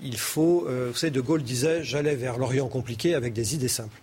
il 0.00 0.16
faut. 0.16 0.68
vous 0.68 0.94
savez, 0.94 1.10
De 1.10 1.20
Gaulle 1.22 1.42
disait 1.42 1.82
J'allais 1.82 2.16
vers 2.16 2.36
l'Orient 2.38 2.68
compliqué 2.68 3.14
avec 3.14 3.32
des 3.32 3.54
idées 3.54 3.68
simples 3.68 3.98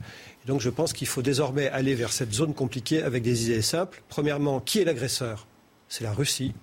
donc 0.46 0.62
je 0.62 0.70
pense 0.70 0.94
qu'il 0.94 1.08
faut 1.08 1.22
désormais 1.22 1.68
aller 1.70 1.96
vers 1.96 2.12
cette 2.12 2.34
zone 2.34 2.54
compliquée 2.54 3.02
avec 3.02 3.24
des 3.24 3.46
idées 3.46 3.62
simples. 3.62 4.02
Premièrement, 4.10 4.60
qui 4.60 4.80
est 4.80 4.86
l'agresseur? 4.86 5.48
C'est 5.88 6.04
la 6.04 6.12
Russie, 6.12 6.54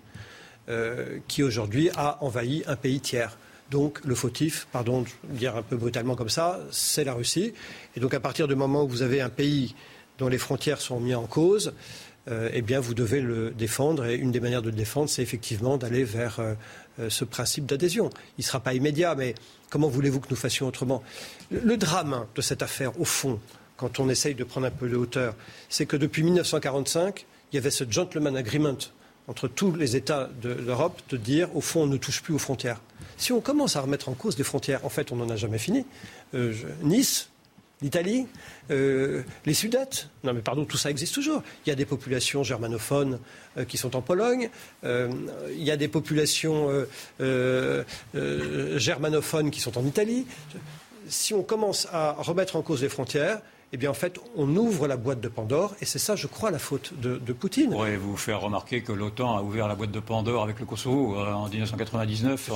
euh, 0.69 1.19
qui 1.29 1.43
aujourd'hui 1.43 1.91
a 1.97 2.23
envahi 2.23 2.63
un 2.67 2.77
pays 2.77 3.01
tiers. 3.01 3.37
Donc 3.71 4.01
le 4.05 4.15
fautif, 4.15 4.67
pardon 4.73 5.03
de 5.03 5.09
dire 5.37 5.57
un 5.57 5.63
peu 5.63 5.77
brutalement 5.77 6.17
comme 6.17 6.29
ça, 6.29 6.61
c'est 6.71 7.05
la 7.05 7.15
Russie. 7.15 7.55
Et 7.97 8.01
donc 8.01 8.13
à 8.15 8.21
partir 8.21 8.49
du 8.49 8.55
moment 8.55 8.85
où 8.85 8.89
vous 8.89 9.03
avez 9.03 9.21
un 9.21 9.29
pays 9.29 9.75
dont 10.19 10.29
les 10.29 10.39
frontières 10.39 10.81
sont 10.81 11.01
mises 11.01 11.15
en 11.15 11.27
cause, 11.27 11.73
euh, 12.29 12.51
eh 12.53 12.63
bien 12.63 12.81
vous 12.81 12.95
devez 12.95 13.21
le 13.21 13.51
défendre. 13.53 14.05
Et 14.07 14.17
une 14.17 14.33
des 14.33 14.41
manières 14.41 14.63
de 14.63 14.71
le 14.71 14.77
défendre, 14.77 15.09
c'est 15.09 15.23
effectivement 15.23 15.79
d'aller 15.79 16.05
vers 16.05 16.41
euh, 16.41 16.55
ce 17.09 17.25
principe 17.25 17.65
d'adhésion. 17.65 18.11
Il 18.37 18.43
ne 18.43 18.45
sera 18.45 18.61
pas 18.61 18.75
immédiat, 18.75 19.15
mais 19.15 19.35
comment 19.71 19.89
voulez-vous 19.89 20.21
que 20.21 20.29
nous 20.29 20.37
fassions 20.37 20.67
autrement? 20.67 21.03
Le 21.51 21.77
drame 21.77 22.27
de 22.35 22.43
cette 22.43 22.63
affaire, 22.63 23.01
au 23.01 23.05
fond, 23.05 23.41
quand 23.81 23.99
on 23.99 24.11
essaye 24.11 24.35
de 24.35 24.45
prendre 24.45 24.67
un 24.67 24.71
peu 24.71 24.91
de 24.91 24.97
hauteur, 24.97 25.35
c'est 25.71 25.87
que 25.87 25.97
depuis 25.97 26.23
1945, 26.23 27.25
il 27.51 27.57
y 27.57 27.59
avait 27.59 27.71
ce 27.71 27.85
gentleman 27.91 28.37
agreement 28.37 28.77
entre 29.27 29.49
tous 29.49 29.75
les 29.75 29.97
États 29.97 30.29
de 30.43 30.51
l'Europe 30.51 31.01
de 31.09 31.17
dire, 31.17 31.57
au 31.57 31.63
fond, 31.63 31.85
on 31.85 31.87
ne 31.87 31.97
touche 31.97 32.21
plus 32.21 32.35
aux 32.35 32.39
frontières. 32.39 32.83
Si 33.17 33.33
on 33.33 33.41
commence 33.41 33.77
à 33.77 33.81
remettre 33.81 34.11
en 34.11 34.13
cause 34.13 34.37
des 34.37 34.45
frontières, 34.45 34.85
en 34.85 34.91
fait, 34.91 35.13
on 35.13 35.17
n'en 35.17 35.31
a 35.31 35.37
jamais 35.37 35.57
fini. 35.57 35.87
Euh, 36.35 36.53
nice, 36.83 37.31
l'Italie, 37.81 38.27
euh, 38.71 39.23
les 39.47 39.55
Sudètes. 39.55 40.11
Non, 40.25 40.35
mais 40.35 40.43
pardon, 40.43 40.67
tout 40.67 40.77
ça 40.77 40.91
existe 40.91 41.15
toujours. 41.15 41.43
Il 41.65 41.71
y 41.71 41.73
a 41.73 41.75
des 41.75 41.87
populations 41.87 42.43
germanophones 42.43 43.19
euh, 43.57 43.65
qui 43.65 43.79
sont 43.79 43.97
en 43.97 44.03
Pologne. 44.03 44.51
il 44.85 45.65
y 45.65 45.71
a 45.71 45.79
des 45.79 45.89
populations 45.89 46.69
germanophones 48.77 49.51
qui 49.51 49.61
sont 49.61 49.79
en 49.79 49.87
Italie. 49.87 50.27
Si 51.09 51.33
on 51.33 51.43
commence 51.43 51.89
à 51.93 52.13
remettre 52.19 52.57
en 52.57 52.63
cause 52.63 52.83
les 52.83 52.91
frontières, 52.91 53.41
eh 53.73 53.77
bien 53.77 53.91
en 53.91 53.95
fait, 53.95 54.19
on 54.37 54.57
ouvre 54.57 54.89
la 54.89 54.97
boîte 54.97 55.21
de 55.21 55.29
Pandore, 55.29 55.75
et 55.81 55.85
c'est 55.85 55.99
ça, 55.99 56.17
je 56.17 56.27
crois, 56.27 56.51
la 56.51 56.59
faute 56.59 56.93
de, 57.01 57.19
Poutine. 57.33 57.71
Pourriez-vous 57.71 58.17
faire 58.17 58.41
remarquer 58.41 58.83
que 58.83 58.93
l'OTAN 58.93 59.37
a 59.37 59.43
ouvert 59.43 59.69
la 59.69 59.77
boîte 59.77 59.93
de 59.93 60.01
Pandore 60.01 60.43
avec 60.43 60.59
le 60.59 60.67
Kosovo 60.67 61.17
euh, 61.17 61.33
en 61.33 61.49
1999 61.49 62.51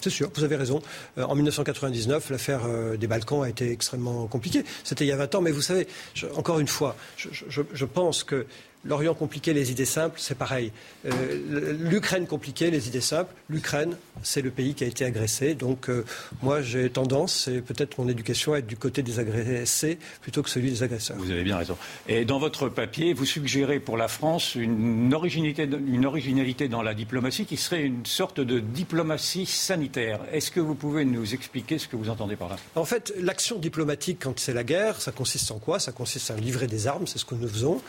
C'est 0.00 0.10
sûr. 0.10 0.30
vous 0.34 0.44
avez 0.44 0.56
raison. 0.56 0.80
Euh, 1.18 1.24
en 1.24 1.34
1999, 1.34 2.30
l'affaire 2.30 2.60
euh, 2.64 2.96
des 2.96 3.08
Balkans 3.08 3.42
a 3.42 3.48
été 3.48 3.70
extrêmement 3.70 4.26
compliquée. 4.28 4.64
C'était 4.84 5.04
il 5.04 5.08
y 5.08 5.12
a 5.12 5.16
20 5.16 5.34
ans, 5.34 5.40
mais 5.40 5.50
vous 5.50 5.60
savez, 5.60 5.88
encore 6.36 6.60
une 6.60 6.68
fois, 6.68 6.96
je 7.16 7.84
pense 7.84 8.22
que 8.22 8.46
L'Orient 8.84 9.14
compliqué, 9.14 9.52
les 9.52 9.70
idées 9.70 9.84
simples, 9.84 10.16
c'est 10.18 10.36
pareil. 10.36 10.72
Euh, 11.06 11.76
L'Ukraine 11.78 12.26
compliquée, 12.26 12.70
les 12.70 12.88
idées 12.88 13.00
simples. 13.00 13.32
L'Ukraine, 13.48 13.96
c'est 14.22 14.42
le 14.42 14.50
pays 14.50 14.74
qui 14.74 14.82
a 14.82 14.88
été 14.88 15.04
agressé. 15.04 15.54
Donc, 15.54 15.88
euh, 15.88 16.04
moi, 16.42 16.62
j'ai 16.62 16.90
tendance, 16.90 17.44
c'est 17.44 17.60
peut-être 17.60 17.98
mon 17.98 18.08
éducation, 18.08 18.54
à 18.54 18.58
être 18.58 18.66
du 18.66 18.76
côté 18.76 19.02
des 19.02 19.20
agressés 19.20 19.98
plutôt 20.20 20.42
que 20.42 20.50
celui 20.50 20.70
des 20.70 20.82
agresseurs. 20.82 21.16
Vous 21.16 21.30
avez 21.30 21.44
bien 21.44 21.58
raison. 21.58 21.76
Et 22.08 22.24
dans 22.24 22.38
votre 22.38 22.68
papier, 22.68 23.14
vous 23.14 23.24
suggérez 23.24 23.78
pour 23.78 23.96
la 23.96 24.08
France 24.08 24.56
une 24.56 25.14
originalité, 25.14 25.62
une 25.64 26.04
originalité 26.04 26.68
dans 26.68 26.82
la 26.82 26.94
diplomatie 26.94 27.46
qui 27.46 27.56
serait 27.56 27.82
une 27.82 28.04
sorte 28.06 28.40
de 28.40 28.58
diplomatie 28.58 29.46
sanitaire. 29.46 30.20
Est-ce 30.32 30.50
que 30.50 30.60
vous 30.60 30.74
pouvez 30.74 31.04
nous 31.04 31.34
expliquer 31.34 31.78
ce 31.78 31.86
que 31.86 31.96
vous 31.96 32.10
entendez 32.10 32.36
par 32.36 32.48
là? 32.48 32.56
En 32.74 32.84
fait, 32.84 33.12
l'action 33.20 33.58
diplomatique, 33.58 34.18
quand 34.22 34.38
c'est 34.38 34.54
la 34.54 34.64
guerre, 34.64 35.00
ça 35.00 35.12
consiste 35.12 35.50
en 35.50 35.58
quoi? 35.58 35.78
Ça 35.78 35.92
consiste 35.92 36.30
à 36.30 36.36
livrer 36.36 36.66
des 36.66 36.86
armes, 36.86 37.06
c'est 37.06 37.18
ce 37.18 37.24
que 37.24 37.34
nous 37.34 37.48
faisons. 37.48 37.80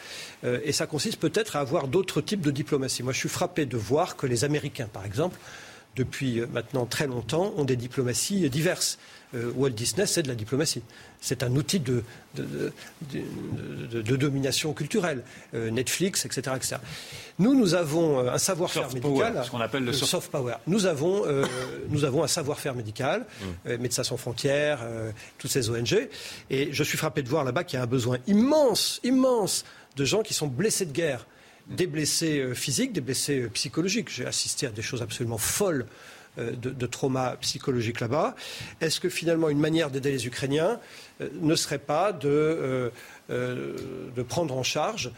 Euh, 0.44 0.60
et 0.64 0.72
ça 0.72 0.88
consiste 0.88 1.20
peut-être 1.20 1.56
à 1.56 1.60
avoir 1.60 1.88
d'autres 1.88 2.22
types 2.22 2.42
de 2.42 2.52
diplomatie. 2.52 3.04
Moi, 3.04 3.14
je 3.14 3.20
suis 3.20 3.30
frappé 3.30 3.66
de 3.66 3.78
voir 3.78 4.16
que 4.16 4.28
les 4.28 4.44
Américains, 4.44 4.90
par 4.92 5.06
exemple, 5.06 5.38
depuis 5.96 6.40
euh, 6.40 6.48
maintenant 6.52 6.86
très 6.86 7.08
longtemps, 7.08 7.54
ont 7.58 7.66
des 7.66 7.76
diplomaties 7.76 8.50
diverses. 8.50 8.98
Euh, 9.36 9.52
Walt 9.56 9.72
Disney, 9.72 10.06
c'est 10.06 10.22
de 10.22 10.28
la 10.28 10.36
diplomatie. 10.36 10.84
C'est 11.20 11.42
un 11.42 11.56
outil 11.56 11.80
de, 11.80 12.04
de, 12.36 14.16
domination 14.16 14.74
culturelle. 14.74 15.24
Euh, 15.56 15.72
Netflix, 15.72 16.26
etc., 16.26 16.56
etc. 16.56 16.76
Nous, 17.40 17.56
nous 17.56 17.74
avons 17.74 18.20
un 18.20 18.38
savoir-faire 18.38 18.94
médical. 18.94 19.42
ce 19.44 19.50
qu'on 19.50 19.62
appelle 19.62 19.86
le 19.86 19.94
soft... 19.94 20.30
power. 20.30 20.56
Nous 20.68 20.86
avons, 20.86 21.24
nous 21.90 22.04
avons 22.04 22.24
un 22.24 22.28
savoir-faire 22.28 22.76
médical, 22.76 23.26
mmh. 23.66 23.76
Médecins 23.78 24.04
sans 24.04 24.18
frontières, 24.18 24.82
toutes 25.40 25.50
ces 25.50 25.72
ONG. 25.72 26.10
Et 26.52 26.72
je 26.72 26.84
suis 26.84 26.98
frappé 26.98 27.24
de 27.24 27.30
voir 27.30 27.44
là-bas 27.44 27.64
qu'il 27.64 27.78
y 27.78 27.80
a 27.80 27.84
un 27.84 27.88
besoin 27.88 28.20
immense, 28.28 29.00
immense 29.04 29.66
de 29.96 30.06
gens 30.06 30.22
qui 30.22 30.34
sont 30.34 30.48
blessés 30.48 30.86
de 30.86 30.92
guerre, 30.92 31.26
des 31.68 31.88
blessés 31.88 32.40
euh, 32.40 32.54
physiques, 32.54 32.94
des 32.94 33.02
blessés 33.02 33.42
euh, 33.42 33.50
psychologiques. 33.50 34.10
J'ai 34.10 34.26
assisté 34.26 34.68
à 34.68 34.70
des 34.70 34.82
choses 34.82 35.02
absolument 35.02 35.38
folles 35.38 35.86
euh, 36.38 36.52
de, 36.56 36.86
trauma 36.88 37.38
psychologique 37.42 38.00
là-bas. 38.00 38.36
Est-ce 38.82 39.00
que 39.00 39.10
finalement 39.10 39.50
une 39.50 39.60
manière 39.60 39.90
d'aider 39.90 40.12
les 40.12 40.28
Ukrainiens 40.28 40.80
ne 41.20 41.56
serait 41.56 41.80
pas 41.80 42.12
de, 42.12 42.92
de 43.30 44.24
prendre 44.28 44.58
en 44.58 44.64
charge 44.64 45.12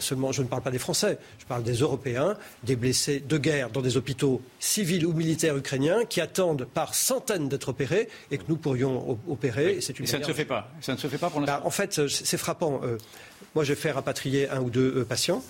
seulement, 0.00 0.32
je 0.32 0.42
ne 0.42 0.46
parle 0.46 0.62
pas 0.62 0.70
des 0.70 0.78
Français, 0.78 1.18
je 1.38 1.44
parle 1.44 1.62
des 1.62 1.74
Européens, 1.74 2.36
des 2.62 2.76
blessés 2.76 3.20
de 3.20 3.38
guerre 3.38 3.70
dans 3.70 3.82
des 3.82 3.96
hôpitaux 3.96 4.40
civils 4.58 5.06
ou 5.06 5.12
militaires 5.12 5.56
ukrainiens 5.56 6.04
qui 6.04 6.20
attendent 6.20 6.66
par 6.72 6.94
centaines 6.94 7.48
d'être 7.48 7.70
opérés 7.70 8.08
et 8.30 8.38
que 8.38 8.44
nous 8.48 8.56
pourrions 8.56 9.18
opérer. 9.28 9.78
C'est 9.80 9.98
une 9.98 10.06
ça 10.06 10.18
ne 10.18 10.24
se 10.24 10.32
fait 10.32 10.44
pas. 10.44 10.68
Ça 10.80 10.92
ne 10.92 10.98
se 10.98 11.06
fait 11.08 11.18
pas 11.18 11.30
pour 11.30 11.40
l'instant. 11.40 11.58
Bah, 11.58 11.66
en 11.66 11.70
fait, 11.70 12.06
c'est 12.08 12.36
frappant. 12.36 12.80
moi, 13.54 13.64
j'ai 13.64 13.74
fait 13.74 13.90
rapatrier 13.90 14.48
un 14.48 14.60
ou 14.60 14.70
deux 14.70 15.04
patients 15.04 15.42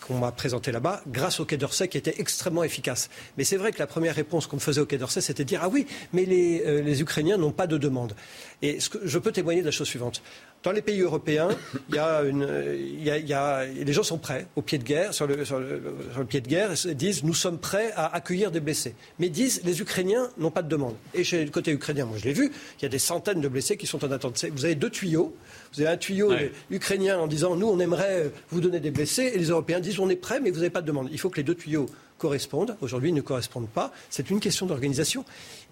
qu'on 0.00 0.18
m'a 0.18 0.32
présenté 0.32 0.72
là-bas, 0.72 1.02
grâce 1.08 1.40
au 1.40 1.44
Quai 1.44 1.56
d'Orsay 1.56 1.88
qui 1.88 1.98
était 1.98 2.14
extrêmement 2.18 2.64
efficace. 2.64 3.10
Mais 3.36 3.44
c'est 3.44 3.56
vrai 3.56 3.72
que 3.72 3.78
la 3.78 3.86
première 3.86 4.14
réponse 4.14 4.46
qu'on 4.46 4.56
me 4.56 4.60
faisait 4.60 4.80
au 4.80 4.86
Quai 4.86 4.98
d'Orsay, 4.98 5.20
c'était 5.20 5.44
de 5.44 5.48
dire 5.48 5.60
ah 5.62 5.68
oui, 5.68 5.86
mais 6.12 6.24
les, 6.24 6.62
euh, 6.66 6.82
les 6.82 7.00
Ukrainiens 7.00 7.36
n'ont 7.36 7.52
pas 7.52 7.66
de 7.66 7.78
demande. 7.78 8.14
Et 8.62 8.80
ce 8.80 8.88
que, 8.88 8.98
je 9.04 9.18
peux 9.18 9.32
témoigner 9.32 9.60
de 9.60 9.66
la 9.66 9.72
chose 9.72 9.88
suivante. 9.88 10.22
Dans 10.62 10.72
les 10.72 10.82
pays 10.82 11.00
européens, 11.00 11.48
il 11.88 11.94
y 11.94 11.98
a 11.98 12.22
une, 12.22 12.46
il 12.76 13.02
y 13.02 13.10
a, 13.10 13.16
il 13.16 13.26
y 13.26 13.32
a, 13.32 13.64
les 13.64 13.92
gens 13.94 14.02
sont 14.02 14.18
prêts 14.18 14.46
au 14.56 14.62
pied 14.62 14.76
de 14.76 14.84
guerre, 14.84 15.14
sur 15.14 15.26
le, 15.26 15.42
sur 15.46 15.58
le, 15.58 15.80
sur 16.10 16.20
le 16.20 16.26
pied 16.26 16.42
de 16.42 16.48
guerre, 16.48 16.72
et 16.86 16.94
disent 16.94 17.24
nous 17.24 17.32
sommes 17.32 17.58
prêts 17.58 17.92
à 17.96 18.14
accueillir 18.14 18.50
des 18.50 18.60
blessés. 18.60 18.94
Mais 19.18 19.30
disent 19.30 19.62
les 19.64 19.80
Ukrainiens 19.80 20.28
n'ont 20.36 20.50
pas 20.50 20.60
de 20.60 20.68
demande. 20.68 20.96
Et 21.14 21.24
chez 21.24 21.42
le 21.46 21.50
côté 21.50 21.72
ukrainien, 21.72 22.04
moi 22.04 22.18
je 22.18 22.24
l'ai 22.24 22.34
vu, 22.34 22.52
il 22.78 22.82
y 22.82 22.84
a 22.84 22.90
des 22.90 22.98
centaines 22.98 23.40
de 23.40 23.48
blessés 23.48 23.78
qui 23.78 23.86
sont 23.86 24.04
en 24.04 24.10
attente. 24.10 24.44
Vous 24.52 24.66
avez 24.66 24.74
deux 24.74 24.90
tuyaux. 24.90 25.34
Vous 25.72 25.80
avez 25.80 25.90
un 25.90 25.96
tuyau 25.96 26.30
ukrainien 26.70 27.18
en 27.18 27.26
disant 27.26 27.56
nous 27.56 27.68
on 27.68 27.78
aimerait 27.78 28.30
vous 28.50 28.60
donner 28.60 28.80
des 28.80 28.90
blessés, 28.90 29.32
et 29.34 29.38
les 29.38 29.48
Européens 29.48 29.80
disent 29.80 29.98
on 29.98 30.10
est 30.10 30.16
prêts, 30.16 30.40
mais 30.40 30.50
vous 30.50 30.58
n'avez 30.58 30.68
pas 30.68 30.82
de 30.82 30.86
demande. 30.86 31.08
Il 31.10 31.18
faut 31.18 31.30
que 31.30 31.38
les 31.38 31.42
deux 31.42 31.54
tuyaux 31.54 31.86
correspondent. 32.20 32.76
Aujourd'hui, 32.82 33.12
ne 33.12 33.22
correspondent 33.22 33.68
pas. 33.68 33.92
C'est 34.10 34.30
une 34.30 34.38
question 34.38 34.66
d'organisation. 34.66 35.24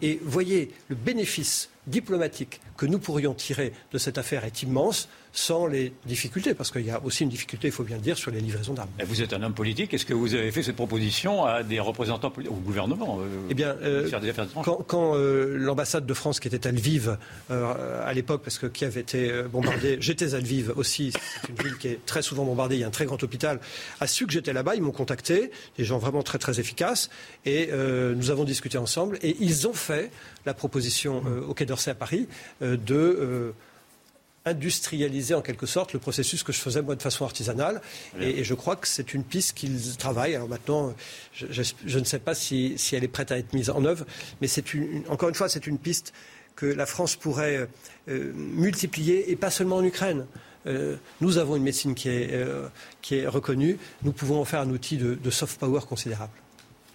Et 0.03 0.19
voyez, 0.25 0.73
le 0.89 0.97
bénéfice 0.97 1.69
diplomatique 1.87 2.61
que 2.77 2.87
nous 2.87 2.99
pourrions 2.99 3.35
tirer 3.35 3.73
de 3.93 3.99
cette 3.99 4.19
affaire 4.19 4.45
est 4.45 4.63
immense 4.63 5.09
sans 5.39 5.67
les 5.67 5.93
difficultés, 6.05 6.53
parce 6.53 6.73
qu'il 6.73 6.85
y 6.85 6.91
a 6.91 7.01
aussi 7.05 7.23
une 7.23 7.29
difficulté, 7.29 7.69
il 7.69 7.73
faut 7.73 7.85
bien 7.85 7.97
le 7.97 8.03
dire, 8.03 8.19
sur 8.19 8.33
les 8.33 8.41
livraisons 8.41 8.75
d'armes. 8.75 8.91
Vous 9.07 9.23
êtes 9.23 9.33
un 9.33 9.43
homme 9.43 9.55
politique. 9.55 9.95
Est-ce 9.95 10.05
que 10.05 10.13
vous 10.13 10.35
avez 10.35 10.51
fait 10.51 10.65
cette 10.65 10.75
proposition 10.75 11.45
à 11.45 11.63
des 11.63 11.79
représentants 11.79 12.33
au 12.49 12.55
gouvernement 12.55 13.21
euh, 13.21 13.47
Eh 13.49 13.55
bien, 13.55 13.77
euh, 13.83 14.11
quand, 14.65 14.83
quand 14.85 15.15
euh, 15.15 15.57
l'ambassade 15.57 16.07
de 16.07 16.15
France, 16.15 16.41
qui 16.41 16.49
était 16.49 16.67
à 16.67 16.73
Lviv 16.73 17.17
à 17.51 18.13
l'époque, 18.15 18.43
parce 18.43 18.59
que 18.59 18.67
Kiev 18.67 18.99
était 18.99 19.45
bombardé, 19.45 19.99
j'étais 20.01 20.35
à 20.35 20.41
Lviv 20.41 20.73
aussi, 20.77 21.13
c'est 21.13 21.49
une 21.49 21.63
ville 21.63 21.79
qui 21.79 21.89
est 21.89 22.05
très 22.05 22.23
souvent 22.23 22.45
bombardée, 22.45 22.75
il 22.75 22.81
y 22.81 22.85
a 22.85 22.89
un 22.89 22.91
très 22.91 23.07
grand 23.07 23.23
hôpital, 23.23 23.61
a 24.01 24.07
su 24.09 24.27
que 24.27 24.33
j'étais 24.33 24.53
là-bas, 24.53 24.75
ils 24.75 24.83
m'ont 24.83 24.91
contacté, 24.91 25.53
des 25.77 25.85
gens 25.85 25.99
vraiment 25.99 26.23
très 26.23 26.39
très 26.39 26.59
efficaces, 26.59 27.11
et 27.47 27.71
nous 27.73 28.31
avons 28.31 28.45
discuté 28.45 28.77
ensemble, 28.77 29.19
et 29.23 29.37
ils 29.39 29.69
ont 29.69 29.73
fait 29.73 30.11
la 30.47 30.55
proposition 30.55 31.23
au 31.49 31.55
Quai 31.55 31.65
d'Orsay 31.65 31.93
à 31.93 31.95
Paris 31.95 32.27
de 32.61 33.55
industrialiser 34.49 35.35
en 35.35 35.43
quelque 35.43 35.67
sorte 35.67 35.93
le 35.93 35.99
processus 35.99 36.43
que 36.43 36.53
je 36.53 36.59
faisais 36.59 36.83
moi 36.83 36.95
de 36.97 37.03
façon 37.03 37.25
artisanale. 37.25 37.81
Et, 38.21 38.45
je 38.45 38.55
crois 38.55 38.77
que 38.77 38.89
c'est 38.89 39.15
une 39.15 39.25
piste 39.25 39.57
qu'ils 39.57 39.97
travaillent. 39.97 40.35
Alors 40.35 40.49
maintenant, 40.49 40.95
je, 41.33 41.99
ne 41.99 42.05
sais 42.05 42.19
pas 42.19 42.35
si, 42.35 42.77
elle 42.93 43.05
est 43.05 43.09
prête 43.09 43.33
à 43.33 43.39
être 43.39 43.53
mise 43.53 43.71
en 43.71 43.85
œuvre, 43.85 44.05
mais 44.41 44.49
c'est 44.49 44.75
une, 44.75 45.03
encore 45.09 45.29
une 45.29 45.35
fois, 45.35 45.49
c'est 45.49 45.67
une 45.67 45.79
piste 45.79 46.13
que 46.57 46.67
la 46.67 46.87
France 46.87 47.15
pourrait 47.15 47.69
euh, 48.09 48.33
multiplier, 48.35 49.31
et 49.31 49.37
pas 49.37 49.51
seulement 49.51 49.77
en 49.77 49.85
Ukraine. 49.85 50.27
Euh, 50.67 50.97
nous 51.21 51.39
avons 51.39 51.55
une 51.57 51.63
médecine 51.63 51.95
qui 51.95 52.09
est, 52.09 52.33
euh, 52.33 52.69
qui 53.01 53.17
est 53.17 53.27
reconnue. 53.27 53.79
Nous 54.03 54.13
pouvons 54.13 54.41
en 54.41 54.45
faire 54.45 54.61
un 54.61 54.71
outil 54.71 54.97
de, 54.97 55.15
de 55.15 55.31
soft 55.31 55.59
power 55.59 55.81
considérable. 55.89 56.33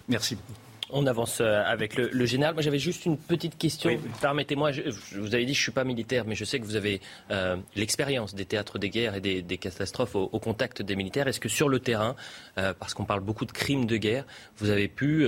Merci 0.08 0.34
beaucoup. 0.34 0.73
On 0.96 1.08
avance 1.08 1.38
euh, 1.40 1.60
avec 1.66 1.96
le, 1.96 2.24
général. 2.24 2.54
Moi, 2.54 2.62
j'avais 2.62 2.78
juste 2.78 3.04
une 3.04 3.18
petite 3.18 3.58
question. 3.58 3.90
Permettez-moi, 4.20 4.70
je, 4.70 4.82
vous 5.18 5.34
avais 5.34 5.44
dit, 5.44 5.52
je 5.52 5.58
ne 5.58 5.62
suis 5.64 5.72
pas 5.72 5.82
militaire, 5.82 6.24
mais 6.24 6.36
je 6.36 6.44
sais 6.44 6.60
que 6.60 6.64
vous 6.64 6.76
avez 6.76 7.00
euh, 7.32 7.56
l'expérience 7.74 8.32
des 8.32 8.44
théâtres 8.44 8.78
des 8.78 8.90
guerres 8.90 9.16
et 9.16 9.20
des, 9.20 9.58
catastrophes 9.58 10.14
au, 10.14 10.38
contact 10.38 10.82
des 10.82 10.94
militaires. 10.94 11.26
Est-ce 11.26 11.40
que 11.40 11.48
sur 11.48 11.68
le 11.68 11.80
terrain, 11.80 12.14
euh, 12.58 12.72
parce 12.78 12.94
qu'on 12.94 13.04
parle 13.04 13.22
beaucoup 13.22 13.44
de 13.44 13.50
crimes 13.50 13.86
de 13.86 13.96
guerre, 13.96 14.24
vous 14.58 14.70
avez 14.70 14.86
pu 14.86 15.26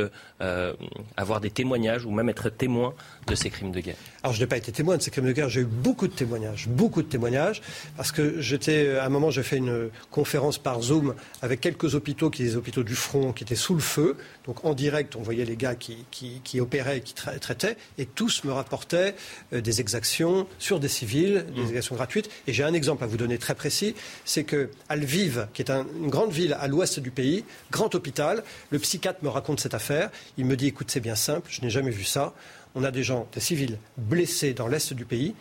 avoir 1.16 1.40
des 1.40 1.50
témoignages 1.50 2.04
ou 2.04 2.12
même 2.12 2.28
être 2.28 2.48
témoin 2.48 2.94
de 3.26 3.34
ces 3.34 3.50
crimes 3.50 3.72
de 3.72 3.80
guerre? 3.80 3.96
Alors, 4.22 4.34
je 4.34 4.40
n'ai 4.40 4.46
pas 4.46 4.58
été 4.58 4.70
témoin 4.70 4.96
de 4.96 5.02
ces 5.02 5.10
crimes 5.10 5.26
de 5.26 5.32
guerre. 5.32 5.48
J'ai 5.48 5.62
eu 5.62 5.64
beaucoup 5.64 6.06
de 6.06 6.12
témoignages, 6.12 6.68
beaucoup 6.68 7.02
de 7.02 7.08
témoignages, 7.08 7.60
parce 7.96 8.12
que 8.12 8.40
j'étais, 8.40 8.98
à 8.98 9.06
un 9.06 9.08
moment, 9.08 9.30
j'ai 9.30 9.42
fait 9.42 9.56
une 9.56 9.90
conférence 10.12 10.58
par 10.58 10.80
Zoom 10.80 11.16
avec 11.42 11.60
quelques 11.60 11.96
hôpitaux, 11.96 12.30
qui 12.30 12.44
des 12.44 12.56
hôpitaux 12.56 12.84
du 12.84 12.94
front, 12.94 13.32
qui 13.32 13.42
étaient 13.42 13.56
sous 13.56 13.74
le 13.74 13.80
feu. 13.80 14.16
Donc, 14.46 14.64
en 14.64 14.72
direct, 14.72 15.16
on 15.16 15.22
voyait 15.22 15.44
les 15.44 15.55
gars 15.56 15.74
qui, 15.74 16.04
qui, 16.10 16.60
opéraient, 16.60 17.00
qui 17.00 17.14
traitaient, 17.14 17.76
et 17.98 18.06
tous 18.06 18.44
me 18.44 18.52
rapportaient 18.52 19.14
euh, 19.52 19.60
des 19.60 19.80
exactions 19.80 20.46
sur 20.58 20.80
des 20.80 20.88
civils, 20.88 21.46
des 21.54 21.62
mmh. 21.62 21.66
exactions 21.66 21.96
gratuites. 21.96 22.30
Et 22.46 22.52
j'ai 22.52 22.64
un 22.64 22.74
exemple 22.74 23.04
à 23.04 23.06
vous 23.06 23.16
donner 23.16 23.38
très 23.38 23.54
précis, 23.54 23.94
c'est 24.24 24.44
que 24.44 24.70
à 24.88 24.96
Lviv, 24.96 25.48
qui 25.54 25.62
est 25.62 25.70
une 25.70 26.08
grande 26.08 26.32
ville 26.32 26.56
à 26.58 26.68
l'ouest 26.68 27.00
du 27.00 27.10
pays, 27.10 27.44
grand 27.70 27.94
hôpital, 27.94 28.42
le 28.70 28.78
psychiatre 28.78 29.22
me 29.22 29.28
raconte 29.28 29.60
cette 29.60 29.74
affaire. 29.74 30.10
Il 30.38 30.44
me 30.44 30.56
dit, 30.56 30.68
écoute, 30.68 30.90
c'est 30.90 31.00
bien 31.00 31.16
simple, 31.16 31.48
je 31.50 31.62
n'ai 31.62 31.70
jamais 31.70 31.90
vu 31.90 32.04
ça. 32.04 32.32
On 32.74 32.84
a 32.84 32.90
des 32.90 33.02
gens, 33.02 33.26
des 33.32 33.40
civils 33.40 33.78
blessés 33.96 34.52
dans 34.52 34.68
l'est 34.68 34.92
du 34.92 35.04
pays 35.04 35.34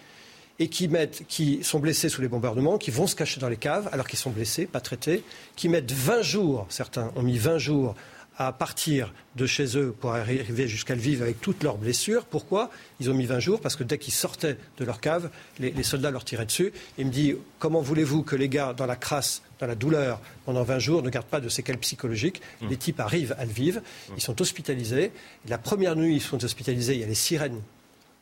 et 0.59 0.69
qui, 0.69 0.87
mettent, 0.87 1.23
qui 1.27 1.63
sont 1.63 1.79
blessés 1.79 2.09
sous 2.09 2.21
les 2.21 2.27
bombardements, 2.27 2.77
qui 2.77 2.91
vont 2.91 3.07
se 3.07 3.15
cacher 3.15 3.39
dans 3.39 3.49
les 3.49 3.57
caves 3.57 3.89
alors 3.91 4.07
qu'ils 4.07 4.19
sont 4.19 4.29
blessés, 4.29 4.65
pas 4.65 4.79
traités, 4.79 5.23
qui 5.55 5.69
mettent 5.69 5.91
20 5.91 6.21
jours, 6.21 6.65
certains 6.69 7.11
ont 7.15 7.23
mis 7.23 7.37
20 7.37 7.57
jours 7.57 7.95
à 8.37 8.51
partir 8.51 9.13
de 9.35 9.45
chez 9.45 9.77
eux 9.77 9.95
pour 9.97 10.13
arriver 10.13 10.67
jusqu'à 10.67 10.95
Lviv 10.95 11.21
avec 11.21 11.39
toutes 11.39 11.63
leurs 11.63 11.77
blessures. 11.77 12.25
Pourquoi? 12.25 12.69
Ils 12.99 13.09
ont 13.09 13.13
mis 13.13 13.25
20 13.25 13.39
jours 13.39 13.61
parce 13.61 13.75
que 13.75 13.83
dès 13.83 13.97
qu'ils 13.97 14.13
sortaient 14.13 14.57
de 14.77 14.85
leur 14.85 14.99
cave, 14.99 15.29
les, 15.59 15.83
soldats 15.83 16.11
leur 16.11 16.25
tiraient 16.25 16.45
dessus. 16.45 16.73
Il 16.97 17.07
me 17.07 17.11
dit 17.11 17.35
comment 17.59 17.81
voulez-vous 17.81 18.23
que 18.23 18.35
les 18.35 18.49
gars, 18.49 18.73
dans 18.73 18.85
la 18.85 18.95
crasse, 18.95 19.41
dans 19.59 19.67
la 19.67 19.75
douleur, 19.75 20.19
pendant 20.45 20.63
20 20.63 20.79
jours, 20.79 21.01
ne 21.01 21.09
gardent 21.09 21.27
pas 21.27 21.39
de 21.39 21.49
séquelles 21.49 21.77
psychologiques 21.77 22.41
mmh. 22.61 22.67
Les 22.69 22.77
types 22.77 22.99
arrivent 22.99 23.35
à 23.37 23.45
Lviv, 23.45 23.81
ils 24.15 24.21
sont 24.21 24.41
hospitalisés. 24.41 25.11
La 25.47 25.57
première 25.57 25.95
nuit, 25.95 26.15
ils 26.15 26.21
sont 26.21 26.43
hospitalisés, 26.43 26.95
il 26.95 26.99
y 26.99 27.03
a 27.03 27.07
les 27.07 27.15
sirènes 27.15 27.61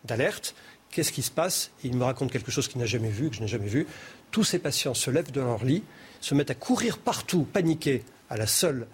d'alerte. 0.04 0.54
Qu'est-ce 0.92 1.12
qui 1.12 1.24
se 1.24 1.32
passe? 1.32 1.72
Il 1.84 1.98
me 1.98 2.04
raconte 2.04 2.32
quelque 2.32 2.52
chose 2.52 2.68
qu'il 2.68 2.80
n'a 2.80 2.86
jamais 2.86 3.10
vu, 3.10 3.32
que 3.32 3.36
je 3.36 3.42
n'ai 3.42 3.48
jamais 3.48 3.68
vu. 3.68 3.88
Tous 4.30 4.44
ces 4.44 4.60
patients 4.60 4.94
se 4.94 5.10
lèvent 5.10 5.32
de 5.32 5.42
leur 5.42 5.64
lit, 5.64 5.84
se 6.22 6.36
mettent 6.36 6.52
à 6.52 6.56
courir 6.56 7.00
partout, 7.00 7.48
paniqués, 7.52 8.04
à 8.30 8.38
la 8.38 8.46
seule 8.46 8.88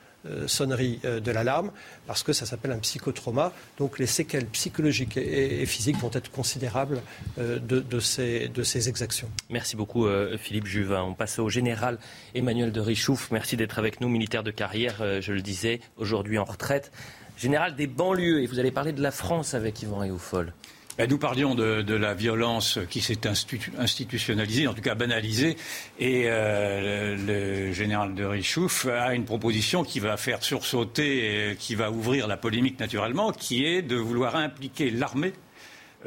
sonnerie 0.48 1.00
euh, 1.06 1.20
de 1.20 1.32
l'alarme, 1.32 1.72
parce 2.08 2.24
que 2.24 2.34
ça 2.34 2.46
s'appelle 2.46 2.72
un 2.72 2.80
psychotrauma. 2.80 3.54
Donc 3.78 4.00
les 4.00 4.06
séquelles 4.06 4.46
psychologiques 4.48 5.18
et, 5.18 5.66
physiques 5.66 5.98
vont 5.98 6.12
être 6.14 6.32
considérables 6.32 7.02
euh, 7.38 7.60
de, 7.60 8.00
ces, 8.00 8.48
de 8.48 8.64
ces 8.64 8.90
exactions. 8.90 9.30
Merci 9.50 9.76
beaucoup 9.76 10.08
Philippe 10.38 10.66
Juvin. 10.66 11.04
On 11.04 11.14
passe 11.14 11.40
au 11.40 11.50
général 11.50 11.98
Emmanuel 12.36 12.72
de 12.72 12.80
Richouf. 12.80 13.32
Merci 13.32 13.58
d'être 13.58 13.80
avec 13.80 14.02
nous, 14.02 14.10
militaire 14.10 14.44
de 14.44 14.52
carrière, 14.52 15.22
je 15.22 15.32
le 15.32 15.42
disais, 15.42 15.80
aujourd'hui 15.98 16.38
en 16.38 16.46
retraite. 16.46 16.92
Général 17.38 17.76
des 17.76 17.88
banlieues, 17.88 18.42
et 18.42 18.48
vous 18.48 18.60
allez 18.60 18.72
parler 18.72 18.92
de 18.92 19.02
la 19.02 19.12
France 19.12 19.54
avec 19.54 19.82
Yvan 19.82 20.00
Réaufol. 20.00 20.54
Ben, 21.00 21.10
nous 21.10 21.18
parlions 21.18 21.56
de, 21.56 21.93
la 21.93 22.14
violence 22.14 22.78
qui 22.89 23.00
s'est 23.00 23.22
institutionnalisée, 23.26 24.68
en 24.68 24.74
tout 24.74 24.82
cas 24.82 24.95
banalisée, 24.95 25.56
et 25.97 26.24
euh, 26.26 27.16
le, 27.16 27.72
général 27.72 28.16
de 28.16 28.26
Richouf 28.26 28.86
a 28.86 29.14
une 29.14 29.24
proposition 29.24 29.86
qui 29.86 30.02
va 30.02 30.18
faire 30.18 30.43
sursauter, 30.43 31.56
qui 31.58 31.76
va 31.76 31.89
ouvrir 31.89 32.28
la 32.28 32.36
polémique 32.36 32.82
naturellement, 32.82 33.32
qui 33.32 33.66
est 33.66 33.82
de 33.82 33.95
vouloir 33.95 34.36
impliquer 34.36 34.89
l'armée 34.89 35.32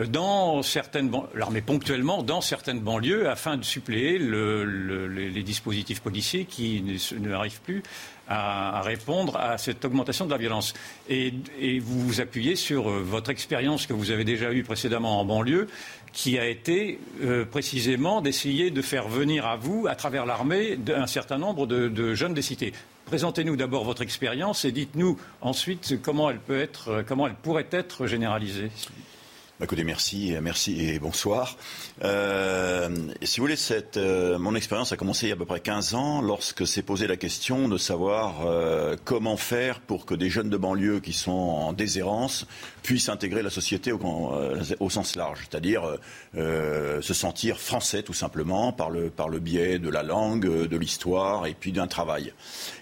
dans 0.08 0.62
certaines 0.62 1.10
l'armée 1.34 1.60
ponctuellement 1.60 2.22
dans 2.22 2.40
certaines 2.40 2.80
banlieues 2.80 3.28
afin 3.28 3.58
de 3.58 3.62
suppléer 3.62 4.18
les 4.18 5.42
dispositifs 5.42 6.00
policiers 6.00 6.46
qui 6.46 6.82
n'arrivent 7.18 7.60
plus 7.60 7.82
à, 8.32 8.80
répondre 8.82 9.36
à 9.36 9.58
cette 9.58 9.84
augmentation 9.84 10.26
de 10.26 10.30
la 10.30 10.38
violence. 10.38 10.74
Et, 11.08 11.32
vous 11.80 12.00
vous 12.00 12.20
appuyez 12.20 12.56
sur 12.56 12.88
euh, 12.88 13.02
votre 13.02 13.30
expérience 13.30 13.86
que 13.86 13.92
vous 13.92 14.10
avez 14.10 14.24
déjà 14.24 14.52
eue 14.52 14.62
précédemment 14.62 15.20
en 15.20 15.24
banlieue, 15.24 15.68
qui 16.12 16.38
a 16.38 16.46
été 16.46 16.98
euh, 17.22 17.44
précisément 17.44 18.20
d'essayer 18.20 18.70
de 18.70 18.82
faire 18.82 19.08
venir 19.08 19.46
à 19.46 19.56
vous, 19.56 19.86
à 19.88 19.94
travers 19.94 20.26
l'armée, 20.26 20.78
un 20.94 21.06
certain 21.06 21.38
nombre 21.38 21.66
de, 21.66 22.14
jeunes 22.14 22.34
des 22.34 22.42
cités. 22.42 22.72
Présentez-nous 23.06 23.56
d'abord 23.56 23.84
votre 23.84 24.02
expérience 24.02 24.64
et 24.64 24.72
dites-nous 24.72 25.18
ensuite 25.40 26.00
comment 26.00 26.30
elle, 26.30 26.38
peut 26.38 26.60
être, 26.60 27.04
comment 27.06 27.26
elle 27.26 27.34
pourrait 27.34 27.66
être 27.70 28.06
généralisée. 28.06 28.70
Bah, 29.62 29.66
écoutez, 29.66 29.84
merci, 29.84 30.34
merci 30.42 30.88
et 30.88 30.98
bonsoir. 30.98 31.56
Euh, 32.02 32.88
si 33.22 33.38
vous 33.38 33.44
voulez, 33.44 33.54
cette, 33.54 33.96
euh, 33.96 34.36
mon 34.36 34.56
expérience 34.56 34.90
a 34.90 34.96
commencé 34.96 35.26
il 35.26 35.28
y 35.28 35.32
a 35.32 35.36
à 35.36 35.38
peu 35.38 35.44
près 35.44 35.60
15 35.60 35.94
ans 35.94 36.20
lorsque 36.20 36.66
s'est 36.66 36.82
posé 36.82 37.06
la 37.06 37.16
question 37.16 37.68
de 37.68 37.78
savoir 37.78 38.44
euh, 38.44 38.96
comment 39.04 39.36
faire 39.36 39.78
pour 39.78 40.04
que 40.04 40.16
des 40.16 40.30
jeunes 40.30 40.50
de 40.50 40.56
banlieue 40.56 40.98
qui 40.98 41.12
sont 41.12 41.30
en 41.30 41.72
déshérence 41.72 42.48
puissent 42.82 43.08
intégrer 43.08 43.42
la 43.42 43.50
société 43.50 43.92
au, 43.92 44.00
au 44.80 44.90
sens 44.90 45.16
large, 45.16 45.46
c'est-à-dire 45.48 45.82
se 46.34 47.14
sentir 47.14 47.58
français 47.58 48.02
tout 48.02 48.12
simplement 48.12 48.72
par 48.72 48.90
le, 48.90 49.10
par 49.10 49.28
le 49.28 49.38
biais 49.38 49.78
de 49.78 49.88
la 49.88 50.02
langue, 50.02 50.46
de 50.68 50.76
l'histoire 50.76 51.46
et 51.46 51.54
puis 51.54 51.72
d'un 51.72 51.86
travail. 51.86 52.32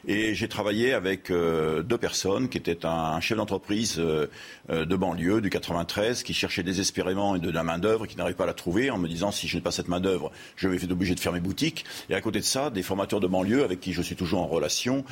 Et 0.06 0.34
j'ai 0.34 0.48
travaillé 0.48 0.92
avec 0.92 1.30
deux 1.30 1.98
personnes 1.98 2.48
qui 2.48 2.58
étaient 2.58 2.86
un 2.86 3.20
chef 3.20 3.36
d'entreprise 3.36 3.96
de 3.96 4.96
banlieue 4.96 5.40
du 5.40 5.50
93 5.50 6.22
qui 6.22 6.34
cherchait 6.34 6.62
désespérément 6.62 7.38
de 7.38 7.50
la 7.50 7.62
main-d'œuvre, 7.62 8.06
qui 8.06 8.16
n'arrivent 8.16 8.36
pas 8.36 8.44
à 8.44 8.48
la 8.48 8.54
trouver, 8.54 8.90
en 8.90 8.98
me 8.98 9.08
disant 9.08 9.30
si 9.30 9.48
je 9.48 9.56
n'ai 9.56 9.62
pas 9.62 9.70
cette 9.70 9.88
main-d'œuvre, 9.88 10.30
je 10.56 10.68
vais 10.68 10.76
être 10.76 10.90
obligé 10.90 11.14
de 11.14 11.20
faire 11.20 11.32
mes 11.32 11.40
boutiques. 11.40 11.84
Et 12.08 12.14
à 12.14 12.20
côté 12.20 12.40
de 12.40 12.44
ça, 12.44 12.70
des 12.70 12.82
formateurs 12.82 13.20
de 13.20 13.26
banlieue 13.26 13.64
avec 13.64 13.80
qui 13.80 13.92
je 13.92 14.02
suis 14.02 14.16
toujours 14.16 14.40
en 14.40 14.46
relation, 14.46 15.04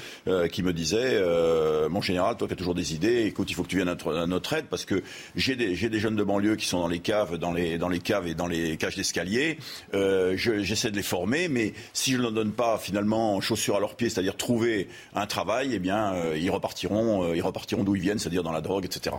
qui 0.52 0.62
me 0.62 0.72
disaient 0.72 1.20
Mon 1.88 2.00
général, 2.00 2.36
toi 2.36 2.46
qui 2.46 2.54
as 2.54 2.56
toujours 2.56 2.74
des 2.74 2.94
idées, 2.94 3.24
écoute, 3.24 3.50
il 3.50 3.54
faut 3.54 3.62
que 3.62 3.68
tu 3.68 3.76
viennes 3.76 3.88
à 3.88 4.26
notre, 4.26 4.52
aide 4.52 4.66
que 4.84 5.02
j'ai 5.36 5.56
des, 5.56 5.74
jeunes 5.74 6.16
de 6.16 6.24
banlieue 6.24 6.56
qui 6.56 6.66
sont 6.66 6.80
dans 6.80 6.88
les 6.88 7.00
caves, 7.00 7.36
dans 7.36 7.52
les, 7.52 7.78
caves 8.00 8.26
et 8.26 8.34
dans 8.34 8.46
les 8.46 8.76
cages 8.76 8.96
d'escalier. 8.96 9.58
J'essaie 9.92 10.90
de 10.90 10.96
les 10.96 11.02
former, 11.02 11.48
mais 11.48 11.72
si 11.92 12.12
je 12.12 12.18
ne 12.18 12.22
leur 12.22 12.32
donne 12.32 12.52
pas 12.52 12.78
finalement 12.78 13.40
chaussures 13.40 13.76
à 13.76 13.80
leurs 13.80 13.96
pieds, 13.96 14.08
c'est-à-dire 14.08 14.36
trouver 14.36 14.88
un 15.14 15.26
travail, 15.26 15.70
eh 15.72 15.78
bien, 15.78 16.14
ils 16.34 16.50
repartiront, 16.50 17.32
ils 17.34 17.42
repartiront 17.42 17.84
d'où 17.84 17.96
ils 17.96 18.02
viennent, 18.02 18.18
c'est-à-dire 18.18 18.42
dans 18.42 18.52
la 18.52 18.60
drogue, 18.60 18.84
etc. 18.84 19.16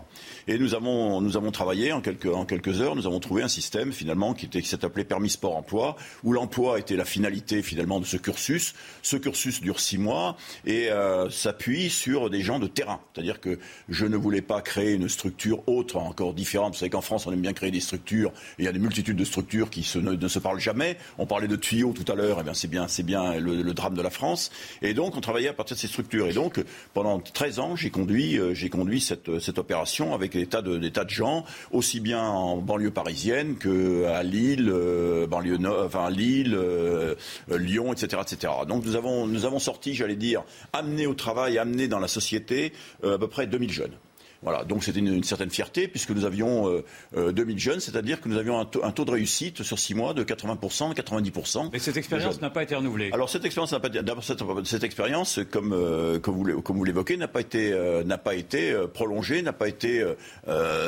Et 0.47 0.57
nous 0.57 0.73
avons, 0.75 1.21
nous 1.21 1.37
avons 1.37 1.51
travaillé 1.51 1.91
en 1.91 2.01
quelques, 2.01 2.81
heures, 2.81 2.95
nous 2.95 3.07
avons 3.07 3.19
trouvé 3.19 3.43
un 3.43 3.47
système 3.47 3.91
finalement 3.91 4.33
qui, 4.33 4.45
était, 4.45 4.61
qui 4.61 4.67
s'est 4.67 4.85
appelé 4.85 5.03
permis 5.03 5.29
sport 5.29 5.55
emploi, 5.55 5.95
où 6.23 6.33
l'emploi 6.33 6.79
était 6.79 6.95
la 6.95 7.05
finalité 7.05 7.61
finalement 7.61 7.99
de 7.99 8.05
ce 8.05 8.17
cursus. 8.17 8.73
Ce 9.01 9.17
cursus 9.17 9.61
dure 9.61 9.79
six 9.79 9.97
mois 9.97 10.37
et 10.65 10.91
euh, 10.91 11.29
s'appuie 11.29 11.89
sur 11.89 12.29
des 12.29 12.41
gens 12.41 12.59
de 12.59 12.67
terrain. 12.67 12.99
C'est-à-dire 13.13 13.39
que 13.39 13.59
je 13.89 14.05
ne 14.05 14.17
voulais 14.17 14.41
pas 14.41 14.61
créer 14.61 14.93
une 14.93 15.09
structure 15.09 15.48
autre, 15.67 15.97
encore 15.97 16.33
différente. 16.33 16.73
Vous 16.73 16.79
savez 16.79 16.89
qu'en 16.89 17.01
France, 17.01 17.27
on 17.27 17.31
aime 17.31 17.41
bien 17.41 17.53
créer 17.53 17.71
des 17.71 17.79
structures. 17.79 18.31
Il 18.57 18.65
y 18.65 18.67
a 18.67 18.71
des 18.71 18.79
multitudes 18.79 19.17
de 19.17 19.25
structures 19.25 19.69
qui 19.69 19.87
ne, 19.99 20.27
se 20.27 20.39
parlent 20.39 20.59
jamais. 20.59 20.97
On 21.17 21.25
parlait 21.25 21.47
de 21.47 21.55
tuyaux 21.55 21.93
tout 21.93 22.09
à 22.11 22.15
l'heure. 22.15 22.37
Eh 22.41 22.43
bien, 22.43 22.53
c'est 22.53 22.67
bien, 22.67 22.87
c'est 22.87 23.03
bien 23.03 23.35
le, 23.35 23.73
drame 23.73 23.95
de 23.95 24.01
la 24.01 24.09
France. 24.09 24.51
Et 24.81 24.93
donc, 24.93 25.15
on 25.15 25.21
travaillait 25.21 25.49
à 25.49 25.53
partir 25.53 25.75
de 25.75 25.81
ces 25.81 25.87
structures. 25.87 26.27
Et 26.27 26.33
donc, 26.33 26.63
pendant 26.93 27.19
13 27.19 27.59
ans, 27.59 27.75
j'ai 27.75 27.89
conduit, 27.89 28.37
euh, 28.37 28.53
j'ai 28.53 28.69
conduit 28.69 29.01
cette, 29.01 29.39
cette 29.39 29.57
opération 29.57 30.13
avec 30.13 30.33
des 30.33 30.47
tas, 30.47 30.61
de, 30.61 30.79
gens, 31.09 31.45
aussi 31.71 31.99
bien 31.99 32.21
en 32.21 32.57
banlieue 32.57 32.91
parisienne 32.91 33.55
qu'à 33.57 34.23
Lille, 34.23 34.69
euh, 34.69 35.27
banlieue 35.27 35.57
enfin 35.83 36.09
Lille, 36.09 36.55
euh, 36.55 37.15
Lyon, 37.49 37.93
etc., 37.93 38.21
etc. 38.21 38.53
Donc 38.67 38.85
nous 38.85 38.95
avons 38.95 39.59
sorti, 39.59 39.93
j'allais 39.93 40.15
dire, 40.15 40.43
amené 40.73 41.07
au 41.07 41.13
travail, 41.13 41.57
amené 41.57 41.87
dans 41.87 41.99
la 41.99 42.07
société 42.07 42.73
à 43.03 43.17
peu 43.17 43.27
près 43.27 43.47
2000 43.47 43.71
jeunes. 43.71 43.93
Voilà, 44.41 44.63
donc 44.63 44.85
c'était 44.85 44.99
une, 44.99 45.23
certaine 45.23 45.49
fierté 45.49 45.87
puisque 45.89 46.11
nous 46.11 46.23
avions 46.23 46.81
euh, 47.17 47.31
2000 47.31 47.55
euh, 47.55 47.59
jeunes, 47.59 47.79
c'est-à-dire 47.81 48.21
que 48.21 48.29
nous 48.29 48.37
avions 48.37 48.59
un 48.59 48.65
taux, 48.65 49.05
de 49.05 49.11
réussite 49.11 49.63
sur 49.63 49.77
6 49.77 49.95
mois 49.95 50.13
de 50.13 50.23
80%, 50.23 50.93
90%. 50.93 51.69
Mais 51.73 51.79
cette 51.79 51.97
expérience 51.97 52.41
n'a 52.41 52.49
pas 52.49 52.63
été 52.63 52.75
renouvelée. 52.75 53.09
Alors 53.11 53.29
cette 53.29 53.43
expérience 53.43 53.73
n'a 53.73 53.81
pas 53.81 53.89
d'abord 53.89 54.23
cette, 54.23 54.41
cette, 54.63 54.83
expérience, 54.83 55.39
comme 55.51 55.73
euh, 55.73 56.19
comme 56.19 56.35
vous, 56.35 56.61
comme 56.61 56.77
vous 56.77 56.83
l'évoquez, 56.85 57.17
n'a 57.17 57.27
pas 57.27 57.41
été 57.41 57.73
euh, 57.73 58.03
n'a 58.03 58.17
pas 58.17 58.35
été 58.35 58.73
prolongée, 58.93 59.41
n'a 59.41 59.53
pas 59.53 59.67
été 59.67 60.05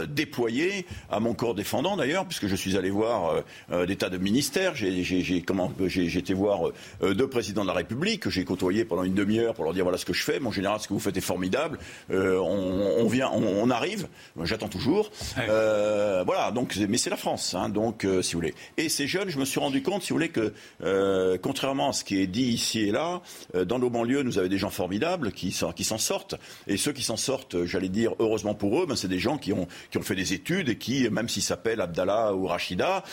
déployée 0.07 0.85
à 1.09 1.19
mon 1.19 1.33
corps 1.33 1.55
défendant 1.55 1.97
d'ailleurs, 1.97 2.25
puisque 2.25 2.47
je 2.47 2.55
suis 2.55 2.77
allé 2.77 2.89
voir 2.89 3.43
des 3.87 3.95
tas 3.95 4.09
de 4.09 4.17
ministères, 4.17 4.75
j'ai 4.75 5.43
comment 5.45 5.71
j'ai 5.87 6.17
été 6.17 6.33
voir 6.33 6.71
deux 7.01 7.27
présidents 7.27 7.63
de 7.63 7.67
la 7.67 7.73
République 7.73 8.21
que 8.21 8.29
j'ai 8.29 8.45
côtoyés 8.45 8.85
pendant 8.85 9.03
une 9.03 9.13
demi-heure 9.13 9.53
pour 9.53 9.65
leur 9.65 9.73
dire 9.73 9.83
voilà 9.83 9.97
ce 9.97 10.05
que 10.05 10.13
je 10.13 10.23
fais, 10.23 10.39
mon 10.39 10.51
général, 10.51 10.79
ce 10.79 10.87
que 10.87 10.93
vous 10.93 10.99
faites 10.99 11.17
est 11.17 11.21
formidable, 11.21 11.79
on, 12.09 12.95
on 12.99 13.07
vient 13.07 13.29
on, 13.33 13.40
arrive. 13.69 14.07
J'attends 14.43 14.67
toujours. 14.67 15.11
Euh, 15.37 16.23
voilà. 16.25 16.51
Donc, 16.51 16.77
mais 16.89 16.97
c'est 16.97 17.09
la 17.09 17.17
France. 17.17 17.53
Hein, 17.53 17.69
donc, 17.69 18.05
euh, 18.05 18.21
si 18.21 18.33
vous 18.33 18.39
voulez. 18.39 18.53
Et 18.77 18.89
ces 18.89 19.07
jeunes, 19.07 19.29
je 19.29 19.39
me 19.39 19.45
suis 19.45 19.59
rendu 19.59 19.81
compte, 19.81 20.03
si 20.03 20.09
vous 20.09 20.15
voulez, 20.15 20.29
que 20.29 20.53
euh, 20.83 21.37
contrairement 21.41 21.89
à 21.89 21.93
ce 21.93 22.03
qui 22.03 22.19
est 22.19 22.27
dit 22.27 22.43
ici 22.43 22.81
et 22.81 22.91
là, 22.91 23.21
dans 23.65 23.79
nos 23.79 23.89
banlieues, 23.89 24.23
nous 24.23 24.37
avons 24.37 24.47
des 24.47 24.57
gens 24.57 24.69
formidables 24.69 25.31
qui, 25.31 25.55
qui 25.75 25.83
s'en 25.83 25.97
sortent. 25.97 26.35
Et 26.67 26.77
ceux 26.77 26.91
qui 26.91 27.03
s'en 27.03 27.17
sortent, 27.17 27.65
j'allais 27.65 27.89
dire, 27.89 28.13
heureusement 28.19 28.53
pour 28.53 28.81
eux, 28.81 28.85
ben, 28.85 28.95
c'est 28.95 29.07
des 29.07 29.19
gens 29.19 29.37
qui 29.37 29.53
ont, 29.53 29.67
qui 29.91 29.97
ont 29.97 30.01
fait 30.01 30.15
des 30.15 30.33
études 30.33 30.69
et 30.69 30.77
qui, 30.77 31.09
même 31.09 31.29
s'ils 31.29 31.43
s'appellent 31.43 31.81
Abdallah 31.81 32.33
ou 32.33 32.47
Rachida, 32.47 33.03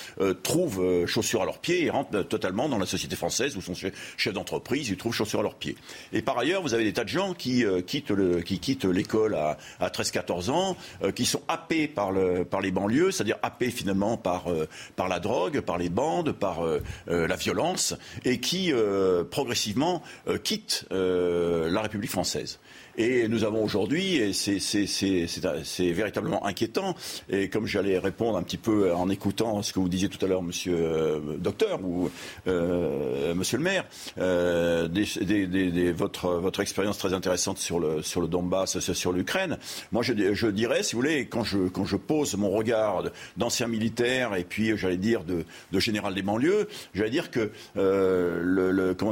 trouvent 0.42 1.06
chaussures 1.06 1.42
à 1.42 1.44
leurs 1.44 1.58
pieds 1.58 1.84
et 1.84 1.90
rentrent 1.90 2.22
totalement 2.22 2.68
dans 2.68 2.78
la 2.78 2.86
société 2.86 3.16
française 3.16 3.56
où 3.56 3.60
sont 3.60 3.74
chefs 3.74 4.34
d'entreprise, 4.34 4.88
ils 4.88 4.96
trouvent 4.96 5.14
chaussures 5.14 5.40
à 5.40 5.42
leurs 5.42 5.56
pieds. 5.56 5.76
Et 6.12 6.22
par 6.22 6.38
ailleurs, 6.38 6.62
vous 6.62 6.74
avez 6.74 6.84
des 6.84 6.92
tas 6.92 7.04
de 7.04 7.08
gens 7.08 7.34
qui 7.34 7.64
quittent 7.86 8.84
l'école 8.84 9.34
à, 9.34 9.58
à 9.80 9.90
13 9.90 10.10
14 10.18 10.50
ans, 10.50 10.76
euh, 11.04 11.12
qui 11.12 11.24
sont 11.24 11.42
happés 11.46 11.86
par, 11.86 12.10
le, 12.10 12.44
par 12.44 12.60
les 12.60 12.72
banlieues, 12.72 13.12
c'est-à-dire 13.12 13.36
happés 13.42 13.70
finalement 13.70 14.16
par, 14.16 14.50
euh, 14.50 14.66
la 15.08 15.20
drogue, 15.20 15.60
par 15.60 15.78
les 15.78 15.88
bandes, 15.88 16.32
par 16.32 16.66
euh, 16.66 16.80
la 17.06 17.36
violence, 17.36 17.94
et 18.24 18.40
qui 18.40 18.72
progressivement 19.30 20.02
quittent 20.42 20.86
la 20.90 21.80
République 21.80 22.10
française. 22.10 22.58
Et 23.00 23.28
nous 23.28 23.44
avons 23.44 23.62
aujourd'hui, 23.62 24.16
et 24.16 24.32
c'est 24.32 25.92
véritablement 25.92 26.44
inquiétant, 26.44 26.96
et 27.30 27.48
comme 27.48 27.64
j'allais 27.64 27.96
répondre 27.96 28.36
un 28.36 28.42
petit 28.42 28.56
peu 28.56 28.92
en 28.92 29.08
écoutant 29.08 29.62
ce 29.62 29.72
que 29.72 29.78
vous 29.78 29.88
disiez 29.88 30.08
tout 30.08 30.22
à 30.24 30.28
l'heure, 30.28 30.42
monsieur 30.42 30.76
euh, 30.76 31.20
docteur 31.38 31.78
ou 31.84 32.10
euh, 32.48 33.34
monsieur 33.34 33.56
le 33.56 33.62
maire, 33.62 33.84
euh, 34.18 34.88
votre, 35.94 36.58
expérience 36.58 36.98
très 36.98 37.14
intéressante 37.14 37.58
sur 37.58 37.78
le, 37.78 38.02
Donbass, 38.26 38.80
sur 38.80 39.12
l'Ukraine, 39.12 39.58
moi 39.92 40.02
je, 40.02 40.12
dirais, 40.48 40.82
si 40.82 40.96
vous 40.96 41.02
voulez, 41.02 41.26
quand 41.28 41.44
je, 41.44 41.96
pose 41.96 42.36
mon 42.36 42.50
regard 42.50 43.04
d'ancien 43.36 43.68
militaire 43.68 44.34
et 44.34 44.42
puis, 44.42 44.76
j'allais 44.76 44.96
dire, 44.96 45.22
de, 45.22 45.44
général 45.78 46.14
des 46.14 46.22
banlieues, 46.22 46.66
j'allais 46.94 47.10
dire 47.10 47.30
que, 47.30 47.52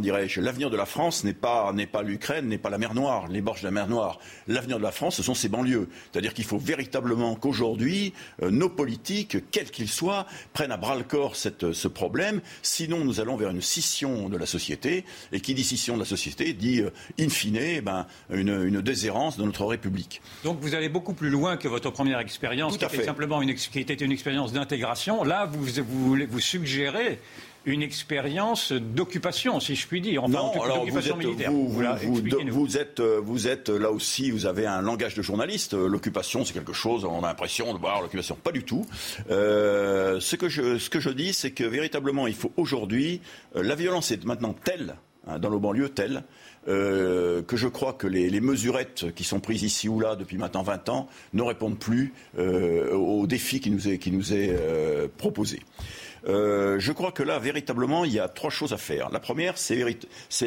dirais-je, 0.00 0.40
l'avenir 0.40 0.70
de 0.70 0.76
la 0.76 0.86
France 0.86 1.22
n'est 1.22 1.34
pas, 1.34 1.72
l'Ukraine, 2.02 2.48
n'est 2.48 2.58
pas 2.58 2.70
la 2.70 2.78
mer 2.78 2.94
Noire, 2.94 3.28
les 3.28 3.40
borges 3.40 3.60
de 3.60 3.66
la 3.66 3.75
mer 3.76 3.88
Noire. 3.88 4.18
L'avenir 4.48 4.78
de 4.78 4.82
la 4.82 4.90
France, 4.90 5.16
ce 5.16 5.22
sont 5.22 5.34
ses 5.34 5.48
banlieues. 5.48 5.88
C'est-à-dire 6.10 6.34
qu'il 6.34 6.44
faut 6.44 6.58
véritablement 6.58 7.36
qu'aujourd'hui, 7.36 8.12
euh, 8.42 8.50
nos 8.50 8.68
politiques, 8.68 9.36
quels 9.50 9.70
qu'ils 9.70 9.88
soient, 9.88 10.26
prennent 10.52 10.72
à 10.72 10.76
bras 10.76 10.96
le 10.96 11.04
corps 11.04 11.34
euh, 11.62 11.72
ce 11.72 11.88
problème. 11.88 12.40
Sinon, 12.62 13.04
nous 13.04 13.20
allons 13.20 13.36
vers 13.36 13.50
une 13.50 13.62
scission 13.62 14.28
de 14.28 14.36
la 14.36 14.46
société. 14.46 15.04
Et 15.32 15.40
qui 15.40 15.54
dit 15.54 15.64
scission 15.64 15.94
de 15.94 16.00
la 16.00 16.06
société 16.06 16.52
dit, 16.52 16.80
euh, 16.80 16.90
in 17.20 17.28
fine, 17.28 17.56
eh 17.56 17.80
ben, 17.80 18.06
une, 18.30 18.80
déshérence 18.80 19.36
de 19.36 19.44
notre 19.44 19.64
République. 19.64 20.20
Donc 20.44 20.58
vous 20.60 20.74
allez 20.74 20.88
beaucoup 20.88 21.14
plus 21.14 21.30
loin 21.30 21.56
que 21.56 21.68
votre 21.68 21.90
première 21.90 22.18
expérience, 22.20 22.78
qui 22.78 22.84
était 22.84 23.04
simplement 23.04 23.42
une, 23.42 23.54
qui 23.54 23.78
était 23.78 23.94
une 23.94 24.12
expérience 24.12 24.52
d'intégration. 24.52 25.24
Là, 25.24 25.46
vous, 25.46 25.64
vous, 25.84 26.16
vous 26.28 26.40
suggérez 26.40 27.18
une 27.66 27.82
expérience 27.82 28.72
d'occupation, 28.72 29.58
si 29.58 29.74
je 29.74 29.86
puis 29.86 30.00
dire. 30.00 30.24
Enfin, 30.24 30.38
non, 30.38 30.62
alors 30.62 30.86
vous 30.86 31.08
êtes, 31.08 31.16
militaire. 31.16 31.50
Vous, 31.50 31.68
vous, 31.68 32.78
êtes, 32.78 33.00
euh, 33.00 33.20
vous 33.22 33.48
êtes 33.48 33.68
là 33.68 33.90
aussi, 33.90 34.30
vous 34.30 34.46
avez 34.46 34.66
un 34.66 34.80
langage 34.80 35.14
de 35.16 35.22
journaliste. 35.22 35.74
Euh, 35.74 35.88
l'occupation, 35.88 36.44
c'est 36.44 36.54
quelque 36.54 36.72
chose, 36.72 37.04
on 37.04 37.24
a 37.24 37.26
l'impression 37.26 37.74
de 37.74 37.78
voir 37.78 38.00
l'occupation. 38.00 38.36
Pas 38.36 38.52
du 38.52 38.62
tout. 38.62 38.86
Euh, 39.30 40.20
ce, 40.20 40.36
que 40.36 40.48
je, 40.48 40.78
ce 40.78 40.88
que 40.88 41.00
je 41.00 41.10
dis, 41.10 41.34
c'est 41.34 41.50
que 41.50 41.64
véritablement, 41.64 42.28
il 42.28 42.34
faut 42.34 42.52
aujourd'hui, 42.56 43.20
la 43.54 43.74
violence 43.74 44.12
est 44.12 44.24
maintenant 44.24 44.54
telle, 44.54 44.94
hein, 45.26 45.40
dans 45.40 45.50
nos 45.50 45.58
banlieues, 45.58 45.88
telle, 45.88 46.22
que 46.66 47.44
je 47.52 47.68
crois 47.68 47.92
que 47.92 48.08
les, 48.08 48.28
les, 48.28 48.40
mesurettes 48.40 49.14
qui 49.14 49.22
sont 49.22 49.38
prises 49.38 49.62
ici 49.62 49.88
ou 49.88 50.00
là 50.00 50.16
depuis 50.16 50.36
maintenant 50.36 50.64
20 50.64 50.88
ans 50.88 51.08
ne 51.32 51.42
répondent 51.42 51.78
plus 51.78 52.12
aux 52.36 53.24
défis 53.28 53.60
qui 53.60 53.70
nous 53.70 53.86
est, 53.86 53.98
qui 53.98 54.10
nous 54.10 54.32
est 54.32 54.52
proposé. 55.16 55.60
Euh, 56.26 56.78
je 56.78 56.92
crois 56.92 57.12
que 57.12 57.22
là, 57.22 57.38
véritablement, 57.38 58.04
il 58.04 58.12
y 58.12 58.18
a 58.18 58.28
trois 58.28 58.50
choses 58.50 58.72
à 58.72 58.76
faire. 58.76 59.10
La 59.10 59.20
première, 59.20 59.58
c'est 59.58 59.78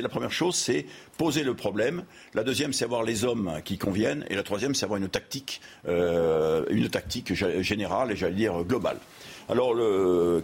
la 0.02 0.10
première 0.10 0.32
chose, 0.32 0.56
c'est 0.56 0.86
poser 1.18 1.44
le 1.44 1.54
problème. 1.54 2.04
La 2.34 2.44
deuxième, 2.44 2.74
c'est 2.74 2.86
avoir 2.86 3.04
les 3.04 3.24
hommes 3.24 3.62
qui 3.64 3.78
conviennent. 3.78 4.26
Et 4.30 4.36
la 4.36 4.44
troisième, 4.44 4.76
c'est 4.76 4.86
avoir 4.86 5.00
une 5.00 5.10
tactique, 5.10 5.62
euh, 5.88 6.66
une 6.70 6.90
tactique 6.90 7.34
générale 7.34 8.12
et 8.12 8.16
j'allais 8.16 8.36
dire 8.36 8.64
globale. 8.64 8.98
Alors, 9.48 9.76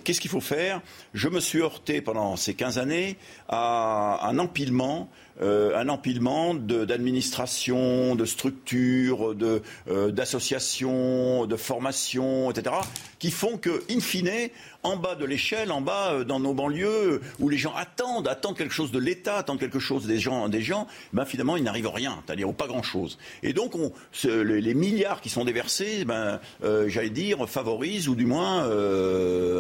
qu'est-ce 0.04 0.20
qu'il 0.20 0.32
faut 0.32 0.42
faire? 0.42 0.82
Je 1.14 1.30
me 1.30 1.40
suis 1.40 1.62
heurté 1.62 2.02
pendant 2.02 2.36
ces 2.38 2.56
15 2.56 2.80
années 2.80 3.18
à 3.48 4.28
un 4.28 4.40
empilement 4.40 5.12
euh, 5.42 5.78
un 5.78 5.90
empilement 5.90 6.54
d'administrations, 6.54 8.16
de, 8.16 8.24
structures, 8.24 9.34
euh, 9.34 10.12
d'associations, 10.12 11.46
de, 11.46 11.56
formations, 11.58 12.52
etc., 12.52 12.76
qui 13.20 13.32
font 13.32 13.58
que, 13.58 13.84
in 13.90 14.00
fine, 14.00 14.50
en 14.84 14.96
bas 14.96 15.16
de 15.16 15.26
l'échelle, 15.26 15.74
en 15.74 15.82
bas 15.82 16.14
euh, 16.14 16.24
dans 16.24 16.40
nos 16.40 16.54
banlieues, 16.54 17.22
où 17.40 17.50
les 17.50 17.58
gens 17.58 17.74
attendent, 17.76 18.30
attendent 18.30 18.56
quelque 18.56 18.74
chose 18.74 18.92
de 18.92 19.00
l'État, 19.00 19.36
attendent 19.36 19.60
quelque 19.60 19.80
chose 19.80 20.06
des 20.08 20.20
gens, 20.20 20.48
des 20.48 20.62
gens, 20.62 20.88
ben 21.12 21.26
finalement, 21.26 21.58
il 21.58 21.64
n'arrive 21.64 21.88
rien, 21.88 22.24
c'est-à-dire 22.26 22.54
pas 22.54 22.68
grand-chose. 22.68 23.18
Et 23.44 23.52
donc, 23.52 23.76
on, 23.76 23.92
les, 24.24 24.74
milliards 24.74 25.20
qui 25.20 25.30
sont 25.30 25.44
déversés, 25.44 26.06
ben, 26.06 26.40
j'allais 26.88 27.10
dire, 27.10 27.50
favorisent 27.50 28.08
ou 28.08 28.16
du 28.16 28.26
moins 28.26 28.70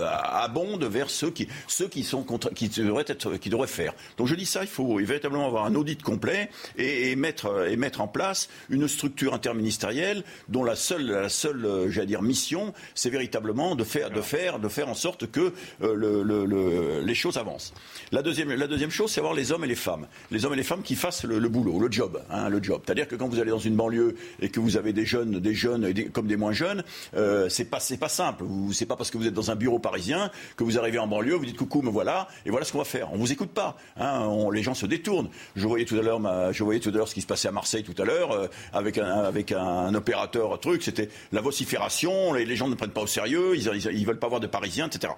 abondent 0.05 0.83
vers 0.83 1.09
ceux 1.09 1.31
qui, 1.31 1.47
ceux 1.67 1.87
qui 1.87 2.03
sont 2.03 2.23
qui 2.53 2.69
devraient 2.69 3.05
être, 3.07 3.37
qui 3.37 3.49
devraient 3.49 3.67
faire. 3.67 3.93
Donc 4.17 4.27
je 4.27 4.35
dis 4.35 4.45
ça, 4.45 4.61
il 4.61 4.67
faut 4.67 4.97
véritablement 4.97 5.47
avoir 5.47 5.64
un 5.65 5.75
audit 5.75 6.01
complet 6.01 6.49
et, 6.77 7.15
mettre, 7.15 7.67
et 7.67 7.75
mettre 7.75 8.01
en 8.01 8.07
place 8.07 8.49
une 8.69 8.87
structure 8.87 9.33
interministérielle 9.33 10.23
dont 10.49 10.63
la 10.63 10.75
seule, 10.75 11.05
la 11.05 11.29
seule 11.29 11.89
j'allais 11.89 12.07
dire, 12.07 12.21
mission, 12.21 12.73
c'est 12.93 13.09
véritablement 13.09 13.75
de 13.75 13.83
faire, 13.83 14.11
de, 14.11 14.21
faire, 14.21 14.59
de 14.59 14.67
faire 14.69 14.89
en 14.89 14.93
sorte 14.93 15.29
que 15.29 15.53
le, 15.81 17.01
les 17.01 17.15
choses 17.15 17.37
avancent. 17.37 17.73
La 18.11 18.21
deuxième, 18.21 18.53
la 18.53 18.67
deuxième 18.67 18.91
chose, 18.91 19.11
c'est 19.11 19.19
avoir 19.19 19.33
les 19.33 19.51
hommes 19.51 19.63
et 19.63 19.67
les 19.67 19.75
femmes. 19.75 20.07
Les 20.31 20.45
hommes 20.45 20.53
et 20.53 20.57
les 20.57 20.63
femmes 20.63 20.83
qui 20.83 20.95
fassent 20.95 21.23
le, 21.23 21.39
boulot, 21.49 21.79
le 21.79 21.91
job. 21.91 22.21
Hein, 22.29 22.49
le 22.49 22.61
job. 22.61 22.81
C'est-à-dire 22.85 23.07
que 23.07 23.15
quand 23.15 23.27
vous 23.27 23.39
allez 23.39 23.51
dans 23.51 23.59
une 23.59 23.75
banlieue 23.75 24.15
et 24.41 24.49
que 24.49 24.59
vous 24.59 24.77
avez 24.77 24.93
des 24.93 25.05
jeunes, 25.05 25.39
des 25.39 25.53
jeunes 25.53 25.93
comme 26.11 26.27
des 26.27 26.37
moins 26.37 26.51
jeunes, 26.51 26.83
euh, 27.15 27.49
c'est 27.49 27.65
pas, 27.65 27.79
pas 27.99 28.09
simple. 28.09 28.45
C'est 28.73 28.85
pas 28.85 28.95
parce 28.95 29.11
que 29.11 29.17
vous 29.17 29.27
êtes 29.27 29.33
dans 29.33 29.51
un 29.51 29.55
bureau 29.55 29.79
parisien 29.79 30.31
que 30.55 30.63
vous 30.63 30.77
arrivez 30.77 30.99
en 30.99 31.07
banlieue, 31.07 31.35
vous 31.35 31.45
dites 31.45 31.57
coucou, 31.57 31.81
me 31.81 31.89
voilà, 31.89 32.27
et 32.45 32.49
voilà 32.49 32.65
ce 32.65 32.71
qu'on 32.71 32.79
va 32.79 32.85
faire. 32.85 33.13
On 33.13 33.17
vous 33.17 33.31
écoute 33.31 33.51
pas. 33.51 33.77
Hein, 33.97 34.29
les 34.51 34.63
gens 34.63 34.73
se 34.73 34.85
détournent. 34.85 35.29
Je 35.55 35.67
voyais 35.67 35.85
tout 35.85 35.95
à 35.97 36.01
l'heure, 36.01 36.19
je 36.51 36.63
voyais 36.63 36.79
tout 36.79 36.89
à 36.89 36.91
l'heure 36.91 37.07
ce 37.07 37.13
qui 37.13 37.21
se 37.21 37.27
passait 37.27 37.47
à 37.47 37.51
Marseille 37.51 37.83
tout 37.83 37.99
à 38.01 38.05
l'heure 38.05 38.31
euh, 38.31 38.47
avec 38.73 38.97
un, 38.97 39.05
avec 39.05 39.51
un, 39.51 39.93
opérateur 39.93 40.59
truc. 40.59 40.83
C'était 40.83 41.09
la 41.31 41.41
vocifération. 41.41 42.33
Les, 42.33 42.55
gens 42.55 42.67
ne 42.67 42.75
prennent 42.75 42.91
pas 42.91 43.01
au 43.01 43.07
sérieux. 43.07 43.55
Ils, 43.55 43.69
ils, 43.93 44.05
veulent 44.05 44.19
pas 44.19 44.27
voir 44.27 44.41
de 44.41 44.47
Parisiens, 44.47 44.87
etc. 44.87 45.13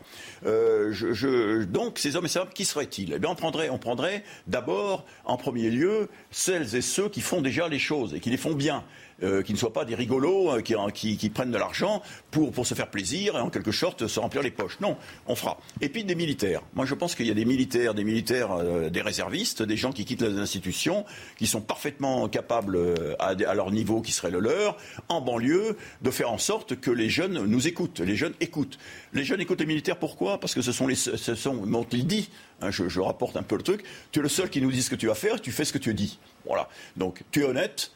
Euh, 0.45 1.65
donc 1.65 1.99
ces 1.99 2.15
hommes 2.15 2.25
et 2.25 2.27
ces 2.27 2.39
femmes, 2.39 2.49
qui 2.53 2.65
seraient-ils? 2.65 3.13
Eh 3.13 3.19
bien, 3.19 3.29
on 3.29 3.35
prendrait, 3.35 3.69
on 3.69 3.77
prendrait 3.77 4.23
d'abord, 4.47 5.05
en 5.25 5.37
premier 5.37 5.69
lieu, 5.69 6.09
celles 6.31 6.75
et 6.75 6.81
ceux 6.81 7.09
qui 7.09 7.21
font 7.21 7.41
déjà 7.41 7.67
les 7.67 7.79
choses 7.79 8.13
et 8.13 8.19
qui 8.19 8.29
les 8.29 8.37
font 8.37 8.53
bien. 8.53 8.83
Euh, 9.23 9.41
qui 9.41 9.51
ne 9.51 9.57
soient 9.57 9.73
pas 9.73 9.83
des 9.83 9.95
rigolos 9.95 10.57
euh, 10.57 10.61
qui, 10.61 11.29
prennent 11.31 11.49
de 11.49 11.57
l'argent 11.57 12.03
pour, 12.29 12.51
pour 12.51 12.67
se 12.67 12.75
faire 12.75 12.91
plaisir 12.91 13.35
et 13.35 13.39
en 13.39 13.49
quelque 13.49 13.71
sorte 13.71 14.05
se 14.05 14.19
remplir 14.19 14.43
les 14.43 14.51
poches. 14.51 14.79
Non, 14.79 14.95
on 15.25 15.35
fera. 15.35 15.57
Et 15.81 15.89
puis 15.89 16.03
des 16.03 16.13
militaires. 16.13 16.61
Moi, 16.75 16.85
je 16.85 16.93
pense 16.93 17.15
qu'il 17.15 17.25
y 17.25 17.31
a 17.31 17.33
des 17.33 17.45
militaires, 17.45 17.95
des 17.95 18.03
militaires, 18.03 18.51
euh, 18.51 18.91
des 18.91 19.01
réservistes, 19.01 19.63
des 19.63 19.75
gens 19.75 19.91
qui 19.91 20.05
quittent 20.05 20.21
les 20.21 20.37
institutions, 20.37 21.03
qui 21.35 21.47
sont 21.47 21.61
parfaitement 21.61 22.29
capables 22.29 22.77
à, 23.17 23.33
leur 23.33 23.71
niveau 23.71 24.01
qui 24.01 24.11
serait 24.11 24.29
le 24.29 24.39
leur, 24.39 24.77
en 25.09 25.19
banlieue, 25.19 25.77
de 26.03 26.11
faire 26.11 26.31
en 26.31 26.37
sorte 26.37 26.79
que 26.79 26.91
les 26.91 27.09
jeunes 27.09 27.43
nous 27.43 27.67
écoutent. 27.67 28.01
Les 28.01 28.15
jeunes 28.15 28.35
écoutent. 28.39 28.77
Les 29.13 29.23
jeunes 29.23 29.41
écoutent 29.41 29.61
les 29.61 29.65
militaires. 29.65 29.97
Pourquoi? 29.97 30.39
Parce 30.39 30.53
que 30.53 30.61
ce 30.61 30.71
sont 30.71 30.85
les, 30.85 30.93
ce 30.93 31.33
sont, 31.33 31.65
il 31.91 32.05
dit, 32.05 32.29
hein, 32.61 32.69
je 32.69 32.99
rapporte 32.99 33.35
un 33.35 33.43
peu 33.43 33.57
le 33.57 33.63
truc. 33.63 33.83
Tu 34.11 34.19
es 34.19 34.21
le 34.21 34.29
seul 34.29 34.51
qui 34.51 34.61
nous 34.61 34.71
dit 34.71 34.83
ce 34.83 34.91
que 34.91 34.95
tu 34.95 35.07
vas 35.07 35.15
faire. 35.15 35.41
Tu 35.41 35.51
fais 35.51 35.65
ce 35.65 35.73
que 35.73 35.79
tu 35.79 35.95
dis. 35.95 36.19
Voilà. 36.45 36.69
Donc, 36.97 37.23
tu 37.31 37.41
es 37.41 37.45
honnête. 37.45 37.91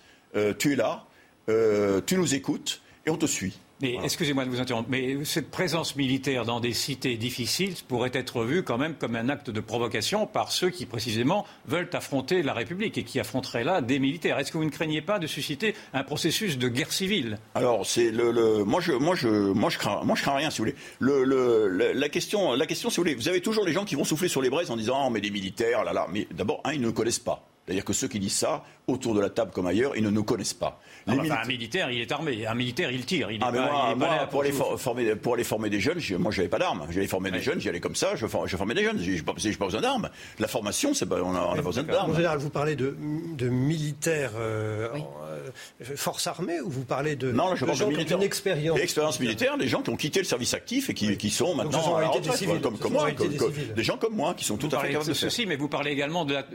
tu 0.58 0.74
es 0.74 0.76
là, 0.76 1.06
euh, 1.50 2.02
tu 2.06 2.18
nous 2.18 2.36
écoutes 2.36 2.82
et 3.06 3.10
on 3.10 3.18
te 3.18 3.26
suit. 3.26 3.58
Mais 3.82 3.98
excusez-moi 4.04 4.46
de 4.46 4.50
vous 4.52 4.60
interrompre, 4.60 4.90
mais 4.92 5.26
cette 5.26 5.50
présence 5.50 5.96
militaire 5.96 6.46
dans 6.46 6.60
des 6.60 6.74
cités 6.74 7.18
difficiles 7.18 7.74
pourrait 7.88 8.12
être 8.14 8.44
vue 8.44 8.62
quand 8.62 8.78
même 8.78 8.94
comme 8.94 9.16
un 9.16 9.28
acte 9.28 9.50
de 9.50 9.60
provocation 9.60 10.28
par 10.28 10.52
ceux 10.52 10.70
qui 10.70 10.86
précisément 10.86 11.48
veulent 11.66 11.90
affronter 11.94 12.44
la 12.44 12.54
République 12.54 13.00
et 13.00 13.04
qui 13.04 13.20
affronteraient 13.20 13.64
là 13.64 13.82
des 13.82 13.98
militaires. 13.98 14.38
Est-ce 14.38 14.52
que 14.52 14.60
vous 14.60 14.66
ne 14.66 14.70
craignez 14.70 15.02
pas 15.02 15.18
de 15.18 15.26
susciter 15.26 15.74
un 15.94 16.04
processus 16.04 16.60
de 16.60 16.68
guerre 16.68 16.92
civile? 16.92 17.40
Alors 17.56 17.88
c'est 17.88 18.12
le, 18.12 18.64
moi 18.64 18.82
je 18.82 18.92
moi 18.92 19.16
je 19.16 19.28
moi 19.28 19.72
je 19.72 19.80
crains 19.80 20.02
moi 20.04 20.16
je 20.16 20.22
crains 20.22 20.36
rien 20.36 20.52
si 20.52 20.60
vous 20.60 20.66
voulez. 20.66 20.76
Le, 21.00 21.94
la 21.94 22.10
question 22.10 22.54
la 22.54 22.68
question 22.68 22.92
si 22.92 22.98
vous 22.98 23.04
voulez, 23.04 23.16
vous 23.16 23.30
avez 23.30 23.42
toujours 23.42 23.66
les 23.66 23.74
gens 23.74 23.86
qui 23.86 23.96
vont 23.96 24.04
souffler 24.04 24.28
sur 24.28 24.44
les 24.44 24.52
braises 24.52 24.70
en 24.70 24.78
disant 24.78 25.06
ah, 25.08 25.10
met 25.10 25.22
des 25.22 25.32
militaires 25.32 25.84
là 25.84 25.92
là, 25.92 26.06
mais 26.12 26.28
d'abord 26.32 26.62
un 26.66 26.74
ils 26.74 26.82
ne 26.82 26.92
connaissent 26.92 27.18
pas. 27.18 27.51
C'est-à-dire 27.66 27.86
que 27.86 27.94
ceux 27.94 28.08
qui 28.08 28.20
disent 28.20 28.38
ça, 28.38 28.64
autour 28.88 29.14
de 29.14 29.22
la 29.22 29.30
table 29.30 29.52
comme 29.52 29.68
ailleurs, 29.68 29.96
ils 29.96 30.04
ne 30.04 30.10
nous 30.10 30.24
connaissent 30.24 30.54
pas. 30.54 30.80
Les 31.08 31.32
Un 31.32 31.46
militaire, 31.46 31.92
il 31.92 32.02
est 32.02 32.12
armé. 32.12 32.46
Un 32.46 32.54
militaire, 32.54 32.92
il 32.92 33.06
tire. 33.06 33.32
Il 33.32 33.40
ah, 33.42 33.52
pas, 33.52 33.96
moi, 33.96 34.28
pour, 34.30 34.42
aller 34.42 34.52
former, 34.52 35.16
pour 35.16 35.34
aller 35.36 35.44
former 35.44 35.70
des 35.70 35.80
jeunes, 35.80 36.00
je, 36.00 36.16
moi, 36.16 36.32
j'avais 36.32 36.48
pas 36.48 36.60
d'armes. 36.60 36.86
J'allais 36.90 37.08
former 37.08 37.32
des 37.32 37.42
jeunes, 37.42 37.60
j'y 37.60 37.70
allais 37.70 37.80
comme 37.80 37.96
ça, 37.96 38.16
je, 38.16 38.26
je 38.46 38.58
formais 38.58 38.74
des 38.74 38.84
jeunes. 38.84 39.00
J'ai 39.00 39.22
pas, 39.22 39.34
pas 39.34 39.66
besoin 39.66 39.82
d'armes. 39.82 40.10
La 40.40 40.48
formation, 40.48 40.94
c'est 40.94 41.12
on 41.12 41.32
n'a 41.32 41.56
pas 41.56 41.62
besoin 41.62 41.84
d'armes. 41.84 42.12
En 42.12 42.16
général, 42.16 42.40
vous 42.40 42.50
parlez 42.50 42.76
de, 42.76 42.96
de 43.38 43.50
militaires 43.50 44.34
euh, 44.36 44.90
euh, 44.94 45.96
force 45.96 46.28
armée 46.28 46.60
ou 46.62 46.70
vous 46.70 46.84
parlez 46.84 47.16
de, 47.16 47.32
non, 47.32 47.56
je 47.56 47.66
de 47.66 47.74
gens 47.74 47.90
qui 47.90 48.14
ont 48.14 48.18
une 48.18 48.24
expérience 48.24 48.78
L'expérience 48.78 49.20
militaire, 49.20 49.58
des 49.58 49.68
gens 49.68 49.82
qui 49.82 49.90
ont 49.90 49.96
quitté 49.96 50.20
le 50.20 50.26
service 50.26 50.54
actif 50.54 50.90
et 50.90 50.94
qui, 50.94 51.18
qui 51.18 51.30
sont 51.30 51.56
maintenant 51.56 51.96
à 51.96 52.02
la 52.02 52.08
retraite, 52.10 52.62
comme, 52.62 52.78
comme 52.78 52.94
moi, 52.94 53.10
des, 53.12 53.84
gens 53.84 53.98
comme 53.98 54.16
moi 54.16 54.34
qui 54.34 54.46
sont 54.46 54.58
tout 54.58 54.70
à 54.72 54.80
fait 54.80 54.90
capables 54.90 55.08
de 55.08 55.14
ceci, 55.14 55.46
mais 55.46 55.56
vous 55.56 55.68
parlez 55.68 55.92
également 55.92 56.26
de 56.26 56.34
la. 56.34 56.46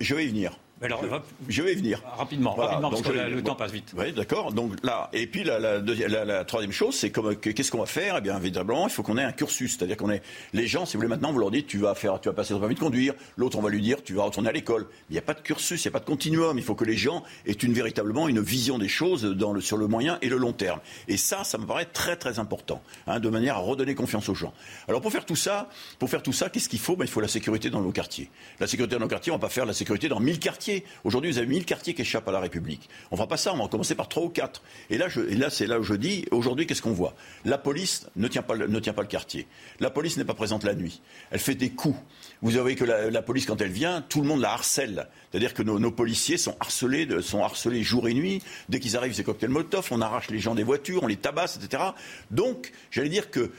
Je 0.00 0.14
vais 0.14 0.24
y 0.24 0.28
venir. 0.28 0.58
Alors, 0.82 1.02
je 1.48 1.62
vais 1.62 1.72
y 1.72 1.76
venir. 1.76 2.02
Rapidement, 2.16 2.54
rapidement 2.54 2.90
parce 2.90 3.02
que 3.02 3.12
le 3.12 3.42
temps 3.42 3.54
passe 3.54 3.72
vite. 3.72 3.92
Oui, 3.96 4.12
d'accord. 4.12 4.52
Donc 4.52 4.72
là, 4.82 5.08
et 5.12 5.26
puis 5.26 5.44
la, 5.44 5.58
la, 5.58 5.78
la, 5.78 6.24
la 6.24 6.44
troisième 6.44 6.72
chose, 6.72 6.94
c'est 6.94 7.10
qu'est-ce 7.10 7.70
qu'on 7.70 7.78
va 7.78 7.86
faire? 7.86 8.16
Eh 8.18 8.20
bien, 8.20 8.36
évidemment, 8.36 8.86
il 8.86 8.92
faut 8.92 9.02
qu'on 9.02 9.18
ait 9.18 9.22
un 9.22 9.32
cursus, 9.32 9.76
c'est-à-dire 9.76 9.96
qu'on 9.96 10.10
ait 10.10 10.22
les 10.52 10.66
gens. 10.66 10.84
Si 10.86 10.94
vous 10.94 11.00
voulez, 11.00 11.08
maintenant, 11.08 11.32
vous 11.32 11.38
leur 11.38 11.50
dites, 11.50 11.66
tu 11.66 11.78
vas 11.78 11.94
faire, 11.94 12.20
tu 12.20 12.28
vas 12.28 12.34
passer 12.34 12.54
ton 12.54 12.60
permis 12.60 12.74
de 12.74 12.80
conduire. 12.80 13.14
L'autre, 13.36 13.58
on 13.58 13.62
va 13.62 13.70
lui 13.70 13.80
dire, 13.80 14.02
tu 14.02 14.14
vas 14.14 14.24
retourner 14.24 14.48
à 14.48 14.52
l'école. 14.52 14.86
Il 15.10 15.12
n'y 15.12 15.18
a 15.18 15.22
pas 15.22 15.34
de 15.34 15.40
cursus, 15.40 15.84
il 15.84 15.88
n'y 15.88 15.90
a 15.90 15.92
pas 15.92 16.00
de 16.00 16.04
continuum. 16.04 16.58
Il 16.58 16.64
faut 16.64 16.74
que 16.74 16.84
les 16.84 16.96
gens 16.96 17.22
aient 17.46 17.52
une 17.52 17.72
véritablement 17.72 18.28
une 18.28 18.40
vision 18.40 18.78
des 18.78 18.88
choses 18.88 19.22
dans 19.22 19.52
le, 19.52 19.60
sur 19.60 19.76
le 19.76 19.86
moyen 19.86 20.18
et 20.22 20.28
le 20.28 20.36
long 20.36 20.52
terme. 20.52 20.80
Et 21.08 21.16
ça, 21.16 21.44
ça 21.44 21.58
me 21.58 21.66
paraît 21.66 21.86
très 21.86 22.16
très 22.16 22.38
important, 22.38 22.82
hein, 23.06 23.20
de 23.20 23.28
manière 23.28 23.56
à 23.56 23.60
redonner 23.60 23.94
confiance 23.94 24.28
aux 24.28 24.34
gens. 24.34 24.52
Alors 24.88 25.00
pour 25.00 25.12
faire 25.12 25.24
tout 25.24 25.36
ça, 25.36 25.68
pour 25.98 26.10
faire 26.10 26.22
tout 26.22 26.32
ça, 26.32 26.48
qu'est-ce 26.48 26.68
qu'il 26.68 26.78
faut? 26.78 26.96
Ben, 26.96 27.04
il 27.04 27.10
faut 27.10 27.20
la 27.20 27.28
sécurité 27.28 27.70
dans 27.70 27.80
nos 27.80 27.92
quartiers. 27.92 28.30
La 28.58 28.66
sécurité 28.66 28.96
dans 28.96 29.02
nos 29.02 29.08
quartiers, 29.08 29.32
on 29.32 29.36
va 29.36 29.40
pas 29.40 29.48
faire 29.48 29.66
la 29.66 29.72
sécurité 29.72 30.08
dans 30.08 30.20
1000 30.20 30.38
quartiers. 30.38 30.71
Aujourd'hui, 31.04 31.30
vous 31.30 31.38
avez 31.38 31.46
1000 31.46 31.64
quartiers 31.64 31.94
qui 31.94 32.02
échappent 32.02 32.28
à 32.28 32.32
la 32.32 32.40
République. 32.40 32.88
On 33.10 33.16
ne 33.16 33.20
va 33.20 33.26
pas 33.26 33.36
ça, 33.36 33.52
on 33.52 33.58
va 33.58 33.68
commencer 33.68 33.94
par 33.94 34.08
3 34.08 34.24
ou 34.24 34.28
4. 34.28 34.62
Et 34.90 34.98
là, 34.98 35.08
c'est 35.50 35.66
là 35.66 35.78
où 35.78 35.82
je 35.82 35.94
dis, 35.94 36.24
aujourd'hui, 36.30 36.66
qu'est-ce 36.66 36.82
qu'on 36.82 36.92
voit? 36.92 37.14
La 37.44 37.58
police 37.58 38.06
ne 38.16 38.28
tient, 38.28 38.42
pas, 38.42 38.56
ne 38.56 38.80
tient 38.80 38.92
pas 38.92 39.02
le 39.02 39.08
quartier. 39.08 39.46
La 39.80 39.90
police 39.90 40.16
n'est 40.16 40.24
pas 40.24 40.34
présente 40.34 40.64
la 40.64 40.74
nuit. 40.74 41.00
Elle 41.30 41.40
fait 41.40 41.54
des 41.54 41.70
coups. 41.70 41.98
Vous 42.42 42.52
savez 42.52 42.74
que 42.74 42.84
la, 42.84 43.22
police, 43.22 43.46
quand 43.46 43.60
elle 43.60 43.70
vient, 43.70 44.02
tout 44.02 44.20
le 44.20 44.26
monde 44.26 44.40
la 44.40 44.52
harcèle. 44.52 45.08
C'est-à-dire 45.30 45.54
que 45.54 45.62
nos, 45.62 45.90
policiers 45.90 46.36
sont 46.36 46.56
harcelés, 46.60 47.08
sont 47.22 47.42
harcelés 47.42 47.82
jour 47.82 48.08
et 48.08 48.14
nuit. 48.14 48.42
Dès 48.68 48.80
qu'ils 48.80 48.96
arrivent, 48.96 49.14
c'est 49.14 49.24
cocktail 49.24 49.50
Molotov, 49.50 49.88
on 49.90 50.00
arrache 50.00 50.30
les 50.30 50.38
gens 50.38 50.54
des 50.54 50.64
voitures, 50.64 51.02
on 51.02 51.06
les 51.06 51.16
tabasse, 51.16 51.56
etc. 51.56 51.82
Donc, 52.30 52.72
j'allais 52.90 53.08
dire 53.08 53.30
que 53.30 53.50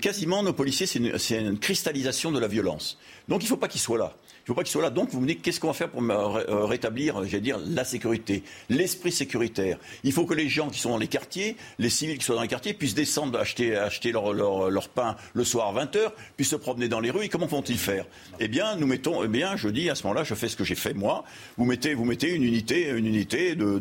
quasiment 0.00 0.42
nos 0.42 0.52
policiers, 0.52 0.86
c'est 0.86 0.98
une, 1.38 1.58
cristallisation 1.58 2.32
de 2.32 2.38
la 2.38 2.48
violence. 2.48 2.98
Donc 3.28 3.42
il 3.42 3.46
ne 3.46 3.48
faut 3.48 3.56
pas 3.56 3.68
qu'ils 3.68 3.80
soient 3.80 3.98
là. 3.98 4.14
Il 4.42 4.50
ne 4.50 4.54
faut 4.54 4.54
pas 4.54 4.64
qu'il 4.64 4.72
soit 4.72 4.82
là. 4.82 4.90
Donc, 4.90 5.10
vous 5.10 5.20
me 5.20 5.26
dites, 5.26 5.40
qu'est-ce 5.40 5.60
qu'on 5.60 5.68
va 5.68 5.72
faire 5.72 5.88
pour 5.88 6.02
euh, 6.02 6.64
rétablir, 6.64 7.24
j'allais 7.26 7.40
dire, 7.40 7.60
la 7.64 7.84
sécurité, 7.84 8.42
l'esprit 8.70 9.12
sécuritaire? 9.12 9.78
Il 10.02 10.12
faut 10.12 10.26
que 10.26 10.34
les 10.34 10.48
gens 10.48 10.68
qui 10.68 10.80
sont 10.80 10.90
dans 10.90 10.98
les 10.98 11.06
quartiers, 11.06 11.56
les 11.78 11.90
civils 11.90 12.18
qui 12.18 12.24
sont 12.24 12.34
dans 12.34 12.42
les 12.42 12.48
quartiers, 12.48 12.74
puissent 12.74 12.94
descendre 12.94 13.38
acheter, 13.38 13.76
acheter 13.76 14.10
leur, 14.10 14.32
leur, 14.32 14.88
pain 14.88 15.16
le 15.32 15.44
soir 15.44 15.68
à 15.68 15.84
20h, 15.84 16.10
puissent 16.36 16.50
se 16.50 16.56
promener 16.56 16.88
dans 16.88 16.98
les 16.98 17.10
rues. 17.10 17.24
Et 17.24 17.28
comment 17.28 17.46
vont-ils 17.46 17.78
faire? 17.78 18.04
Eh 18.40 18.48
bien, 18.48 18.74
nous 18.74 18.86
mettons, 18.88 19.22
eh 19.22 19.28
bien, 19.28 19.54
je 19.56 19.68
dis, 19.68 19.88
à 19.88 19.94
ce 19.94 20.02
moment-là, 20.04 20.24
je 20.24 20.34
fais 20.34 20.48
ce 20.48 20.56
que 20.56 20.64
j'ai 20.64 20.74
fait 20.74 20.92
moi. 20.92 21.22
Vous 21.56 21.64
mettez, 21.64 21.94
vous 21.94 22.04
mettez 22.04 22.30
une 22.30 22.42
unité, 22.42 22.88
une 22.88 23.06
unité 23.06 23.54
de, 23.54 23.78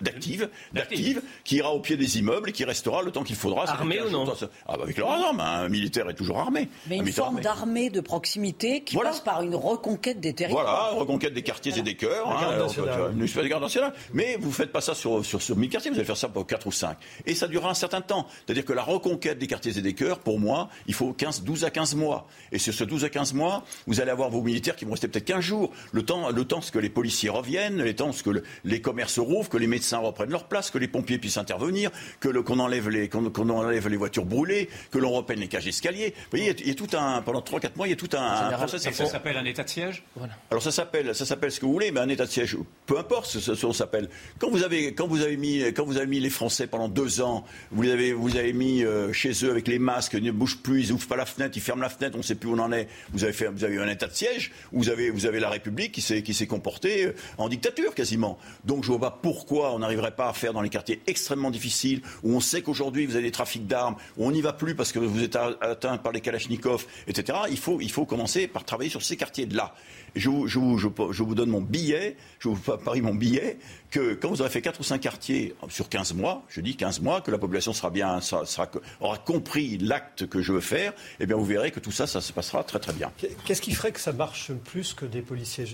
d'active, 0.00 0.48
d'active, 0.72 1.20
qui 1.42 1.56
ira 1.56 1.72
au 1.74 1.80
pied 1.80 1.96
des 1.96 2.18
immeubles 2.18 2.50
et 2.50 2.52
qui 2.52 2.64
restera 2.64 3.02
le 3.02 3.10
temps 3.10 3.24
qu'il 3.24 3.36
faudra. 3.36 3.68
Armé 3.68 4.00
ou 4.02 4.10
non? 4.10 4.24
ah, 4.66 4.76
bah, 4.76 4.84
Avec 4.84 4.98
leur 4.98 5.10
arme. 5.10 5.40
Un 5.40 5.68
militaire 5.68 6.08
est 6.08 6.14
toujours 6.14 6.38
armé. 6.38 6.68
Mais 6.88 6.98
une 6.98 7.12
forme 7.12 7.40
d'armée 7.40 7.90
de 7.90 8.00
proximité 8.00 8.82
qui 8.82 8.96
passe 8.96 9.20
par 9.20 9.31
une 9.40 9.54
reconquête 9.54 10.20
des 10.20 10.34
territoires. 10.34 10.64
Voilà, 10.64 11.00
reconquête 11.00 11.32
des 11.32 11.42
quartiers 11.42 11.78
et 11.78 11.82
des 11.82 11.94
cœurs. 11.94 12.28
Hein, 12.28 12.66
une 13.14 13.24
espèce 13.24 13.44
de 13.44 13.48
garde 13.48 13.62
nationale. 13.62 13.92
Mais 14.12 14.36
vous 14.38 14.48
ne 14.48 14.52
faites 14.52 14.72
pas 14.72 14.80
ça 14.80 14.94
sur, 14.94 15.24
sur, 15.24 15.40
sur 15.40 15.56
1000 15.56 15.70
quartiers, 15.70 15.90
vous 15.90 15.96
allez 15.96 16.04
faire 16.04 16.16
ça 16.16 16.28
pour 16.28 16.46
4 16.46 16.66
ou 16.66 16.72
5. 16.72 16.96
Et 17.26 17.34
ça 17.34 17.48
durera 17.48 17.70
un 17.70 17.74
certain 17.74 18.00
temps. 18.00 18.26
C'est-à-dire 18.44 18.64
que 18.64 18.72
la 18.72 18.82
reconquête 18.82 19.38
des 19.38 19.46
quartiers 19.46 19.78
et 19.78 19.82
des 19.82 19.94
cœurs, 19.94 20.18
pour 20.18 20.38
moi, 20.38 20.68
il 20.86 20.94
faut 20.94 21.12
15, 21.12 21.42
12 21.42 21.64
à 21.64 21.70
15 21.70 21.94
mois. 21.94 22.26
Et 22.50 22.58
sur 22.58 22.74
ce 22.74 22.84
12 22.84 23.04
à 23.04 23.08
15 23.08 23.34
mois, 23.34 23.64
vous 23.86 24.00
allez 24.00 24.10
avoir 24.10 24.30
vos 24.30 24.42
militaires 24.42 24.76
qui 24.76 24.84
vont 24.84 24.92
rester 24.92 25.08
peut-être 25.08 25.24
15 25.24 25.40
jours. 25.40 25.70
Le 25.92 26.04
temps, 26.04 26.30
le 26.30 26.44
temps 26.44 26.60
que 26.60 26.78
les 26.78 26.90
policiers 26.90 27.30
reviennent, 27.30 27.82
le 27.82 27.94
temps 27.94 28.10
que 28.10 28.42
les 28.64 28.80
commerces 28.80 29.18
rouvrent, 29.18 29.48
que 29.48 29.56
les 29.56 29.66
médecins 29.66 29.98
reprennent 29.98 30.30
leur 30.30 30.44
place, 30.44 30.70
que 30.70 30.78
les 30.78 30.88
pompiers 30.88 31.18
puissent 31.18 31.38
intervenir, 31.38 31.90
que 32.20 32.28
qu'on 32.40 32.58
enlève 32.58 32.88
les 32.88 33.08
qu'on 33.08 33.48
enlève 33.50 33.88
les 33.88 33.96
voitures 33.96 34.24
brûlées, 34.24 34.68
que 34.90 34.98
l'on 34.98 35.10
repeigne 35.10 35.40
les 35.40 35.48
cages 35.48 35.64
d'escalier. 35.64 36.14
Vous 36.16 36.38
voyez, 36.38 36.54
il 36.60 36.68
y, 36.68 36.70
a, 36.70 36.74
tout 36.74 36.88
un 36.96 37.22
pendant 37.22 37.40
3-4 37.40 37.76
mois, 37.76 37.86
il 37.86 37.90
y 37.90 37.92
a 37.92 37.96
tout 37.96 38.08
un, 38.16 38.48
un 38.48 38.52
process. 38.52 38.90
ça 38.90 39.20
s'appelle 39.22 39.36
un 39.36 39.44
état 39.44 39.62
de 39.62 39.68
siège 39.68 40.02
Alors 40.50 40.62
ça 40.62 40.72
s'appelle, 40.72 41.14
ça 41.14 41.24
s'appelle 41.24 41.52
ce 41.52 41.60
que 41.60 41.66
vous 41.66 41.72
voulez, 41.72 41.92
mais 41.92 42.00
un 42.00 42.08
état 42.08 42.26
de 42.26 42.30
siège, 42.30 42.56
peu 42.86 42.98
importe 42.98 43.26
ce, 43.26 43.52
que 43.52 43.56
ça 43.56 43.72
s'appelle. 43.72 44.08
Quand 44.38 44.50
vous 44.50 44.64
avez, 44.64 44.94
quand 44.94 45.06
vous 45.06 45.22
avez 45.22 45.36
mis, 45.36 45.60
quand 45.74 45.84
vous 45.84 45.96
avez 45.96 46.08
mis 46.08 46.18
les 46.18 46.30
Français 46.30 46.66
pendant 46.66 46.88
deux 46.88 47.20
ans, 47.20 47.44
vous 47.70 47.88
avez, 47.88 48.12
vous 48.12 48.36
avez 48.36 48.52
mis 48.52 48.82
euh, 48.82 49.12
chez 49.12 49.32
eux 49.44 49.50
avec 49.50 49.68
les 49.68 49.78
masques, 49.78 50.14
ils 50.14 50.24
ne 50.24 50.32
bougent 50.32 50.58
plus, 50.58 50.86
ils 50.86 50.92
ouvrent 50.92 51.06
pas 51.06 51.16
la 51.16 51.26
fenêtre, 51.26 51.56
ils 51.56 51.60
ferment 51.60 51.82
la 51.82 51.88
fenêtre, 51.88 52.16
on 52.16 52.18
ne 52.18 52.24
sait 52.24 52.34
plus 52.34 52.48
où 52.48 52.54
on 52.54 52.58
en 52.58 52.72
est. 52.72 52.88
Vous 53.12 53.22
avez 53.22 53.32
fait, 53.32 53.46
vous 53.46 53.62
avez 53.62 53.76
eu 53.76 53.80
un 53.80 53.88
état 53.88 54.08
de 54.08 54.14
siège, 54.14 54.50
vous 54.72 54.88
avez, 54.88 55.10
vous 55.10 55.24
avez 55.24 55.38
la 55.38 55.50
République 55.50 55.92
qui 55.92 56.00
s'est, 56.00 56.22
qui 56.22 56.34
s'est 56.34 56.48
comportée 56.48 57.06
euh, 57.06 57.14
en 57.38 57.48
dictature 57.48 57.94
quasiment. 57.94 58.38
Donc 58.64 58.82
je 58.82 58.88
vois 58.88 59.00
pas 59.00 59.16
pourquoi 59.22 59.72
on 59.72 59.78
n'arriverait 59.78 60.16
pas 60.16 60.28
à 60.28 60.32
faire 60.32 60.52
dans 60.52 60.62
les 60.62 60.70
quartiers 60.70 61.00
extrêmement 61.06 61.52
difficiles 61.52 62.02
où 62.24 62.34
on 62.34 62.40
sait 62.40 62.62
qu'aujourd'hui 62.62 63.06
vous 63.06 63.14
avez 63.14 63.26
des 63.26 63.30
trafics 63.30 63.68
d'armes, 63.68 63.94
où 64.16 64.26
on 64.26 64.32
n'y 64.32 64.40
va 64.40 64.52
plus 64.52 64.74
parce 64.74 64.90
que 64.90 64.98
vous 64.98 65.22
êtes 65.22 65.36
atteint 65.36 65.96
par 65.98 66.12
les 66.12 66.20
kalachnikovs, 66.20 66.86
etc. 67.06 67.38
Il 67.50 67.58
faut, 67.58 67.80
il 67.80 67.90
faut 67.90 68.04
commencer 68.04 68.48
par 68.48 68.64
travailler 68.64 68.90
sur 68.90 69.02
ces 69.02 69.11
Je 70.14 70.28
vous, 70.28 70.46
je, 70.46 70.58
vous, 70.58 70.78
je, 70.78 71.22
vous, 71.22 71.34
donne 71.34 71.48
mon 71.48 71.62
billet, 71.62 72.16
je 72.38 72.48
vous 72.48 72.56
parie 72.56 73.00
mon 73.00 73.14
billet, 73.14 73.56
que 73.90 74.12
quand 74.12 74.28
vous 74.28 74.42
aurez 74.42 74.50
fait 74.50 74.60
4 74.60 74.80
ou 74.80 74.82
5 74.82 74.98
quartiers 75.00 75.54
sur 75.68 75.88
15 75.88 76.12
mois, 76.14 76.44
je 76.48 76.60
dis 76.60 76.76
15 76.76 77.00
mois, 77.00 77.22
que 77.22 77.30
la 77.30 77.38
population 77.38 77.72
sera 77.72 77.88
bien, 77.88 78.20
sera, 78.20 78.70
aura 79.00 79.16
compris 79.18 79.78
l'acte 79.78 80.26
que 80.26 80.42
je 80.42 80.52
veux 80.52 80.60
faire, 80.60 80.92
eh 81.18 81.26
bien 81.26 81.36
vous 81.36 81.44
verrez 81.44 81.70
que 81.70 81.80
tout 81.80 81.92
ça, 81.92 82.06
ça 82.06 82.20
se 82.20 82.32
passera 82.32 82.62
très 82.62 82.78
très 82.78 82.92
bien. 82.92 83.10
Qu'est-ce 83.44 83.62
qui 83.62 83.72
ferait 83.72 83.92
que 83.92 84.00
ça 84.00 84.12
marche 84.12 84.52
plus 84.52 84.92
que 84.92 85.06
des 85.06 85.22
policiers 85.22 85.64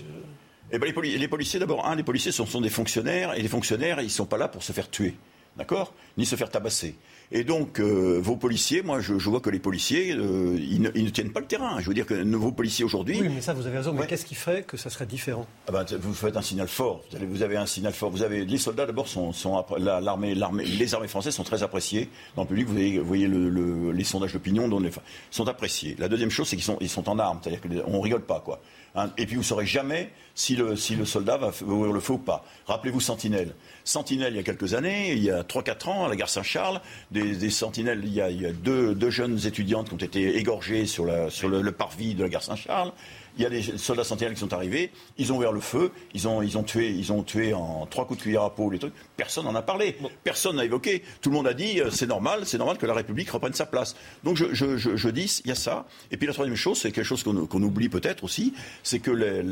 eh 0.71 0.77
bien, 0.77 0.87
les, 0.87 1.27
policiers, 1.27 1.59
d'abord, 1.59 1.87
un, 1.87 1.95
les 1.95 2.03
policiers 2.03 2.31
sont, 2.31 2.45
sont, 2.45 2.61
des 2.61 2.69
fonctionnaires, 2.69 3.33
et 3.35 3.41
les 3.41 3.47
fonctionnaires, 3.47 3.99
ils 4.01 4.05
ne 4.05 4.09
sont 4.09 4.27
pas 4.27 4.37
là 4.37 4.47
pour 4.47 4.61
se 4.61 4.71
faire 4.71 4.89
tuer, 4.89 5.15
d'accord? 5.57 5.93
Ni 6.15 6.27
se 6.27 6.35
faire 6.35 6.49
tabasser. 6.49 6.95
Et 7.31 7.43
donc, 7.43 7.79
euh, 7.79 8.19
vos 8.19 8.35
policiers, 8.35 8.81
moi, 8.81 9.01
je, 9.01 9.13
vois 9.13 9.39
que 9.39 9.51
les 9.51 9.59
policiers, 9.59 10.13
euh, 10.13 10.57
ils, 10.57 10.81
ne, 10.81 11.09
tiennent 11.09 11.31
pas 11.31 11.39
le 11.39 11.45
terrain. 11.45 11.79
Je 11.79 11.85
veux 11.85 11.93
dire 11.93 12.07
que 12.07 12.15
vos 12.35 12.51
policiers 12.51 12.83
aujourd'hui. 12.83 13.19
Oui, 13.21 13.29
mais 13.29 13.41
ça, 13.41 13.53
vous 13.53 13.67
avez 13.67 13.77
raison. 13.77 13.93
Mais 13.93 14.07
qu'est-ce 14.07 14.25
qui 14.25 14.33
ferait 14.33 14.63
que 14.63 14.77
ça 14.77 14.89
serait 14.89 15.05
différent 15.05 15.45
ah 15.67 15.71
ben, 15.71 15.85
Vous 15.99 16.13
faites 16.13 16.35
un 16.37 16.41
signal 16.41 16.67
fort. 16.67 17.03
Vous 17.11 17.17
avez, 17.17 17.25
vous 17.27 17.43
avez 17.43 17.57
un 17.57 17.67
signal 17.67 17.93
fort. 17.93 18.09
Vous 18.09 18.23
avez 18.23 18.45
les 18.45 18.57
soldats 18.57 18.87
d'abord 18.87 19.07
sont, 19.07 19.31
sont 19.31 19.63
l'armée, 19.77 20.33
l'armée, 20.33 20.65
les 20.65 20.95
armées 20.95 21.07
françaises 21.07 21.35
sont 21.35 21.43
très 21.43 21.61
appréciées 21.61 22.09
dans 22.35 22.43
le 22.43 22.47
public. 22.47 22.65
Vous 22.65 22.73
voyez, 22.73 22.97
vous 22.97 23.05
voyez 23.05 23.27
le, 23.27 23.91
les 23.91 24.03
sondages 24.03 24.33
d'opinion 24.33 24.67
dont 24.67 24.79
les 24.79 24.89
sont 25.29 25.47
appréciés. 25.47 25.95
La 25.99 26.07
deuxième 26.07 26.31
chose, 26.31 26.47
c'est 26.47 26.55
qu'ils 26.55 26.65
sont, 26.65 26.77
ils 26.81 26.89
sont 26.89 27.07
en 27.09 27.19
armes. 27.19 27.39
C'est-à-dire 27.43 27.61
qu'on 27.61 28.01
rigole 28.01 28.23
pas, 28.23 28.39
quoi. 28.39 28.59
Hein, 28.95 29.11
et 29.17 29.25
puis 29.27 29.35
vous 29.35 29.41
ne 29.41 29.45
saurez 29.45 29.67
jamais 29.67 30.11
si 30.33 30.55
le, 30.55 30.75
si 30.75 30.95
le 30.95 31.05
soldat 31.05 31.37
va 31.37 31.51
ouvrir 31.61 31.93
le 31.93 31.99
feu 31.99 32.13
ou 32.13 32.17
pas. 32.17 32.43
Rappelez-vous 32.65 33.01
Sentinelle. 33.01 33.53
Sentinelle, 33.89 34.33
il 34.33 34.37
y 34.37 34.39
a 34.39 34.43
quelques 34.43 34.75
années, 34.75 35.13
il 35.13 35.23
y 35.23 35.31
a 35.31 35.41
3-4 35.41 35.89
ans, 35.89 36.05
à 36.05 36.09
la 36.09 36.15
gare 36.15 36.29
Saint-Charles, 36.29 36.79
des, 37.09 37.35
des, 37.35 37.49
sentinelles, 37.49 38.01
il 38.03 38.13
y 38.13 38.21
a, 38.21 38.51
deux, 38.51 38.93
deux, 38.93 39.09
jeunes 39.09 39.39
étudiantes 39.47 39.87
qui 39.87 39.93
ont 39.95 39.97
été 39.97 40.37
égorgées 40.37 40.85
sur, 40.85 41.05
la, 41.05 41.31
sur 41.31 41.49
le 41.49 41.71
parvis 41.71 42.13
de 42.13 42.21
la 42.21 42.29
gare 42.29 42.43
Saint-Charles 42.43 42.91
il 43.37 43.43
y 43.43 43.45
a 43.45 43.49
des 43.49 43.61
soldats 43.77 44.03
sentinelles 44.03 44.33
qui 44.33 44.39
sont 44.39 44.53
arrivés, 44.53 44.91
ils 45.17 45.31
ont 45.31 45.37
ouvert 45.37 45.51
le 45.51 45.59
feu, 45.59 45.91
ils 46.13 46.27
ont, 46.27 46.41
ils 46.41 46.57
ont, 46.57 46.63
tué, 46.63 46.89
ils 46.89 47.11
ont 47.11 47.23
tué 47.23 47.53
en 47.53 47.85
trois 47.85 48.05
coups 48.05 48.19
de 48.19 48.23
cuillère 48.23 48.43
à 48.43 48.55
peau 48.55 48.69
les 48.69 48.79
trucs. 48.79 48.93
Personne 49.17 49.45
n'en 49.45 49.55
a 49.55 49.61
parlé, 49.61 49.97
personne 50.23 50.57
n'a 50.57 50.65
évoqué. 50.65 51.03
Tout 51.21 51.29
le 51.29 51.35
monde 51.35 51.47
a 51.47 51.53
dit 51.53 51.79
euh, 51.81 51.89
c'est 51.91 52.07
normal, 52.07 52.41
c'est 52.45 52.57
normal 52.57 52.77
que 52.77 52.85
la 52.85 52.93
République 52.93 53.29
reprenne 53.29 53.53
sa 53.53 53.65
place. 53.65 53.95
Donc 54.23 54.37
je, 54.37 54.53
je, 54.53 54.77
je, 54.77 55.09
dis, 55.09 55.41
il 55.45 55.49
y 55.49 55.51
a 55.51 55.55
ça. 55.55 55.85
Et 56.11 56.17
puis 56.17 56.27
la 56.27 56.33
troisième 56.33 56.55
chose, 56.55 56.79
c'est 56.79 56.91
quelque 56.91 57.05
chose 57.05 57.23
qu'on 57.23 57.63
oublie 57.63 57.89
peut-être 57.89 58.23
aussi, 58.23 58.53
c'est 58.83 58.99
que 58.99 59.11
les, 59.11 59.43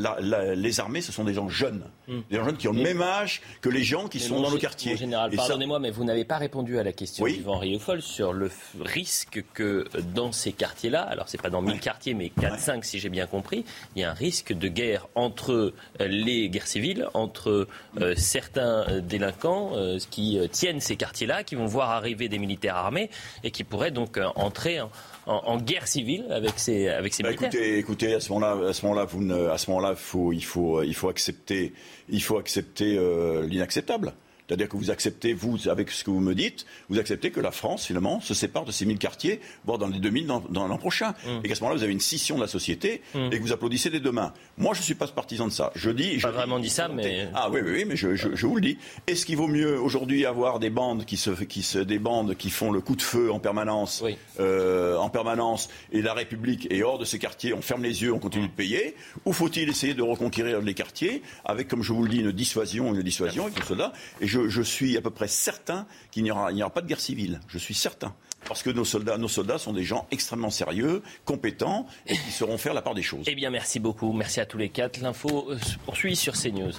les, 0.55 0.79
armées, 0.79 1.01
ce 1.01 1.11
sont 1.11 1.23
des 1.23 1.33
gens 1.33 1.49
jeunes. 1.49 1.83
Hmm. 2.07 2.19
Des 2.29 2.37
gens 2.37 2.45
jeunes 2.45 2.57
qui 2.57 2.67
ont 2.67 2.73
le 2.73 2.83
même 2.83 3.01
âge 3.01 3.41
que 3.61 3.69
les 3.69 3.83
gens 3.83 4.07
qui 4.07 4.19
sont 4.19 4.41
dans 4.41 4.51
nos 4.51 4.57
quartiers. 4.57 4.97
Général, 4.97 5.31
pardonnez-moi, 5.35 5.79
mais 5.79 5.91
vous 5.91 6.03
n'avez 6.03 6.25
pas 6.25 6.37
répondu 6.37 6.77
à 6.79 6.83
la 6.83 6.93
question 6.93 7.25
oui. 7.25 7.33
d'Yvan 7.33 7.57
Riofol 7.57 8.01
sur 8.01 8.33
le 8.33 8.49
risque 8.81 9.43
que 9.53 9.85
dans 10.13 10.31
ces 10.31 10.51
quartiers-là, 10.51 11.01
alors 11.01 11.29
c'est 11.29 11.41
pas 11.41 11.49
dans 11.49 11.61
1000 11.61 11.79
quartiers, 11.79 12.13
mais 12.13 12.31
4-5 12.39 12.83
si 12.83 12.99
j'ai 12.99 13.09
bien 13.09 13.27
compris, 13.27 13.65
il 13.95 14.01
y 14.01 14.05
a 14.05 14.11
un 14.11 14.13
risque 14.13 14.53
de 14.53 14.67
guerre 14.67 15.07
entre 15.15 15.51
euh, 15.51 16.07
les 16.07 16.49
guerres 16.49 16.67
civiles, 16.67 17.07
entre 17.13 17.67
euh, 17.99 18.15
certains 18.15 18.87
euh, 18.89 19.01
délinquants 19.01 19.71
qui 20.11 20.39
tiennent 20.51 20.79
ces 20.79 20.95
quartiers-là, 20.95 21.43
qui 21.43 21.55
vont 21.55 21.65
voir 21.65 21.89
arriver 21.89 22.29
des 22.29 22.39
militaires 22.39 22.75
armés 22.75 23.09
et 23.43 23.51
qui 23.51 23.63
pourraient 23.63 23.91
donc 23.91 24.19
entrer 24.35 24.79
en, 25.25 25.57
guerre 25.57 25.87
civile 25.87 26.25
avec 26.29 26.53
ces, 26.57 26.87
avec 26.87 27.13
ces 27.13 27.23
bah, 27.23 27.29
militaires. 27.29 27.49
Écoutez, 27.49 27.77
écoutez, 27.77 28.13
à 28.13 28.19
ce 28.19 28.31
moment-là, 28.33 28.69
à 28.69 28.73
ce 28.73 28.85
moment-là, 28.85 29.05
vous 29.05 29.33
à 29.33 29.57
ce 29.57 29.69
moment-là, 29.71 29.95
faut, 29.95 30.31
il 30.31 30.43
faut, 30.43 30.83
il 30.83 30.93
faut 30.93 31.09
accepter, 31.09 31.73
il 32.09 32.21
faut 32.21 32.37
accepter 32.37 32.99
l'inacceptable. 33.47 34.13
C'est-à-dire 34.47 34.69
que 34.69 34.77
vous 34.77 34.91
acceptez, 34.91 35.33
vous, 35.33 35.67
avec 35.67 35.91
ce 35.91 36.03
que 36.03 36.09
vous 36.09 36.21
me 36.21 36.33
dites, 36.33 36.65
vous 36.89 36.99
acceptez 36.99 37.31
que 37.31 37.41
la 37.41 37.51
France, 37.51 37.85
finalement, 37.85 38.21
se 38.21 38.33
sépare 38.33 38.63
de 38.65 38.71
ces 38.71 38.85
1000 38.85 38.97
quartiers, 38.97 39.41
voire 39.65 39.77
dans 39.77 39.87
les 39.87 39.99
2000 39.99 40.27
dans, 40.27 40.39
dans 40.49 40.67
l'an 40.67 40.77
prochain. 40.77 41.13
Mm. 41.25 41.39
Et 41.43 41.49
qu'à 41.49 41.55
ce 41.55 41.61
moment-là, 41.61 41.77
vous 41.77 41.83
avez 41.83 41.93
une 41.93 41.99
scission 41.99 42.35
de 42.35 42.41
la 42.41 42.47
société 42.47 43.01
mm. 43.13 43.27
et 43.31 43.37
que 43.37 43.41
vous 43.41 43.51
applaudissez 43.51 43.89
des 43.89 43.99
deux 43.99 44.11
mains. 44.11 44.33
Moi, 44.57 44.73
je 44.73 44.79
ne 44.79 44.85
suis 44.85 44.95
pas 44.95 45.07
partisan 45.07 45.47
de 45.47 45.51
ça. 45.51 45.71
Je 45.75 45.89
dis. 45.89 46.17
Pas 46.17 46.31
vraiment 46.31 46.59
dit 46.59 46.69
ça, 46.69 46.87
mais. 46.87 47.27
Ah 47.33 47.49
oui, 47.51 47.61
oui, 47.63 47.71
oui 47.71 47.85
mais 47.85 47.95
je, 47.95 48.15
je, 48.15 48.29
je, 48.35 48.47
vous 48.47 48.55
le 48.55 48.61
dis. 48.61 48.77
Est-ce 49.07 49.25
qu'il 49.25 49.37
vaut 49.37 49.47
mieux 49.47 49.79
aujourd'hui 49.79 50.25
avoir 50.25 50.59
des 50.59 50.69
bandes 50.69 51.05
qui 51.05 51.17
se, 51.17 51.31
qui 51.31 51.63
se, 51.63 51.79
des 51.79 51.99
bandes 51.99 52.35
qui 52.35 52.49
font 52.49 52.71
le 52.71 52.81
coup 52.81 52.95
de 52.95 53.01
feu 53.01 53.31
en 53.31 53.39
permanence, 53.39 54.03
euh, 54.39 54.95
en 54.97 55.09
permanence, 55.09 55.69
et 55.91 56.01
la 56.01 56.13
République 56.13 56.71
est 56.71 56.83
hors 56.83 56.97
de 56.97 57.05
ces 57.05 57.19
quartiers, 57.19 57.53
on 57.53 57.61
ferme 57.61 57.83
les 57.83 58.03
yeux, 58.03 58.13
on 58.13 58.19
continue 58.19 58.47
de 58.47 58.53
payer, 58.53 58.95
ou 59.25 59.33
faut-il 59.33 59.69
essayer 59.69 59.93
de 59.93 60.01
reconquérir 60.01 60.61
les 60.61 60.73
quartiers 60.73 61.21
avec, 61.45 61.67
comme 61.67 61.83
je 61.83 61.93
vous 61.93 62.03
le 62.03 62.09
dis, 62.09 62.19
une 62.19 62.31
dissuasion, 62.31 62.93
une 62.93 63.01
dissuasion 63.01 63.45
avec 63.45 63.63
cela 63.63 63.93
Et 64.21 64.27
je, 64.27 64.36
je 64.47 64.61
suis 64.61 64.97
à 64.97 65.01
peu 65.01 65.09
près 65.09 65.27
certain 65.27 65.87
qu'il 66.11 66.23
n'y 66.23 66.31
aura, 66.31 66.51
aura, 66.51 66.69
pas 66.69 66.81
de 66.81 66.87
guerre 66.87 66.99
civile. 66.99 67.39
Je 67.47 67.57
suis 67.57 67.73
certain. 67.73 68.13
Parce 68.47 68.63
que 68.63 68.69
nos 68.69 68.85
soldats, 68.85 69.17
nos 69.17 69.27
soldats 69.27 69.57
sont 69.57 69.73
des 69.73 69.83
gens 69.83 70.07
extrêmement 70.11 70.49
sérieux, 70.49 71.01
compétents 71.25 71.87
et 72.05 72.15
qui 72.15 72.31
sauront 72.31 72.57
faire 72.57 72.73
la 72.73 72.81
part 72.81 72.93
des 72.93 73.01
choses. 73.01 73.25
Eh 73.27 73.35
bien, 73.35 73.49
merci 73.49 73.79
beaucoup. 73.79 74.13
Merci 74.13 74.39
à 74.39 74.45
tous 74.45 74.57
les 74.57 74.69
quatre. 74.69 75.01
L'info 75.01 75.49
euh, 75.49 75.57
se 75.59 75.77
poursuit 75.79 76.15
sur 76.15 76.33
CNews. 76.33 76.73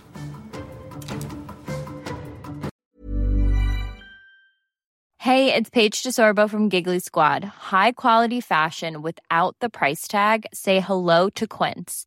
Hey, 5.21 5.53
it's 5.53 5.69
Paige 5.69 6.03
DeSorbo 6.03 6.49
from 6.49 6.71
Giggly 6.71 7.01
Squad. 7.01 7.45
High 7.45 7.93
quality 7.93 8.41
fashion 8.41 9.03
without 9.03 9.57
the 9.61 9.69
price 9.69 10.09
tag? 10.09 10.47
Say 10.55 10.81
hello 10.81 11.29
to 11.31 11.47
Quince. 11.47 12.07